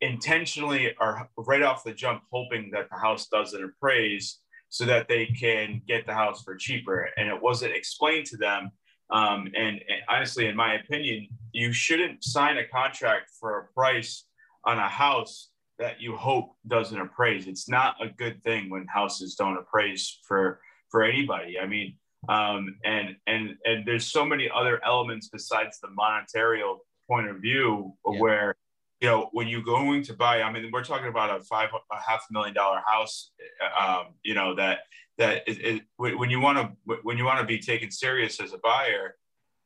intentionally 0.00 0.94
are 0.98 1.28
right 1.36 1.62
off 1.62 1.84
the 1.84 1.92
jump 1.92 2.22
hoping 2.32 2.70
that 2.72 2.88
the 2.90 2.98
house 2.98 3.28
doesn't 3.28 3.62
appraise 3.62 4.40
so 4.68 4.84
that 4.84 5.08
they 5.08 5.26
can 5.26 5.80
get 5.86 6.06
the 6.06 6.14
house 6.14 6.42
for 6.42 6.56
cheaper 6.56 7.08
and 7.16 7.28
it 7.28 7.40
wasn't 7.40 7.72
explained 7.72 8.26
to 8.26 8.36
them 8.36 8.70
um, 9.10 9.46
and, 9.56 9.80
and 9.88 10.00
honestly 10.08 10.46
in 10.46 10.56
my 10.56 10.74
opinion 10.74 11.26
you 11.52 11.72
shouldn't 11.72 12.22
sign 12.24 12.58
a 12.58 12.66
contract 12.66 13.30
for 13.38 13.58
a 13.58 13.64
price 13.72 14.24
on 14.64 14.78
a 14.78 14.88
house 14.88 15.50
that 15.78 16.00
you 16.00 16.16
hope 16.16 16.54
doesn't 16.66 17.00
appraise. 17.00 17.46
It's 17.46 17.68
not 17.68 17.96
a 18.00 18.08
good 18.08 18.42
thing 18.42 18.70
when 18.70 18.86
houses 18.86 19.34
don't 19.34 19.56
appraise 19.56 20.18
for 20.26 20.60
for 20.90 21.02
anybody. 21.02 21.58
I 21.58 21.66
mean, 21.66 21.96
um, 22.28 22.76
and 22.84 23.16
and 23.26 23.56
and 23.64 23.86
there's 23.86 24.06
so 24.06 24.24
many 24.24 24.48
other 24.54 24.80
elements 24.84 25.28
besides 25.28 25.80
the 25.80 25.90
monetary 25.90 26.62
point 27.08 27.28
of 27.28 27.38
view 27.38 27.94
yeah. 28.06 28.20
where 28.20 28.56
you 29.04 29.10
know 29.10 29.28
when 29.32 29.48
you're 29.48 29.60
going 29.60 30.02
to 30.04 30.14
buy. 30.14 30.40
I 30.40 30.50
mean, 30.50 30.70
we're 30.72 30.82
talking 30.82 31.08
about 31.08 31.38
a 31.38 31.42
five 31.44 31.68
a 31.92 31.96
half 32.00 32.24
million 32.30 32.54
dollar 32.54 32.80
house. 32.86 33.32
Um, 33.78 34.14
you 34.22 34.32
know 34.32 34.54
that 34.54 34.78
that 35.18 35.46
it, 35.46 35.58
it, 35.60 35.82
when 35.96 36.30
you 36.30 36.40
want 36.40 36.56
to 36.56 36.96
when 37.02 37.18
you 37.18 37.24
want 37.24 37.38
to 37.38 37.44
be 37.44 37.58
taken 37.58 37.90
serious 37.90 38.40
as 38.40 38.54
a 38.54 38.58
buyer 38.58 39.16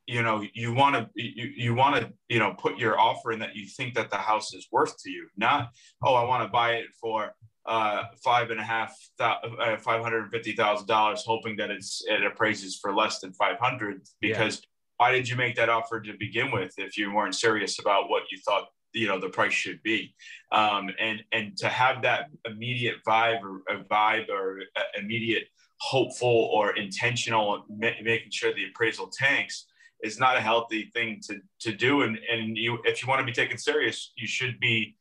you 0.07 0.23
know 0.23 0.45
you 0.55 0.75
want 0.75 0.97
to 0.97 1.09
you, 1.15 1.53
you 1.55 1.75
want 1.75 1.95
to 1.95 2.13
you 2.29 2.39
know 2.39 2.53
put 2.55 2.79
your 2.79 2.99
offer 2.99 3.31
in 3.31 3.39
that 3.39 3.55
you 3.55 3.67
think 3.67 3.95
that 3.95 4.11
the 4.11 4.17
house 4.17 4.53
is 4.55 4.67
worth 4.73 5.01
to 5.03 5.11
you 5.11 5.29
not 5.37 5.69
oh 6.03 6.15
i 6.15 6.25
want 6.25 6.43
to 6.43 6.49
buy 6.49 6.73
it 6.73 6.87
for 7.01 7.35
uh, 7.67 8.05
five 8.25 8.51
and 8.51 8.59
a 8.59 8.65
half 8.65 8.97
uh, 9.21 9.37
five 9.77 10.03
hundred 10.03 10.23
and 10.23 10.33
fifty 10.33 10.53
thousand 10.53 10.87
dollars 10.87 11.23
hoping 11.27 11.55
that 11.57 11.71
it's 11.71 12.03
it 12.09 12.25
appraises 12.25 12.79
for 12.79 12.95
less 12.95 13.21
than 13.21 13.31
500 13.35 14.01
because 14.23 14.57
yeah. 14.57 14.67
why 14.97 15.13
did 15.13 15.29
you 15.29 15.37
make 15.37 15.55
that 15.57 15.69
offer 15.69 16.01
to 16.01 16.15
begin 16.19 16.51
with 16.51 16.73
if 16.79 16.97
you 16.97 17.13
weren't 17.13 17.35
serious 17.35 17.79
about 17.79 18.09
what 18.09 18.23
you 18.33 18.39
thought 18.39 18.69
you 18.93 19.07
know 19.07 19.21
the 19.21 19.29
price 19.29 19.53
should 19.53 19.83
be 19.83 20.15
um, 20.53 20.91
and 20.99 21.23
and 21.33 21.57
to 21.57 21.69
have 21.69 22.03
that 22.03 22.31
immediate 22.47 22.97
vibe 23.07 23.43
or 23.43 23.63
a 23.69 23.85
vibe 23.85 24.29
or 24.31 24.61
immediate 24.99 25.45
hopeful 25.81 26.51
or 26.53 26.77
intentional 26.77 27.65
making 27.69 28.31
sure 28.31 28.53
the 28.55 28.65
appraisal 28.71 29.09
tanks 29.09 29.67
is 30.03 30.19
not 30.19 30.37
a 30.37 30.41
healthy 30.41 30.91
thing 30.95 31.21
to 31.29 31.41
to 31.61 31.77
do. 31.77 32.03
And 32.03 32.19
and 32.31 32.57
you, 32.57 32.79
if 32.85 33.03
you 33.03 33.09
want 33.09 33.21
to 33.21 33.27
be 33.27 33.33
taken 33.33 33.59
serious, 33.59 34.13
you 34.17 34.27
should 34.27 34.59
be 34.61 34.97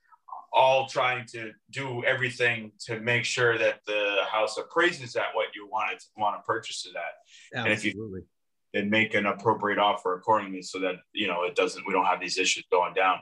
all 0.53 0.87
trying 0.87 1.25
to 1.27 1.51
do 1.71 2.03
everything 2.05 2.71
to 2.79 2.99
make 2.99 3.25
sure 3.25 3.57
that 3.57 3.81
the 3.85 4.17
house 4.27 4.57
appraises 4.57 5.15
at 5.15 5.25
what 5.33 5.47
you 5.53 5.67
want 5.67 5.99
to 5.99 6.05
want 6.17 6.39
to 6.39 6.43
purchase 6.45 6.85
it 6.85 6.95
at. 6.95 7.59
Absolutely. 7.59 7.71
And 7.71 7.77
if 7.77 7.85
you 7.85 8.25
then 8.73 8.89
make 8.89 9.13
an 9.13 9.25
appropriate 9.25 9.79
offer 9.79 10.15
accordingly 10.15 10.61
so 10.61 10.79
that 10.79 10.95
you 11.13 11.27
know 11.27 11.43
it 11.43 11.55
doesn't 11.55 11.85
we 11.87 11.93
don't 11.93 12.05
have 12.05 12.19
these 12.19 12.37
issues 12.37 12.65
going 12.71 12.93
down. 12.93 13.17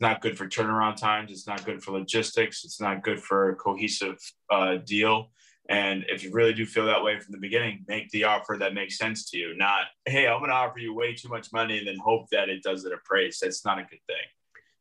Not 0.00 0.22
good 0.22 0.36
for 0.36 0.46
turnaround 0.46 0.96
times. 0.96 1.30
It's 1.30 1.46
not 1.46 1.64
good 1.64 1.82
for 1.82 1.92
logistics. 1.92 2.64
It's 2.64 2.80
not 2.80 3.02
good 3.02 3.20
for 3.20 3.50
a 3.50 3.56
cohesive 3.56 4.18
uh, 4.50 4.76
deal. 4.76 5.30
And 5.68 6.04
if 6.08 6.24
you 6.24 6.32
really 6.32 6.54
do 6.54 6.66
feel 6.66 6.86
that 6.86 7.02
way 7.02 7.20
from 7.20 7.32
the 7.32 7.38
beginning, 7.38 7.84
make 7.86 8.08
the 8.10 8.24
offer 8.24 8.56
that 8.58 8.74
makes 8.74 8.98
sense 8.98 9.30
to 9.30 9.38
you. 9.38 9.56
Not, 9.56 9.82
hey, 10.06 10.26
I'm 10.26 10.38
going 10.40 10.50
to 10.50 10.56
offer 10.56 10.78
you 10.80 10.94
way 10.94 11.14
too 11.14 11.28
much 11.28 11.52
money 11.52 11.78
and 11.78 11.86
then 11.86 11.96
hope 12.02 12.26
that 12.32 12.48
it 12.48 12.62
doesn't 12.62 12.92
appraise. 12.92 13.38
That's 13.40 13.64
not 13.64 13.78
a 13.78 13.82
good 13.82 14.00
thing. 14.08 14.26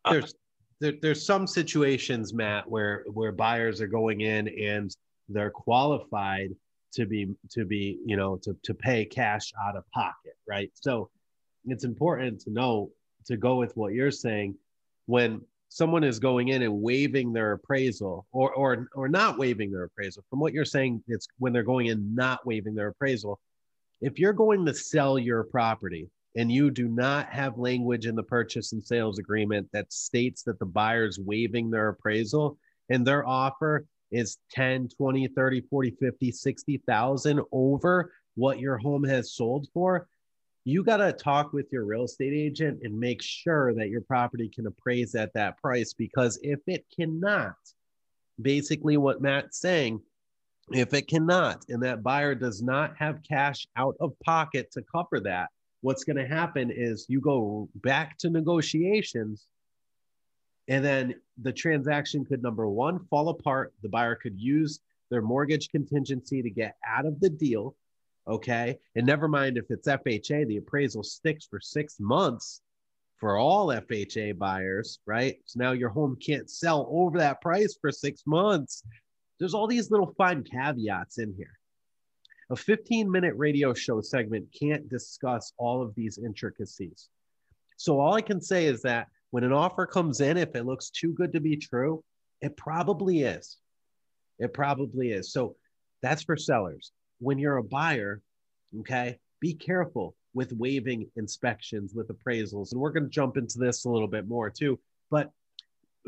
Uh, 0.05 0.13
there's 0.13 0.33
there, 0.79 0.93
there's 1.01 1.25
some 1.25 1.45
situations, 1.45 2.33
Matt, 2.33 2.69
where 2.69 3.03
where 3.11 3.31
buyers 3.31 3.81
are 3.81 3.87
going 3.87 4.21
in 4.21 4.47
and 4.47 4.95
they're 5.27 5.51
qualified 5.51 6.55
to 6.93 7.05
be 7.05 7.35
to 7.51 7.65
be 7.65 7.99
you 8.05 8.17
know 8.17 8.37
to 8.37 8.55
to 8.63 8.73
pay 8.73 9.05
cash 9.05 9.51
out 9.63 9.75
of 9.75 9.83
pocket, 9.91 10.37
right? 10.47 10.71
So 10.73 11.09
it's 11.65 11.83
important 11.83 12.39
to 12.41 12.51
know 12.51 12.91
to 13.25 13.37
go 13.37 13.57
with 13.57 13.75
what 13.75 13.93
you're 13.93 14.11
saying 14.11 14.55
when 15.09 15.41
someone 15.69 16.03
is 16.03 16.19
going 16.19 16.49
in 16.49 16.61
and 16.61 16.83
waiving 16.83 17.33
their 17.33 17.53
appraisal 17.53 18.27
or 18.31 18.53
or 18.53 18.87
or 18.93 19.09
not 19.09 19.39
waiving 19.39 19.71
their 19.71 19.85
appraisal. 19.85 20.23
From 20.29 20.39
what 20.39 20.53
you're 20.53 20.65
saying 20.65 21.03
it's 21.07 21.27
when 21.39 21.51
they're 21.51 21.63
going 21.63 21.87
in 21.87 22.13
not 22.13 22.45
waiving 22.45 22.75
their 22.75 22.89
appraisal. 22.89 23.39
If 24.01 24.19
you're 24.19 24.33
going 24.33 24.67
to 24.67 24.73
sell 24.73 25.17
your 25.17 25.43
property 25.45 26.09
and 26.35 26.51
you 26.51 26.69
do 26.69 26.87
not 26.87 27.27
have 27.29 27.57
language 27.57 28.05
in 28.05 28.15
the 28.15 28.21
purchase 28.21 28.71
and 28.71 28.83
sales 28.83 29.17
agreement 29.17 29.67
that 29.73 29.91
states 29.91 30.43
that 30.43 30.59
the 30.59 30.65
buyer's 30.67 31.17
waiving 31.17 31.71
their 31.71 31.89
appraisal 31.89 32.59
and 32.89 33.03
their 33.05 33.27
offer 33.27 33.87
is 34.11 34.37
10 34.51 34.89
20 34.95 35.27
30 35.27 35.61
40 35.61 35.91
50 35.99 36.31
60,000 36.31 37.41
over 37.51 38.13
what 38.35 38.59
your 38.59 38.77
home 38.77 39.03
has 39.03 39.33
sold 39.33 39.67
for 39.73 40.07
you 40.69 40.83
got 40.83 40.97
to 40.97 41.11
talk 41.11 41.51
with 41.51 41.71
your 41.71 41.83
real 41.83 42.03
estate 42.03 42.33
agent 42.33 42.81
and 42.83 42.97
make 42.97 43.23
sure 43.23 43.73
that 43.73 43.89
your 43.89 44.01
property 44.01 44.47
can 44.47 44.67
appraise 44.67 45.15
at 45.15 45.33
that 45.33 45.57
price 45.57 45.93
because 45.93 46.39
if 46.43 46.59
it 46.67 46.85
cannot, 46.95 47.55
basically 48.39 48.95
what 48.95 49.19
Matt's 49.19 49.59
saying, 49.59 49.99
if 50.71 50.93
it 50.93 51.07
cannot 51.07 51.65
and 51.69 51.81
that 51.81 52.03
buyer 52.03 52.35
does 52.35 52.61
not 52.61 52.95
have 52.97 53.23
cash 53.27 53.67
out 53.75 53.95
of 53.99 54.13
pocket 54.23 54.71
to 54.73 54.83
cover 54.83 55.19
that, 55.21 55.49
what's 55.81 56.03
going 56.03 56.17
to 56.17 56.27
happen 56.27 56.69
is 56.69 57.07
you 57.09 57.19
go 57.19 57.67
back 57.75 58.17
to 58.19 58.29
negotiations 58.29 59.47
and 60.67 60.85
then 60.85 61.15
the 61.41 61.51
transaction 61.51 62.23
could 62.23 62.43
number 62.43 62.69
one 62.69 62.99
fall 63.09 63.29
apart. 63.29 63.73
The 63.81 63.89
buyer 63.89 64.13
could 64.13 64.39
use 64.39 64.79
their 65.09 65.23
mortgage 65.23 65.69
contingency 65.69 66.43
to 66.43 66.49
get 66.51 66.75
out 66.87 67.07
of 67.07 67.19
the 67.19 67.29
deal 67.31 67.75
Okay. 68.29 68.77
And 68.95 69.07
never 69.07 69.27
mind 69.27 69.57
if 69.57 69.65
it's 69.71 69.87
FHA, 69.87 70.47
the 70.47 70.57
appraisal 70.57 71.01
sticks 71.01 71.45
for 71.45 71.59
six 71.59 71.95
months 71.99 72.61
for 73.17 73.37
all 73.37 73.67
FHA 73.67 74.37
buyers, 74.37 74.99
right? 75.07 75.37
So 75.45 75.59
now 75.59 75.71
your 75.71 75.89
home 75.89 76.15
can't 76.23 76.49
sell 76.49 76.87
over 76.91 77.17
that 77.17 77.41
price 77.41 77.75
for 77.81 77.91
six 77.91 78.21
months. 78.27 78.83
There's 79.39 79.55
all 79.55 79.67
these 79.67 79.89
little 79.89 80.13
fine 80.15 80.43
caveats 80.43 81.17
in 81.17 81.33
here. 81.35 81.57
A 82.51 82.55
15 82.55 83.11
minute 83.11 83.33
radio 83.35 83.73
show 83.73 83.99
segment 83.99 84.47
can't 84.57 84.87
discuss 84.89 85.51
all 85.57 85.81
of 85.81 85.95
these 85.95 86.19
intricacies. 86.19 87.09
So 87.77 87.99
all 87.99 88.13
I 88.13 88.21
can 88.21 88.41
say 88.41 88.65
is 88.65 88.83
that 88.83 89.07
when 89.31 89.43
an 89.43 89.53
offer 89.53 89.85
comes 89.85 90.21
in, 90.21 90.37
if 90.37 90.55
it 90.55 90.65
looks 90.65 90.91
too 90.91 91.13
good 91.13 91.33
to 91.33 91.39
be 91.39 91.57
true, 91.57 92.03
it 92.41 92.55
probably 92.57 93.23
is. 93.23 93.57
It 94.37 94.53
probably 94.53 95.11
is. 95.11 95.31
So 95.31 95.55
that's 96.01 96.23
for 96.23 96.37
sellers 96.37 96.91
when 97.19 97.37
you're 97.37 97.57
a 97.57 97.63
buyer, 97.63 98.21
okay, 98.79 99.19
be 99.39 99.53
careful. 99.53 100.15
with 100.33 100.53
waiving 100.53 101.09
inspections, 101.15 101.93
with 101.93 102.07
appraisals. 102.09 102.71
And 102.71 102.79
we're 102.79 102.91
going 102.91 103.03
to 103.03 103.09
jump 103.09 103.37
into 103.37 103.57
this 103.57 103.85
a 103.85 103.89
little 103.89 104.07
bit 104.07 104.27
more 104.27 104.49
too. 104.49 104.79
But 105.09 105.31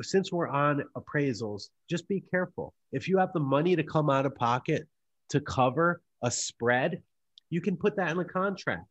since 0.02 0.32
we're 0.32 0.48
on 0.48 0.84
appraisals, 0.96 1.70
just 1.90 2.08
be 2.08 2.22
careful. 2.22 2.74
If 2.92 3.08
you 3.08 3.18
have 3.18 3.34
the 3.34 3.40
money 3.40 3.76
to 3.76 3.84
come 3.84 4.10
out 4.10 4.26
of 4.26 4.36
pocket 4.36 4.88
to 5.30 5.42
cover 5.42 6.02
a 6.24 6.32
spread, 6.32 7.02
you 7.50 7.62
can 7.62 7.78
put 7.78 7.96
that 7.98 8.12
in 8.12 8.20
a 8.20 8.26
contract 8.26 8.86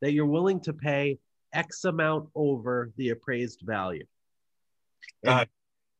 that 0.00 0.12
you're 0.12 0.26
willing 0.26 0.60
to 0.60 0.72
pay 0.72 1.18
X 1.52 1.84
amount 1.84 2.28
over 2.34 2.90
the 2.96 3.10
appraised 3.10 3.60
value. 3.62 4.06
Uh, 5.26 5.44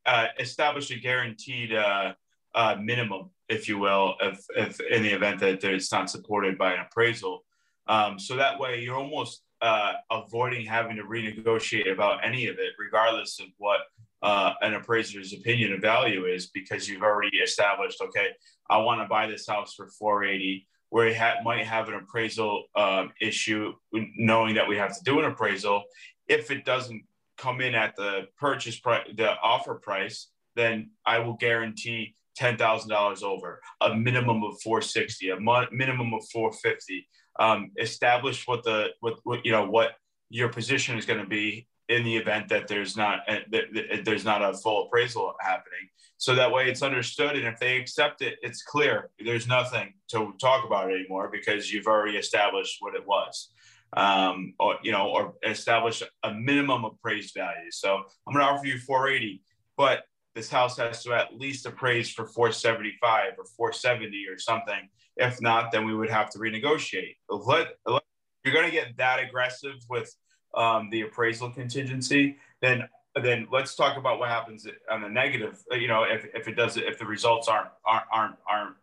uh, 0.07 0.27
establish 0.39 0.91
a 0.91 0.97
guaranteed 0.97 1.75
uh, 1.75 2.15
uh, 2.55 2.77
minimum, 2.81 3.31
if 3.49 3.69
you 3.69 3.79
will, 3.79 4.15
if, 4.21 4.45
if 4.57 4.81
in 4.81 5.03
the 5.03 5.11
event 5.11 5.41
that 5.41 5.63
it's 5.65 5.93
not 5.93 6.11
supported 6.11 6.59
by 6.59 6.73
an 6.75 6.81
appraisal. 6.81 7.45
Um, 7.87 8.19
so 8.19 8.37
that 8.37 8.59
way 8.59 8.81
you're 8.81 8.97
almost 8.97 9.43
uh, 9.61 9.95
avoiding 10.11 10.65
having 10.65 10.97
to 10.97 11.03
renegotiate 11.03 11.93
about 11.93 12.25
any 12.25 12.47
of 12.47 12.59
it, 12.59 12.73
regardless 12.79 13.41
of 13.41 13.47
what 13.59 13.81
uh, 14.23 14.53
an 14.63 14.75
appraiser's 14.75 15.33
opinion 15.33 15.73
of 15.73 15.81
value 15.81 16.27
is, 16.27 16.49
because 16.49 16.89
you've 16.89 17.03
already 17.03 17.39
established, 17.39 18.01
okay, 18.01 18.29
I 18.69 18.79
want 18.79 19.01
to 19.01 19.09
buy 19.09 19.27
this 19.27 19.47
house 19.47 19.75
for 19.75 19.89
480 19.89 20.67
where 20.91 21.07
it 21.07 21.17
ha- 21.17 21.37
might 21.45 21.65
have 21.65 21.89
an 21.89 21.95
appraisal 21.95 22.65
um, 22.77 23.13
issue, 23.21 23.73
knowing 23.93 24.55
that 24.57 24.69
we 24.69 24.77
have 24.77 24.97
to 24.97 25.05
do 25.05 25.21
an 25.21 25.25
appraisal. 25.25 25.85
If 26.29 26.51
it 26.51 26.65
doesn't 26.65 27.03
come 27.39 27.61
in 27.61 27.75
at 27.75 27.97
the 27.97 28.27
purchase 28.37 28.79
price, 28.79 29.07
the 29.17 29.39
offer 29.41 29.77
price, 29.77 30.29
then 30.57 30.91
I 31.07 31.21
will 31.21 31.35
guarantee 31.35 32.17
ten 32.35 32.57
thousand 32.57 32.91
dollars 32.91 33.23
over, 33.23 33.61
a 33.81 33.95
minimum 33.95 34.43
of 34.43 34.61
four 34.63 34.83
sixty, 34.83 35.31
a 35.31 35.39
mo- 35.39 35.67
minimum 35.73 36.15
of 36.15 36.23
four 36.33 36.53
fifty. 36.53 37.07
Um, 37.39 37.71
establish 37.79 38.47
what 38.47 38.65
the 38.65 38.89
what, 39.01 39.19
what 39.25 39.45
you 39.45 39.53
know 39.53 39.67
what 39.67 39.93
your 40.29 40.49
position 40.49 40.99
is 40.99 41.07
going 41.07 41.21
to 41.21 41.27
be 41.27 41.67
in 41.89 42.05
the 42.05 42.17
event 42.17 42.49
that 42.49 42.69
there's 42.69 42.97
not 42.97 43.21
uh, 43.29 43.41
that 43.51 44.03
there's 44.05 44.25
not 44.25 44.43
a 44.43 44.57
full 44.57 44.87
appraisal 44.87 45.35
happening. 45.41 45.89
So 46.19 46.35
that 46.35 46.53
way 46.53 46.69
it's 46.69 46.83
understood 46.83 47.37
and 47.37 47.47
if 47.47 47.59
they 47.59 47.79
accept 47.79 48.23
it 48.23 48.39
it's 48.43 48.63
clear. 48.63 49.11
There's 49.25 49.49
nothing 49.49 49.95
to 50.11 50.33
talk 50.41 50.65
about 50.65 50.91
anymore 50.91 51.31
because 51.33 51.73
you've 51.73 51.87
already 51.87 52.17
established 52.17 52.77
what 52.81 52.95
it 52.95 53.07
was. 53.07 53.51
Um, 53.97 54.55
or 54.61 54.77
you 54.85 54.93
know 54.93 55.09
or 55.09 55.35
establish 55.45 56.03
a 56.23 56.33
minimum 56.33 56.85
appraised 56.85 57.35
value. 57.35 57.71
So 57.71 58.05
i'm 58.27 58.35
going 58.35 58.47
to 58.47 58.53
offer 58.53 58.67
you 58.67 58.79
480 58.79 59.43
but 59.77 60.05
this 60.35 60.51
house 60.51 60.77
has 60.77 61.03
to 61.03 61.13
at 61.13 61.39
least 61.39 61.67
appraise 61.67 62.11
for 62.11 62.27
475 62.27 63.33
or 63.39 63.45
470 63.45 64.27
or 64.29 64.39
something 64.39 64.89
if 65.17 65.41
not 65.41 65.73
then 65.73 65.85
we 65.85 65.95
would 65.95 66.11
have 66.11 66.31
to 66.31 66.39
renegotiate 66.39 67.17
let, 67.29 67.69
let 67.87 68.03
you're 68.45 68.55
going 68.55 68.67
to 68.67 68.73
get 68.73 68.97
that 68.97 69.19
aggressive 69.21 69.75
with 69.89 70.15
um, 70.55 70.89
the 70.91 71.03
appraisal 71.03 71.51
contingency, 71.51 72.37
then 72.61 72.89
then 73.21 73.49
let's 73.51 73.75
talk 73.75 73.97
about 73.97 74.21
what 74.21 74.29
happens 74.29 74.67
on 74.91 75.03
the 75.03 75.09
negative. 75.09 75.63
You 75.73 75.89
know, 75.89 76.05
if, 76.05 76.27
if 76.35 76.47
it 76.49 76.55
does 76.55 76.77
if 76.77 76.99
the 76.99 77.07
results 77.07 77.49
aren't 77.49 77.71
aren't 77.85 78.05
aren't, 78.13 78.37
aren't 78.49 78.77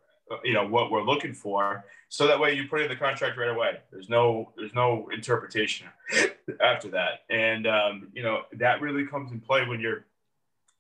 you 0.44 0.54
know 0.54 0.68
what 0.68 0.92
we're 0.92 1.04
looking 1.04 1.34
for, 1.34 1.86
so 2.10 2.28
that 2.28 2.40
way 2.40 2.54
you 2.54 2.68
put 2.68 2.82
in 2.82 2.90
the 2.90 2.96
contract 2.96 3.38
right 3.38 3.50
away. 3.50 3.78
There's 3.92 4.10
no 4.10 4.52
there's 4.58 4.74
no 4.74 5.10
interpretation 5.14 5.88
after 6.62 6.90
that, 6.90 7.22
and 7.30 7.68
um, 7.68 8.10
you 8.14 8.24
know 8.24 8.42
that 8.54 8.82
really 8.82 9.06
comes 9.06 9.32
in 9.32 9.40
play 9.40 9.66
when 9.66 9.80
you're 9.80 10.06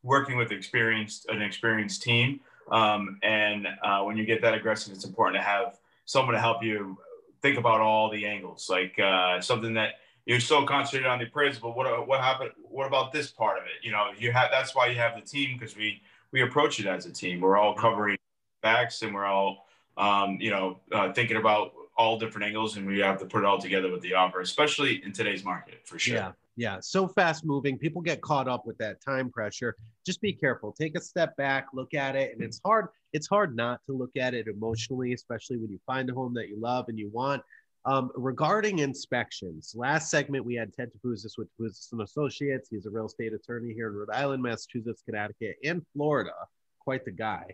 working 0.03 0.37
with 0.37 0.51
experienced 0.51 1.27
an 1.29 1.41
experienced 1.41 2.01
team. 2.01 2.39
Um, 2.71 3.19
and 3.23 3.67
uh, 3.83 4.03
when 4.03 4.17
you 4.17 4.25
get 4.25 4.41
that 4.41 4.53
aggressive, 4.53 4.93
it's 4.93 5.05
important 5.05 5.37
to 5.37 5.43
have 5.43 5.77
someone 6.05 6.33
to 6.33 6.39
help 6.39 6.63
you 6.63 6.97
think 7.41 7.57
about 7.57 7.81
all 7.81 8.09
the 8.09 8.25
angles, 8.25 8.69
like 8.69 8.97
uh, 8.99 9.39
something 9.41 9.73
that 9.75 9.95
you're 10.27 10.41
so 10.41 10.65
concentrated 10.65 11.07
on 11.07 11.19
the 11.19 11.25
appraisal, 11.25 11.61
but 11.61 11.77
what 11.77 12.07
what 12.07 12.19
happened? 12.19 12.51
What 12.61 12.85
about 12.85 13.13
this 13.13 13.31
part 13.31 13.57
of 13.57 13.63
it? 13.63 13.83
You 13.83 13.91
know, 13.91 14.07
you 14.17 14.31
have 14.33 14.49
that's 14.51 14.75
why 14.75 14.87
you 14.87 14.95
have 14.95 15.15
the 15.15 15.21
team 15.21 15.57
because 15.57 15.75
we 15.75 16.01
we 16.31 16.41
approach 16.41 16.79
it 16.81 16.85
as 16.85 17.05
a 17.05 17.11
team. 17.11 17.39
We're 17.39 17.57
all 17.57 17.73
covering 17.73 18.17
facts 18.61 19.01
and 19.01 19.13
we're 19.13 19.25
all 19.25 19.67
um, 19.95 20.37
you 20.41 20.51
know 20.51 20.79
uh, 20.91 21.13
thinking 21.13 21.37
about 21.37 21.71
all 21.97 22.19
different 22.19 22.45
angles, 22.45 22.75
and 22.75 22.85
we 22.85 22.99
have 22.99 23.19
to 23.19 23.25
put 23.25 23.39
it 23.39 23.45
all 23.45 23.57
together 23.57 23.89
with 23.89 24.01
the 24.01 24.13
offer, 24.13 24.41
especially 24.41 25.01
in 25.03 25.13
today's 25.13 25.45
market 25.45 25.79
for 25.85 25.97
sure. 25.97 26.15
Yeah, 26.15 26.31
yeah, 26.57 26.79
so 26.81 27.07
fast 27.07 27.45
moving. 27.45 27.77
People 27.77 28.01
get 28.01 28.19
caught 28.21 28.47
up 28.47 28.65
with 28.65 28.79
that 28.79 28.99
time 28.99 29.29
pressure. 29.29 29.75
Just 30.05 30.19
be 30.21 30.33
careful. 30.33 30.71
Take 30.71 30.97
a 30.97 31.01
step 31.01 31.37
back, 31.37 31.67
look 31.71 31.93
at 31.93 32.15
it, 32.15 32.33
and 32.33 32.41
it's 32.41 32.59
hard. 32.65 32.87
It's 33.13 33.27
hard 33.27 33.55
not 33.55 33.79
to 33.85 33.93
look 33.93 34.09
at 34.17 34.33
it 34.33 34.47
emotionally, 34.47 35.13
especially 35.13 35.57
when 35.57 35.69
you 35.69 35.79
find 35.85 36.09
a 36.09 36.13
home 36.13 36.33
that 36.33 36.49
you 36.49 36.59
love 36.59 36.85
and 36.89 36.97
you 36.97 37.09
want. 37.13 37.43
Um, 37.85 38.09
regarding 38.15 38.79
inspections, 38.79 39.73
last 39.77 40.09
segment 40.09 40.45
we 40.45 40.55
had 40.55 40.73
Ted 40.73 40.89
Topouzis 40.91 41.37
with 41.37 41.47
Topouzis 41.57 41.91
and 41.91 42.01
Associates. 42.01 42.69
He's 42.71 42.87
a 42.87 42.89
real 42.89 43.05
estate 43.05 43.33
attorney 43.33 43.71
here 43.73 43.89
in 43.89 43.95
Rhode 43.95 44.09
Island, 44.09 44.41
Massachusetts, 44.41 45.03
Connecticut, 45.05 45.57
and 45.63 45.85
Florida. 45.93 46.33
Quite 46.79 47.05
the 47.05 47.11
guy. 47.11 47.45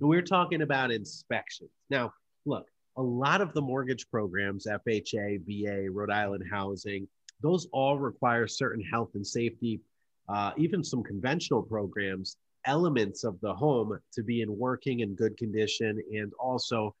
And 0.00 0.08
we 0.08 0.16
are 0.16 0.22
talking 0.22 0.62
about 0.62 0.90
inspections. 0.90 1.70
Now, 1.90 2.14
look, 2.46 2.66
a 2.96 3.02
lot 3.02 3.42
of 3.42 3.52
the 3.52 3.60
mortgage 3.60 4.08
programs, 4.10 4.66
FHA, 4.66 5.42
VA, 5.46 5.90
Rhode 5.90 6.10
Island 6.10 6.44
Housing, 6.50 7.06
those 7.40 7.66
all 7.72 7.98
require 7.98 8.46
certain 8.46 8.82
health 8.84 9.10
and 9.14 9.26
safety, 9.26 9.80
uh, 10.28 10.52
even 10.56 10.82
some 10.82 11.02
conventional 11.02 11.62
programs, 11.62 12.36
elements 12.64 13.24
of 13.24 13.40
the 13.40 13.54
home 13.54 13.98
to 14.12 14.22
be 14.22 14.42
in 14.42 14.58
working 14.58 15.02
and 15.02 15.16
good 15.16 15.36
condition, 15.36 16.02
and 16.12 16.32
also 16.38 16.94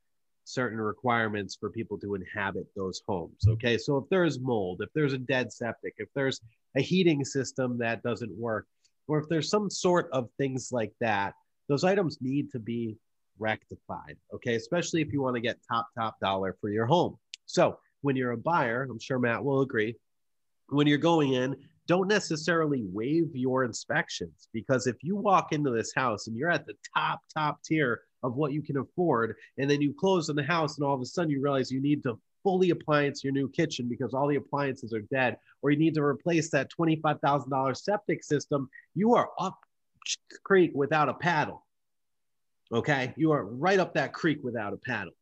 certain 0.44 0.78
requirements 0.78 1.56
for 1.58 1.70
people 1.70 1.98
to 1.98 2.14
inhabit 2.14 2.66
those 2.76 3.02
homes. 3.06 3.48
Okay, 3.48 3.76
so 3.76 3.96
if 3.96 4.04
there's 4.08 4.38
mold, 4.38 4.80
if 4.80 4.88
there's 4.94 5.12
a 5.12 5.18
dead 5.18 5.52
septic, 5.52 5.94
if 5.98 6.08
there's 6.14 6.40
a 6.76 6.80
heating 6.80 7.24
system 7.24 7.78
that 7.78 8.02
doesn't 8.02 8.32
work, 8.38 8.66
or 9.08 9.18
if 9.18 9.28
there's 9.28 9.50
some 9.50 9.68
sort 9.68 10.08
of 10.12 10.28
things 10.38 10.70
like 10.70 10.92
that, 11.00 11.34
those 11.68 11.82
items 11.82 12.18
need 12.20 12.50
to 12.52 12.60
be 12.60 12.96
rectified. 13.38 14.16
Okay, 14.32 14.54
especially 14.54 15.00
if 15.02 15.12
you 15.12 15.20
want 15.20 15.34
to 15.34 15.40
get 15.40 15.58
top, 15.68 15.88
top 15.98 16.18
dollar 16.20 16.56
for 16.60 16.70
your 16.70 16.86
home. 16.86 17.16
So 17.46 17.78
when 18.02 18.14
you're 18.14 18.32
a 18.32 18.36
buyer, 18.36 18.86
I'm 18.88 19.00
sure 19.00 19.18
Matt 19.18 19.42
will 19.42 19.62
agree, 19.62 19.96
when 20.68 20.86
you're 20.86 20.98
going 20.98 21.34
in, 21.34 21.56
don't 21.86 22.08
necessarily 22.08 22.84
waive 22.92 23.34
your 23.34 23.64
inspections 23.64 24.48
because 24.52 24.86
if 24.86 24.96
you 25.02 25.14
walk 25.16 25.52
into 25.52 25.70
this 25.70 25.92
house 25.94 26.26
and 26.26 26.36
you're 26.36 26.50
at 26.50 26.66
the 26.66 26.74
top, 26.96 27.20
top 27.32 27.62
tier 27.62 28.00
of 28.22 28.34
what 28.34 28.52
you 28.52 28.60
can 28.60 28.76
afford. 28.78 29.36
And 29.58 29.70
then 29.70 29.80
you 29.80 29.94
close 29.98 30.28
on 30.28 30.36
the 30.36 30.42
house, 30.42 30.76
and 30.76 30.86
all 30.86 30.94
of 30.94 31.00
a 31.00 31.06
sudden 31.06 31.30
you 31.30 31.40
realize 31.40 31.70
you 31.70 31.80
need 31.80 32.02
to 32.02 32.18
fully 32.42 32.70
appliance 32.70 33.24
your 33.24 33.32
new 33.32 33.48
kitchen 33.48 33.88
because 33.88 34.14
all 34.14 34.28
the 34.28 34.36
appliances 34.36 34.92
are 34.92 35.02
dead, 35.12 35.36
or 35.62 35.70
you 35.70 35.78
need 35.78 35.94
to 35.94 36.02
replace 36.02 36.50
that 36.50 36.70
$25,000 36.78 37.76
septic 37.76 38.22
system. 38.22 38.68
You 38.94 39.14
are 39.14 39.30
up 39.38 39.58
creek 40.44 40.72
without 40.74 41.08
a 41.08 41.14
paddle. 41.14 41.64
Okay. 42.72 43.14
You 43.16 43.32
are 43.32 43.44
right 43.44 43.78
up 43.78 43.94
that 43.94 44.12
creek 44.12 44.40
without 44.42 44.72
a 44.72 44.76
paddle. 44.76 45.14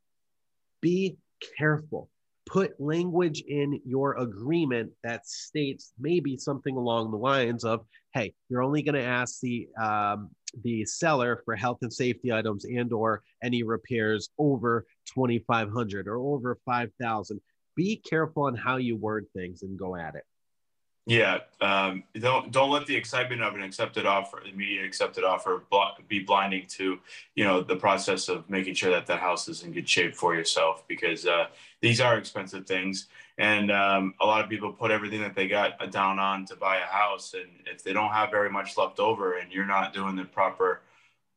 Be 0.81 1.19
careful. 1.59 2.09
Put 2.47 2.79
language 2.79 3.43
in 3.49 3.81
your 3.87 4.19
agreement 4.19 4.93
that 5.03 5.27
states 5.27 5.93
maybe 5.99 6.37
something 6.37 6.77
along 6.77 7.11
the 7.11 7.17
lines 7.17 7.65
of, 7.65 7.87
hey, 8.13 8.35
you're 8.49 8.63
only 8.63 8.83
going 8.83 8.97
to 8.97 9.03
ask 9.03 9.41
the 9.41 9.69
um, 9.81 10.31
the 10.63 10.85
seller 10.85 11.43
for 11.45 11.57
health 11.57 11.79
and 11.83 11.93
safety 11.93 12.33
items 12.33 12.65
and 12.65 12.93
or 12.93 13.23
any 13.43 13.63
repairs 13.63 14.29
over 14.39 14.87
2500 15.13 16.07
or 16.07 16.17
over 16.19 16.59
5000 16.65 17.41
be 17.77 17.97
careful 17.97 18.45
on 18.45 18.55
how 18.55 18.77
you 18.77 18.97
word 18.97 19.27
things 19.35 19.63
and 19.63 19.79
go 19.79 19.97
at 19.97 20.15
it 20.15 20.23
yeah 21.07 21.39
um, 21.61 22.03
don't 22.19 22.51
don't 22.51 22.71
let 22.71 22.87
the 22.87 22.97
excitement 22.97 23.43
of 23.43 23.55
an 23.55 23.63
accepted 23.63 24.07
offer 24.07 24.41
immediate 24.43 24.85
accepted 24.85 25.25
offer 25.25 25.63
be 26.09 26.21
blinding 26.21 26.67
to 26.67 26.99
you 27.35 27.45
know 27.45 27.61
the 27.61 27.77
process 27.77 28.29
of 28.29 28.49
making 28.49 28.75
sure 28.75 28.91
that 28.91 29.07
the 29.07 29.17
house 29.17 29.49
is 29.49 29.63
in 29.63 29.73
good 29.73 29.89
shape 29.89 30.15
for 30.15 30.35
yourself 30.35 30.85
because 30.89 31.27
uh, 31.27 31.47
these 31.85 32.01
are 32.01 32.17
expensive 32.17 32.67
things. 32.67 33.09
And 33.37 33.71
um, 33.71 34.15
a 34.19 34.25
lot 34.25 34.43
of 34.43 34.49
people 34.49 34.73
put 34.73 34.91
everything 34.91 35.21
that 35.21 35.35
they 35.35 35.49
got 35.49 35.91
down 35.91 36.19
on 36.19 36.47
to 36.47 36.57
buy 36.57 36.79
a 36.79 36.87
house. 36.87 37.35
And 37.35 37.51
if 37.67 37.85
they 37.85 37.93
don't 37.93 38.11
have 38.11 38.31
very 38.31 38.49
much 38.49 38.79
left 38.79 38.99
over 38.99 39.35
and 39.35 39.53
you're 39.53 39.67
not 39.67 39.93
doing 39.93 40.17
the 40.17 40.25
proper 40.25 40.81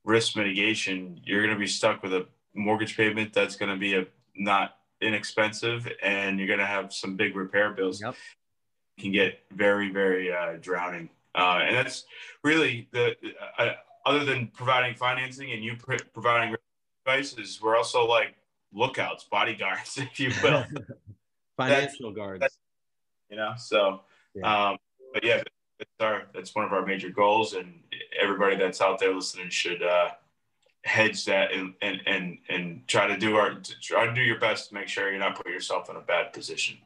risk 0.06 0.38
mitigation 0.38 1.20
you're 1.26 1.42
going 1.42 1.54
to 1.54 1.60
be 1.60 1.68
stuck 1.68 2.02
with 2.02 2.14
a 2.14 2.26
mortgage 2.54 2.96
payment 2.96 3.34
that's 3.34 3.58
going 3.58 3.70
to 3.70 3.78
be 3.78 3.96
a 3.96 4.08
not 4.38 4.78
inexpensive. 5.02 5.86
And 6.02 6.40
you're 6.40 6.48
going 6.48 6.60
to 6.60 6.66
have 6.66 6.94
some 6.94 7.18
big 7.18 7.36
repair 7.36 7.74
bills. 7.74 8.02
Yep. 8.02 8.16
Can 9.00 9.12
get 9.12 9.40
very 9.52 9.92
very 9.92 10.32
uh, 10.32 10.54
drowning 10.62 11.10
uh, 11.36 11.60
and 11.64 11.76
that's 11.76 12.06
really 12.44 12.88
the 12.92 13.16
uh, 13.58 13.70
other 14.06 14.24
than 14.26 14.48
providing 14.48 14.96
financing 14.96 15.52
and 15.52 15.64
you 15.64 15.76
pr- 15.76 15.96
providing 16.14 16.56
advice 17.06 17.60
we're 17.62 17.78
also 17.78 18.06
like 18.06 18.36
lookouts 18.74 19.24
bodyguards 19.26 19.98
if 19.98 20.20
you 20.20 20.32
will 20.44 20.66
financial 21.58 22.12
guards. 22.12 22.58
You 23.30 23.38
know, 23.38 23.54
so 23.58 24.02
yeah. 24.34 24.70
um, 24.70 24.78
but 25.14 25.24
yeah, 25.24 25.44
it's 25.80 25.92
our 26.00 26.28
that's 26.34 26.56
one 26.56 26.64
of 26.64 26.72
our 26.72 26.86
major 26.86 27.10
goals, 27.10 27.54
and 27.54 27.82
everybody 28.18 28.56
that's 28.56 28.80
out 28.80 29.00
there 29.00 29.14
listening 29.14 29.50
should 29.50 29.84
uh, 29.84 30.10
hedge 30.84 31.26
that 31.26 31.52
and 31.52 31.74
and 31.82 32.00
and 32.06 32.38
and 32.50 32.88
try 32.88 33.08
to 33.08 33.18
do 33.18 33.36
our 33.36 33.56
try 33.82 34.06
to 34.06 34.14
do 34.14 34.22
your 34.22 34.40
best 34.40 34.70
to 34.70 34.76
make 34.76 34.88
sure 34.88 35.10
you're 35.10 35.20
not 35.20 35.36
putting 35.36 35.52
yourself 35.52 35.90
in 35.90 35.98
a 35.98 36.02
bad 36.02 36.32
position. 36.32 36.78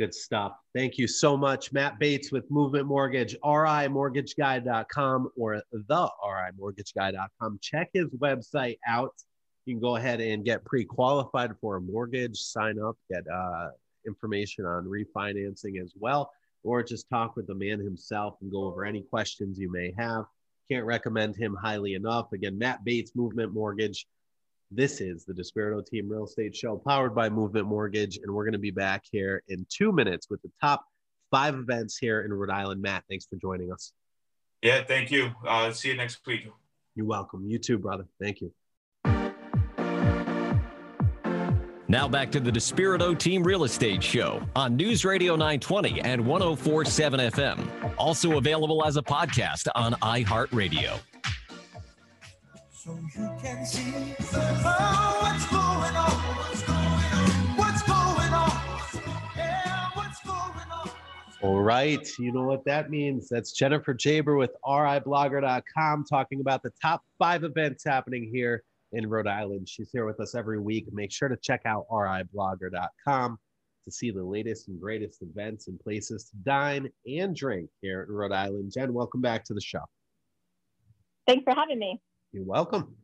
Good 0.00 0.14
stuff. 0.14 0.52
Thank 0.74 0.96
you 0.96 1.06
so 1.06 1.36
much, 1.36 1.74
Matt 1.74 1.98
Bates 1.98 2.32
with 2.32 2.50
Movement 2.50 2.86
Mortgage, 2.86 3.36
rimortgageguy.com 3.44 5.28
or 5.36 5.62
the 5.72 6.10
rimortgageguy.com. 6.24 7.58
Check 7.60 7.90
his 7.92 8.08
website 8.14 8.78
out. 8.88 9.12
You 9.66 9.74
can 9.74 9.80
go 9.82 9.96
ahead 9.96 10.22
and 10.22 10.42
get 10.42 10.64
pre-qualified 10.64 11.50
for 11.60 11.76
a 11.76 11.82
mortgage, 11.82 12.38
sign 12.38 12.78
up, 12.80 12.96
get 13.10 13.24
uh, 13.30 13.72
information 14.06 14.64
on 14.64 14.86
refinancing 14.86 15.78
as 15.82 15.92
well, 16.00 16.30
or 16.64 16.82
just 16.82 17.06
talk 17.10 17.36
with 17.36 17.46
the 17.46 17.54
man 17.54 17.78
himself 17.78 18.38
and 18.40 18.50
go 18.50 18.64
over 18.64 18.86
any 18.86 19.02
questions 19.02 19.58
you 19.58 19.70
may 19.70 19.92
have. 19.98 20.24
Can't 20.72 20.86
recommend 20.86 21.36
him 21.36 21.54
highly 21.60 21.92
enough. 21.92 22.32
Again, 22.32 22.56
Matt 22.56 22.86
Bates, 22.86 23.14
Movement 23.14 23.52
Mortgage. 23.52 24.06
This 24.72 25.00
is 25.00 25.24
the 25.24 25.32
Despirito 25.32 25.84
Team 25.84 26.08
Real 26.08 26.24
Estate 26.24 26.54
Show 26.54 26.76
powered 26.76 27.12
by 27.12 27.28
Movement 27.28 27.66
Mortgage. 27.66 28.18
And 28.22 28.32
we're 28.32 28.44
going 28.44 28.52
to 28.52 28.58
be 28.58 28.70
back 28.70 29.04
here 29.10 29.42
in 29.48 29.66
two 29.68 29.90
minutes 29.90 30.28
with 30.30 30.40
the 30.42 30.50
top 30.60 30.84
five 31.32 31.56
events 31.56 31.98
here 31.98 32.22
in 32.22 32.32
Rhode 32.32 32.50
Island. 32.50 32.80
Matt, 32.80 33.02
thanks 33.08 33.26
for 33.26 33.34
joining 33.36 33.72
us. 33.72 33.92
Yeah, 34.62 34.84
thank 34.84 35.10
you. 35.10 35.32
Uh, 35.44 35.72
see 35.72 35.88
you 35.88 35.96
next 35.96 36.24
week. 36.24 36.46
You're 36.94 37.06
welcome. 37.06 37.46
You 37.48 37.58
too, 37.58 37.78
brother. 37.78 38.06
Thank 38.20 38.42
you. 38.42 38.52
Now 41.88 42.06
back 42.06 42.30
to 42.30 42.38
the 42.38 42.52
Despirito 42.52 43.18
Team 43.18 43.42
Real 43.42 43.64
Estate 43.64 44.00
Show 44.00 44.40
on 44.54 44.76
News 44.76 45.04
Radio 45.04 45.32
920 45.32 46.00
and 46.02 46.24
1047 46.24 47.18
FM. 47.32 47.94
Also 47.98 48.38
available 48.38 48.84
as 48.86 48.96
a 48.96 49.02
podcast 49.02 49.66
on 49.74 49.94
iHeartRadio. 49.94 51.00
So 52.82 52.98
you 53.14 53.30
can 53.42 53.66
see 53.66 53.92
oh, 54.32 55.18
what's 55.20 55.46
going 55.48 55.96
on, 55.96 56.10
what's 56.38 56.62
going 56.62 56.78
on, 56.78 57.56
what's 57.58 57.82
going 57.82 58.32
on, 58.32 59.12
yeah, 59.36 59.90
what's 59.92 60.22
going 60.22 60.70
on. 60.72 60.90
All 61.42 61.60
right, 61.60 62.08
you 62.18 62.32
know 62.32 62.44
what 62.44 62.64
that 62.64 62.88
means. 62.88 63.28
That's 63.28 63.52
Jennifer 63.52 63.92
Geaber 63.92 64.38
with 64.38 64.52
RIblogger.com 64.64 66.06
talking 66.06 66.40
about 66.40 66.62
the 66.62 66.72
top 66.80 67.02
five 67.18 67.44
events 67.44 67.84
happening 67.84 68.30
here 68.32 68.62
in 68.92 69.06
Rhode 69.06 69.26
Island. 69.26 69.68
She's 69.68 69.90
here 69.92 70.06
with 70.06 70.18
us 70.18 70.34
every 70.34 70.58
week. 70.58 70.86
Make 70.90 71.12
sure 71.12 71.28
to 71.28 71.36
check 71.36 71.60
out 71.66 71.84
riblogger.com 71.92 73.38
to 73.84 73.92
see 73.92 74.10
the 74.10 74.24
latest 74.24 74.68
and 74.68 74.80
greatest 74.80 75.20
events 75.20 75.68
and 75.68 75.78
places 75.80 76.30
to 76.30 76.36
dine 76.44 76.88
and 77.06 77.36
drink 77.36 77.68
here 77.82 78.06
in 78.08 78.14
Rhode 78.14 78.32
Island. 78.32 78.72
Jen, 78.72 78.94
welcome 78.94 79.20
back 79.20 79.44
to 79.44 79.52
the 79.52 79.60
show. 79.60 79.84
Thanks 81.26 81.44
for 81.44 81.54
having 81.54 81.78
me. 81.78 82.00
You're 82.32 82.44
welcome. 82.44 82.96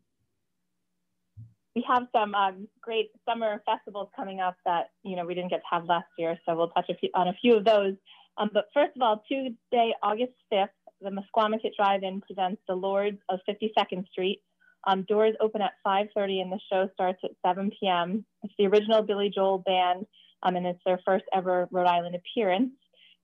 We 1.75 1.85
have 1.89 2.05
some 2.13 2.35
um, 2.35 2.69
great 2.81 3.11
summer 3.29 3.63
festivals 3.67 4.09
coming 4.17 4.41
up 4.41 4.57
that 4.65 4.91
you 5.03 5.17
know 5.17 5.27
we 5.27 5.35
didn't 5.35 5.51
get 5.51 5.59
to 5.59 5.67
have 5.71 5.85
last 5.85 6.07
year, 6.19 6.39
so 6.47 6.57
we'll 6.57 6.69
touch 6.69 6.89
a 6.89 6.95
few, 6.95 7.11
on 7.15 7.29
a 7.29 7.35
few 7.35 7.57
of 7.57 7.65
those. 7.65 7.95
Um, 8.39 8.51
but 8.53 8.67
first 8.73 8.93
of 8.97 9.03
all, 9.03 9.23
Tuesday, 9.29 9.93
August 10.03 10.33
5th, 10.53 10.69
the 11.01 11.11
Misquamicut 11.11 11.75
Drive-In 11.77 12.21
presents 12.21 12.61
the 12.69 12.75
Lords 12.75 13.19
of 13.29 13.41
52nd 13.49 14.09
Street, 14.09 14.43
um, 14.87 15.03
doors 15.09 15.35
open 15.41 15.63
at 15.63 15.73
5.30 15.87 16.43
and 16.43 16.53
the 16.53 16.61
show 16.71 16.89
starts 16.95 17.19
at 17.25 17.31
7 17.45 17.71
p.m. 17.79 18.25
It's 18.43 18.55
the 18.59 18.67
original 18.67 19.03
Billy 19.03 19.31
Joel 19.35 19.59
band 19.59 20.07
um, 20.43 20.57
and 20.57 20.67
it's 20.67 20.81
their 20.87 21.01
first 21.05 21.25
ever 21.35 21.69
Rhode 21.71 21.87
Island 21.87 22.15
appearance. 22.15 22.73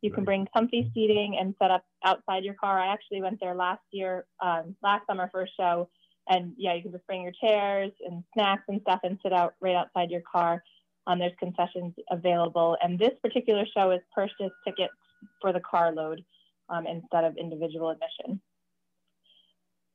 You 0.02 0.10
can 0.10 0.24
bring 0.24 0.46
comfy 0.54 0.90
seating 0.92 1.38
and 1.38 1.54
set 1.62 1.70
up 1.70 1.84
outside 2.04 2.44
your 2.44 2.54
car. 2.54 2.78
I 2.78 2.92
actually 2.92 3.22
went 3.22 3.38
there 3.40 3.54
last 3.54 3.82
year, 3.92 4.26
um, 4.40 4.76
last 4.82 5.06
summer 5.06 5.28
for 5.30 5.42
a 5.42 5.48
show. 5.58 5.88
And 6.28 6.52
yeah, 6.56 6.74
you 6.74 6.82
can 6.82 6.92
just 6.92 7.06
bring 7.06 7.22
your 7.22 7.32
chairs 7.40 7.92
and 8.06 8.22
snacks 8.34 8.64
and 8.68 8.80
stuff 8.82 9.00
and 9.04 9.18
sit 9.22 9.32
out 9.32 9.54
right 9.60 9.76
outside 9.76 10.10
your 10.10 10.22
car. 10.30 10.62
Um, 11.06 11.20
there's 11.20 11.32
concessions 11.38 11.94
available. 12.10 12.76
And 12.82 12.98
this 12.98 13.12
particular 13.22 13.64
show 13.74 13.92
is 13.92 14.00
purchase 14.14 14.52
tickets 14.64 14.92
for 15.40 15.52
the 15.52 15.60
carload 15.60 16.24
um, 16.68 16.86
instead 16.86 17.24
of 17.24 17.36
individual 17.36 17.90
admission. 17.90 18.40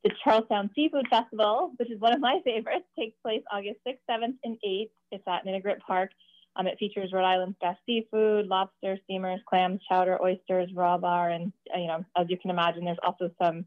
The 0.03 0.12
Charlestown 0.24 0.70
Seafood 0.74 1.08
Festival, 1.10 1.74
which 1.78 1.91
is 1.91 1.99
one 1.99 2.14
of 2.14 2.22
my 2.22 2.39
favorites, 2.45 2.86
takes 2.97 3.18
place 3.22 3.43
August 3.51 3.80
6th, 3.86 3.97
7th, 4.10 4.36
and 4.45 4.58
8th. 4.66 4.89
It's 5.12 5.24
at 5.28 5.45
Ninigret 5.45 5.80
Park. 5.80 6.12
Um, 6.58 6.66
it 6.66 6.80
features 6.80 7.12
Rhode 7.14 7.24
Island's 7.24 7.58
best 7.62 7.80
seafood, 7.86 8.47
lobster, 8.47 8.97
steamers, 9.03 9.39
clams, 9.47 9.80
chowder, 9.88 10.22
oysters, 10.22 10.70
raw 10.74 10.97
bar, 10.97 11.30
and 11.30 11.53
uh, 11.74 11.78
you 11.78 11.88
know, 11.88 12.03
as 12.18 12.26
you 12.30 12.38
can 12.38 12.49
imagine, 12.49 12.84
there's 12.84 12.97
also 13.05 13.30
some 13.41 13.66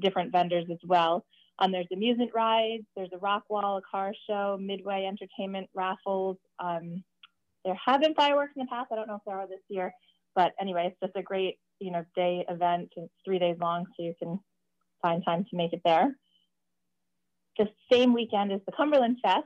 different 0.00 0.32
vendors 0.32 0.64
as 0.70 0.78
well. 0.84 1.24
Um, 1.58 1.70
there's 1.70 1.86
amusement 1.92 2.30
rides, 2.34 2.84
there's 2.96 3.10
a 3.12 3.18
rock 3.18 3.44
wall, 3.48 3.76
a 3.76 3.82
car 3.88 4.12
show, 4.28 4.58
midway 4.60 5.04
entertainment, 5.04 5.68
raffles. 5.74 6.38
Um, 6.58 7.04
there 7.64 7.78
have 7.84 8.00
been 8.00 8.14
fireworks 8.14 8.52
in 8.56 8.62
the 8.62 8.68
past. 8.68 8.88
I 8.90 8.96
don't 8.96 9.06
know 9.06 9.16
if 9.16 9.22
there 9.26 9.36
are 9.36 9.46
this 9.46 9.60
year, 9.68 9.92
but 10.34 10.52
anyway, 10.58 10.88
it's 10.88 11.00
just 11.00 11.16
a 11.16 11.22
great 11.22 11.58
you 11.78 11.92
know 11.92 12.04
day 12.16 12.44
event. 12.48 12.88
It's 12.96 13.12
three 13.24 13.38
days 13.38 13.56
long, 13.60 13.84
so 13.96 14.02
you 14.02 14.14
can 14.18 14.40
find 15.02 15.22
time 15.24 15.44
to 15.50 15.56
make 15.56 15.74
it 15.74 15.82
there. 15.84 16.16
The 17.58 17.68
same 17.92 18.14
weekend 18.14 18.50
is 18.50 18.60
the 18.66 18.72
Cumberland 18.72 19.18
Fest. 19.22 19.44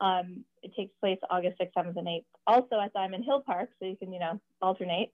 Um, 0.00 0.44
it 0.62 0.74
takes 0.74 0.92
place 1.00 1.18
August 1.30 1.58
6th, 1.60 1.72
7th, 1.76 1.96
and 1.96 2.06
8th, 2.06 2.24
also 2.46 2.80
at 2.80 2.92
Diamond 2.92 3.24
Hill 3.24 3.42
Park, 3.44 3.70
so 3.78 3.86
you 3.86 3.96
can, 3.96 4.12
you 4.12 4.20
know, 4.20 4.40
alternate. 4.60 5.12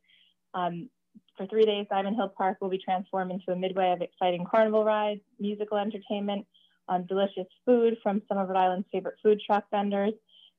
Um, 0.55 0.88
for 1.36 1.47
three 1.47 1.64
days, 1.64 1.86
Diamond 1.90 2.16
Hill 2.16 2.32
Park 2.36 2.59
will 2.61 2.68
be 2.68 2.78
transformed 2.78 3.30
into 3.30 3.53
a 3.53 3.57
midway 3.57 3.92
of 3.92 4.03
exciting 4.03 4.47
carnival 4.51 4.84
rides, 4.84 5.20
musical 5.38 5.78
entertainment, 5.78 6.47
um, 6.88 7.05
delicious 7.05 7.47
food 7.64 7.97
from 8.03 8.22
some 8.28 8.38
of 8.38 8.49
Rhode 8.49 8.59
Island's 8.59 8.88
favorite 8.92 9.16
food 9.22 9.40
truck 9.44 9.64
vendors, 9.70 10.12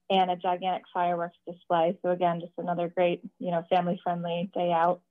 and 0.10 0.32
a 0.32 0.36
gigantic 0.36 0.84
fireworks 0.94 1.38
display. 1.46 1.98
So 2.02 2.12
again, 2.12 2.40
just 2.40 2.54
another 2.58 2.88
great, 2.88 3.22
you 3.40 3.52
know, 3.52 3.64
family-friendly 3.70 4.52
day 4.54 4.72
out. 4.72 5.02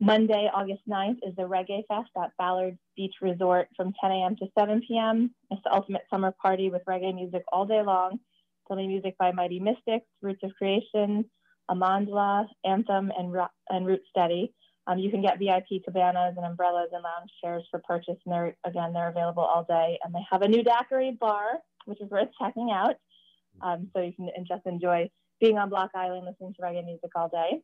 Monday, 0.00 0.50
August 0.52 0.82
9th 0.88 1.18
is 1.22 1.34
the 1.36 1.42
Reggae 1.42 1.86
Fest 1.86 2.10
at 2.22 2.36
Ballard 2.38 2.76
Beach 2.96 3.14
Resort 3.22 3.68
from 3.76 3.94
10 4.00 4.10
a.m. 4.10 4.36
to 4.36 4.46
7 4.58 4.82
p.m. 4.86 5.34
It's 5.50 5.62
the 5.64 5.72
ultimate 5.72 6.02
summer 6.10 6.32
party 6.32 6.68
with 6.68 6.84
reggae 6.84 7.14
music 7.14 7.44
all 7.50 7.64
day 7.64 7.82
long. 7.82 8.18
There'll 8.68 8.86
music 8.86 9.16
by 9.18 9.32
Mighty 9.32 9.60
Mystics, 9.60 10.06
Roots 10.22 10.42
of 10.42 10.54
Creation, 10.54 11.24
Amandla, 11.70 12.46
Anthem, 12.64 13.12
and, 13.16 13.34
and 13.68 13.86
Root 13.86 14.02
Steady. 14.10 14.52
Um, 14.86 14.98
you 14.98 15.10
can 15.10 15.20
get 15.20 15.38
VIP 15.38 15.84
cabanas 15.84 16.34
and 16.36 16.46
umbrellas 16.46 16.90
and 16.92 17.02
lounge 17.02 17.30
chairs 17.42 17.64
for 17.70 17.80
purchase. 17.80 18.16
And 18.24 18.32
they're, 18.32 18.56
again, 18.64 18.92
they're 18.92 19.08
available 19.08 19.42
all 19.42 19.64
day. 19.64 19.98
And 20.04 20.14
they 20.14 20.24
have 20.30 20.42
a 20.42 20.48
new 20.48 20.62
daiquiri 20.62 21.16
bar, 21.20 21.58
which 21.86 22.00
is 22.00 22.10
worth 22.10 22.28
checking 22.40 22.70
out. 22.70 22.96
Um, 23.60 23.88
so 23.94 24.02
you 24.02 24.12
can 24.12 24.28
just 24.46 24.66
enjoy 24.66 25.10
being 25.40 25.58
on 25.58 25.70
Block 25.70 25.90
Island, 25.94 26.26
listening 26.26 26.54
to 26.54 26.62
reggae 26.62 26.84
music 26.84 27.10
all 27.16 27.28
day. 27.28 27.62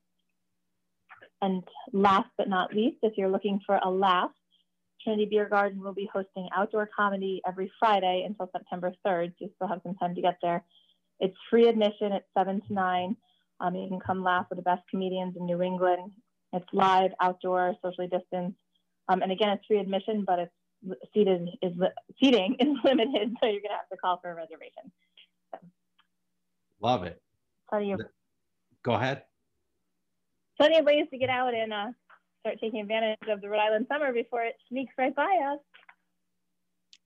And 1.40 1.62
last 1.92 2.28
but 2.36 2.48
not 2.48 2.74
least, 2.74 2.98
if 3.03 3.14
you're 3.16 3.30
looking 3.30 3.61
for 3.66 3.78
a 3.82 3.90
laugh, 3.90 4.30
Trinity 5.03 5.26
Beer 5.26 5.48
Garden 5.48 5.82
will 5.82 5.94
be 5.94 6.09
hosting 6.12 6.48
outdoor 6.55 6.88
comedy 6.94 7.40
every 7.46 7.70
Friday 7.78 8.24
until 8.26 8.48
September 8.53 8.92
3rd, 9.05 9.30
so 9.30 9.34
you 9.40 9.50
still 9.57 9.68
have 9.68 9.80
some 9.82 9.94
time 9.96 10.14
to 10.14 10.22
get 10.22 10.38
there. 10.42 10.64
It's 11.21 11.37
free 11.51 11.69
admission 11.69 12.13
at 12.13 12.25
7 12.37 12.61
to 12.69 12.73
9. 12.73 13.17
Um, 13.61 13.75
you 13.75 13.89
can 13.89 14.01
come 14.01 14.23
laugh 14.23 14.47
with 14.51 14.59
the 14.59 14.63
best 14.63 14.83
comedians 14.91 15.37
in 15.37 15.47
New 15.47 15.63
England. 15.63 16.11
It's 16.53 16.67
live, 16.73 17.13
outdoor, 17.21 17.75
socially 17.83 18.09
distanced. 18.09 18.59
Um, 19.09 19.23
and 19.23 19.33
again, 19.33 19.51
it's 19.51 19.65
free 19.67 19.79
admission, 19.79 20.25
but 20.27 20.39
it's 20.39 20.53
seated 21.15 21.49
is 21.63 21.73
seating 22.21 22.57
is 22.61 22.77
limited, 22.85 23.35
so 23.41 23.49
you're 23.49 23.61
gonna 23.61 23.75
have 23.75 23.89
to 23.91 23.97
call 23.97 24.19
for 24.21 24.31
a 24.31 24.35
reservation. 24.35 24.91
So. 25.53 25.61
Love 26.81 27.05
it. 27.05 27.23
you. 27.81 27.97
Go 28.83 28.95
ahead 28.95 29.23
plenty 30.63 30.79
of 30.79 30.85
ways 30.85 31.07
to 31.11 31.19
get 31.19 31.29
out 31.29 31.55
and 31.55 31.73
uh, 31.73 31.87
start 32.41 32.57
taking 32.61 32.81
advantage 32.81 33.19
of 33.29 33.41
the 33.41 33.49
Rhode 33.49 33.59
Island 33.59 33.87
summer 33.91 34.13
before 34.13 34.45
it 34.45 34.55
sneaks 34.69 34.93
right 34.97 35.15
by 35.15 35.53
us. 35.53 35.59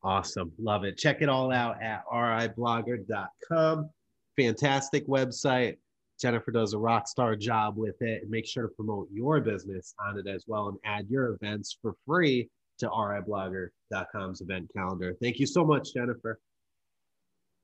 Awesome. 0.03 0.53
Love 0.59 0.85
it. 0.85 0.99
Check 0.99 1.23
it 1.23 1.31
all 1.31 1.51
out 1.51 1.83
at 1.83 2.03
riblogger.com. 2.13 3.89
Fantastic 4.37 5.07
website. 5.07 5.77
Jennifer 6.21 6.51
does 6.51 6.73
a 6.73 6.79
rock 6.79 7.09
star 7.09 7.37
job 7.37 7.77
with 7.77 8.01
it 8.01 8.23
and 8.23 8.31
make 8.31 8.47
sure 8.47 8.65
to 8.65 8.75
promote 8.75 9.09
your 9.13 9.41
business 9.41 9.95
on 10.07 10.19
it 10.19 10.27
as 10.27 10.45
well 10.47 10.69
and 10.69 10.79
add 10.85 11.07
your 11.11 11.35
events 11.35 11.77
for 11.81 11.95
free 12.07 12.49
to 12.79 12.89
riblogger.com's 12.89 14.41
event 14.41 14.71
calendar. 14.75 15.15
Thank 15.21 15.39
you 15.39 15.47
so 15.47 15.65
much, 15.65 15.95
Jennifer. 15.95 16.41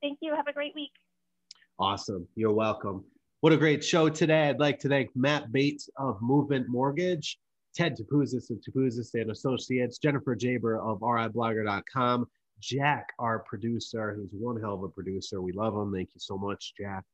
Thank 0.03 0.19
you. 0.21 0.35
Have 0.35 0.49
a 0.49 0.53
great 0.53 0.75
week. 0.75 0.93
Awesome. 1.79 2.27
You're 2.35 2.53
welcome. 2.53 3.05
What 3.41 3.53
a 3.53 3.57
great 3.57 3.83
show 3.83 4.09
today. 4.09 4.49
I'd 4.49 4.61
like 4.61 4.79
to 4.81 4.89
thank 4.89 5.11
Matt 5.17 5.51
Bates 5.53 5.89
of 5.97 6.21
Movement 6.21 6.69
Mortgage, 6.69 7.39
Ted 7.75 7.97
Topouzis 7.97 8.51
of 8.51 8.59
Topouzis 8.59 9.15
and 9.15 9.31
Associates, 9.31 9.99
Jennifer 9.99 10.37
Geaber 10.37 10.79
of 10.81 11.01
RIblogger.com, 11.01 12.27
Jack, 12.63 13.09
our 13.19 13.41
producer, 13.41 14.15
who's 14.15 14.31
one 14.33 14.61
hell 14.61 14.75
of 14.75 14.85
a 14.85 14.89
producer. 14.89 15.43
We 15.43 15.53
love 15.53 15.75
him. 15.75 15.93
Thank 15.93 16.11
you 16.15 16.21
so 16.21 16.39
much, 16.39 16.75
Jack. 16.79 17.05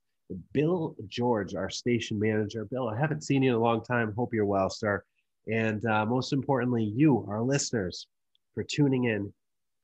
Bill 0.53 0.95
George, 1.09 1.55
our 1.55 1.71
station 1.71 2.19
manager. 2.21 2.67
Bill, 2.67 2.91
I 2.91 2.99
haven't 2.99 3.25
seen 3.25 3.43
you 3.43 3.51
in 3.51 3.57
a 3.57 3.61
long 3.61 3.83
time. 3.83 4.13
Hope 4.15 4.35
you're 4.35 4.45
well, 4.45 4.69
sir. 4.69 5.03
And 5.51 5.85
uh, 5.87 6.05
most 6.05 6.35
importantly, 6.35 6.85
you, 6.85 7.25
our 7.29 7.43
listeners, 7.43 8.07
for 8.55 8.63
tuning 8.63 9.05
in, 9.05 9.33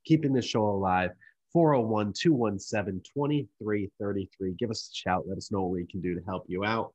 keeping 0.05 0.35
the 0.35 0.43
show 0.43 0.67
alive. 0.67 1.11
401 1.55 2.13
217 2.13 3.01
2333. 3.15 4.55
Give 4.59 4.71
us 4.71 4.91
a 4.93 4.95
shout. 4.95 5.25
Let 5.27 5.39
us 5.39 5.51
know 5.51 5.63
what 5.63 5.71
we 5.71 5.87
can 5.87 6.03
do 6.03 6.15
to 6.15 6.25
help 6.27 6.45
you 6.47 6.65
out. 6.65 6.93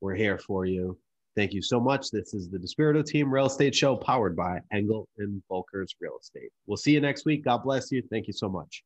We're 0.00 0.14
here 0.14 0.36
for 0.36 0.66
you. 0.66 0.98
Thank 1.38 1.52
you 1.52 1.62
so 1.62 1.78
much. 1.78 2.10
This 2.10 2.34
is 2.34 2.50
the 2.50 2.58
Despirito 2.58 3.06
Team 3.06 3.32
Real 3.32 3.46
Estate 3.46 3.72
Show 3.72 3.94
powered 3.94 4.34
by 4.34 4.58
Engel 4.72 5.06
and 5.18 5.40
Volkers 5.48 5.90
Real 6.00 6.18
Estate. 6.20 6.50
We'll 6.66 6.76
see 6.76 6.90
you 6.90 7.00
next 7.00 7.26
week. 7.26 7.44
God 7.44 7.58
bless 7.58 7.92
you. 7.92 8.02
Thank 8.10 8.26
you 8.26 8.32
so 8.32 8.48
much. 8.48 8.82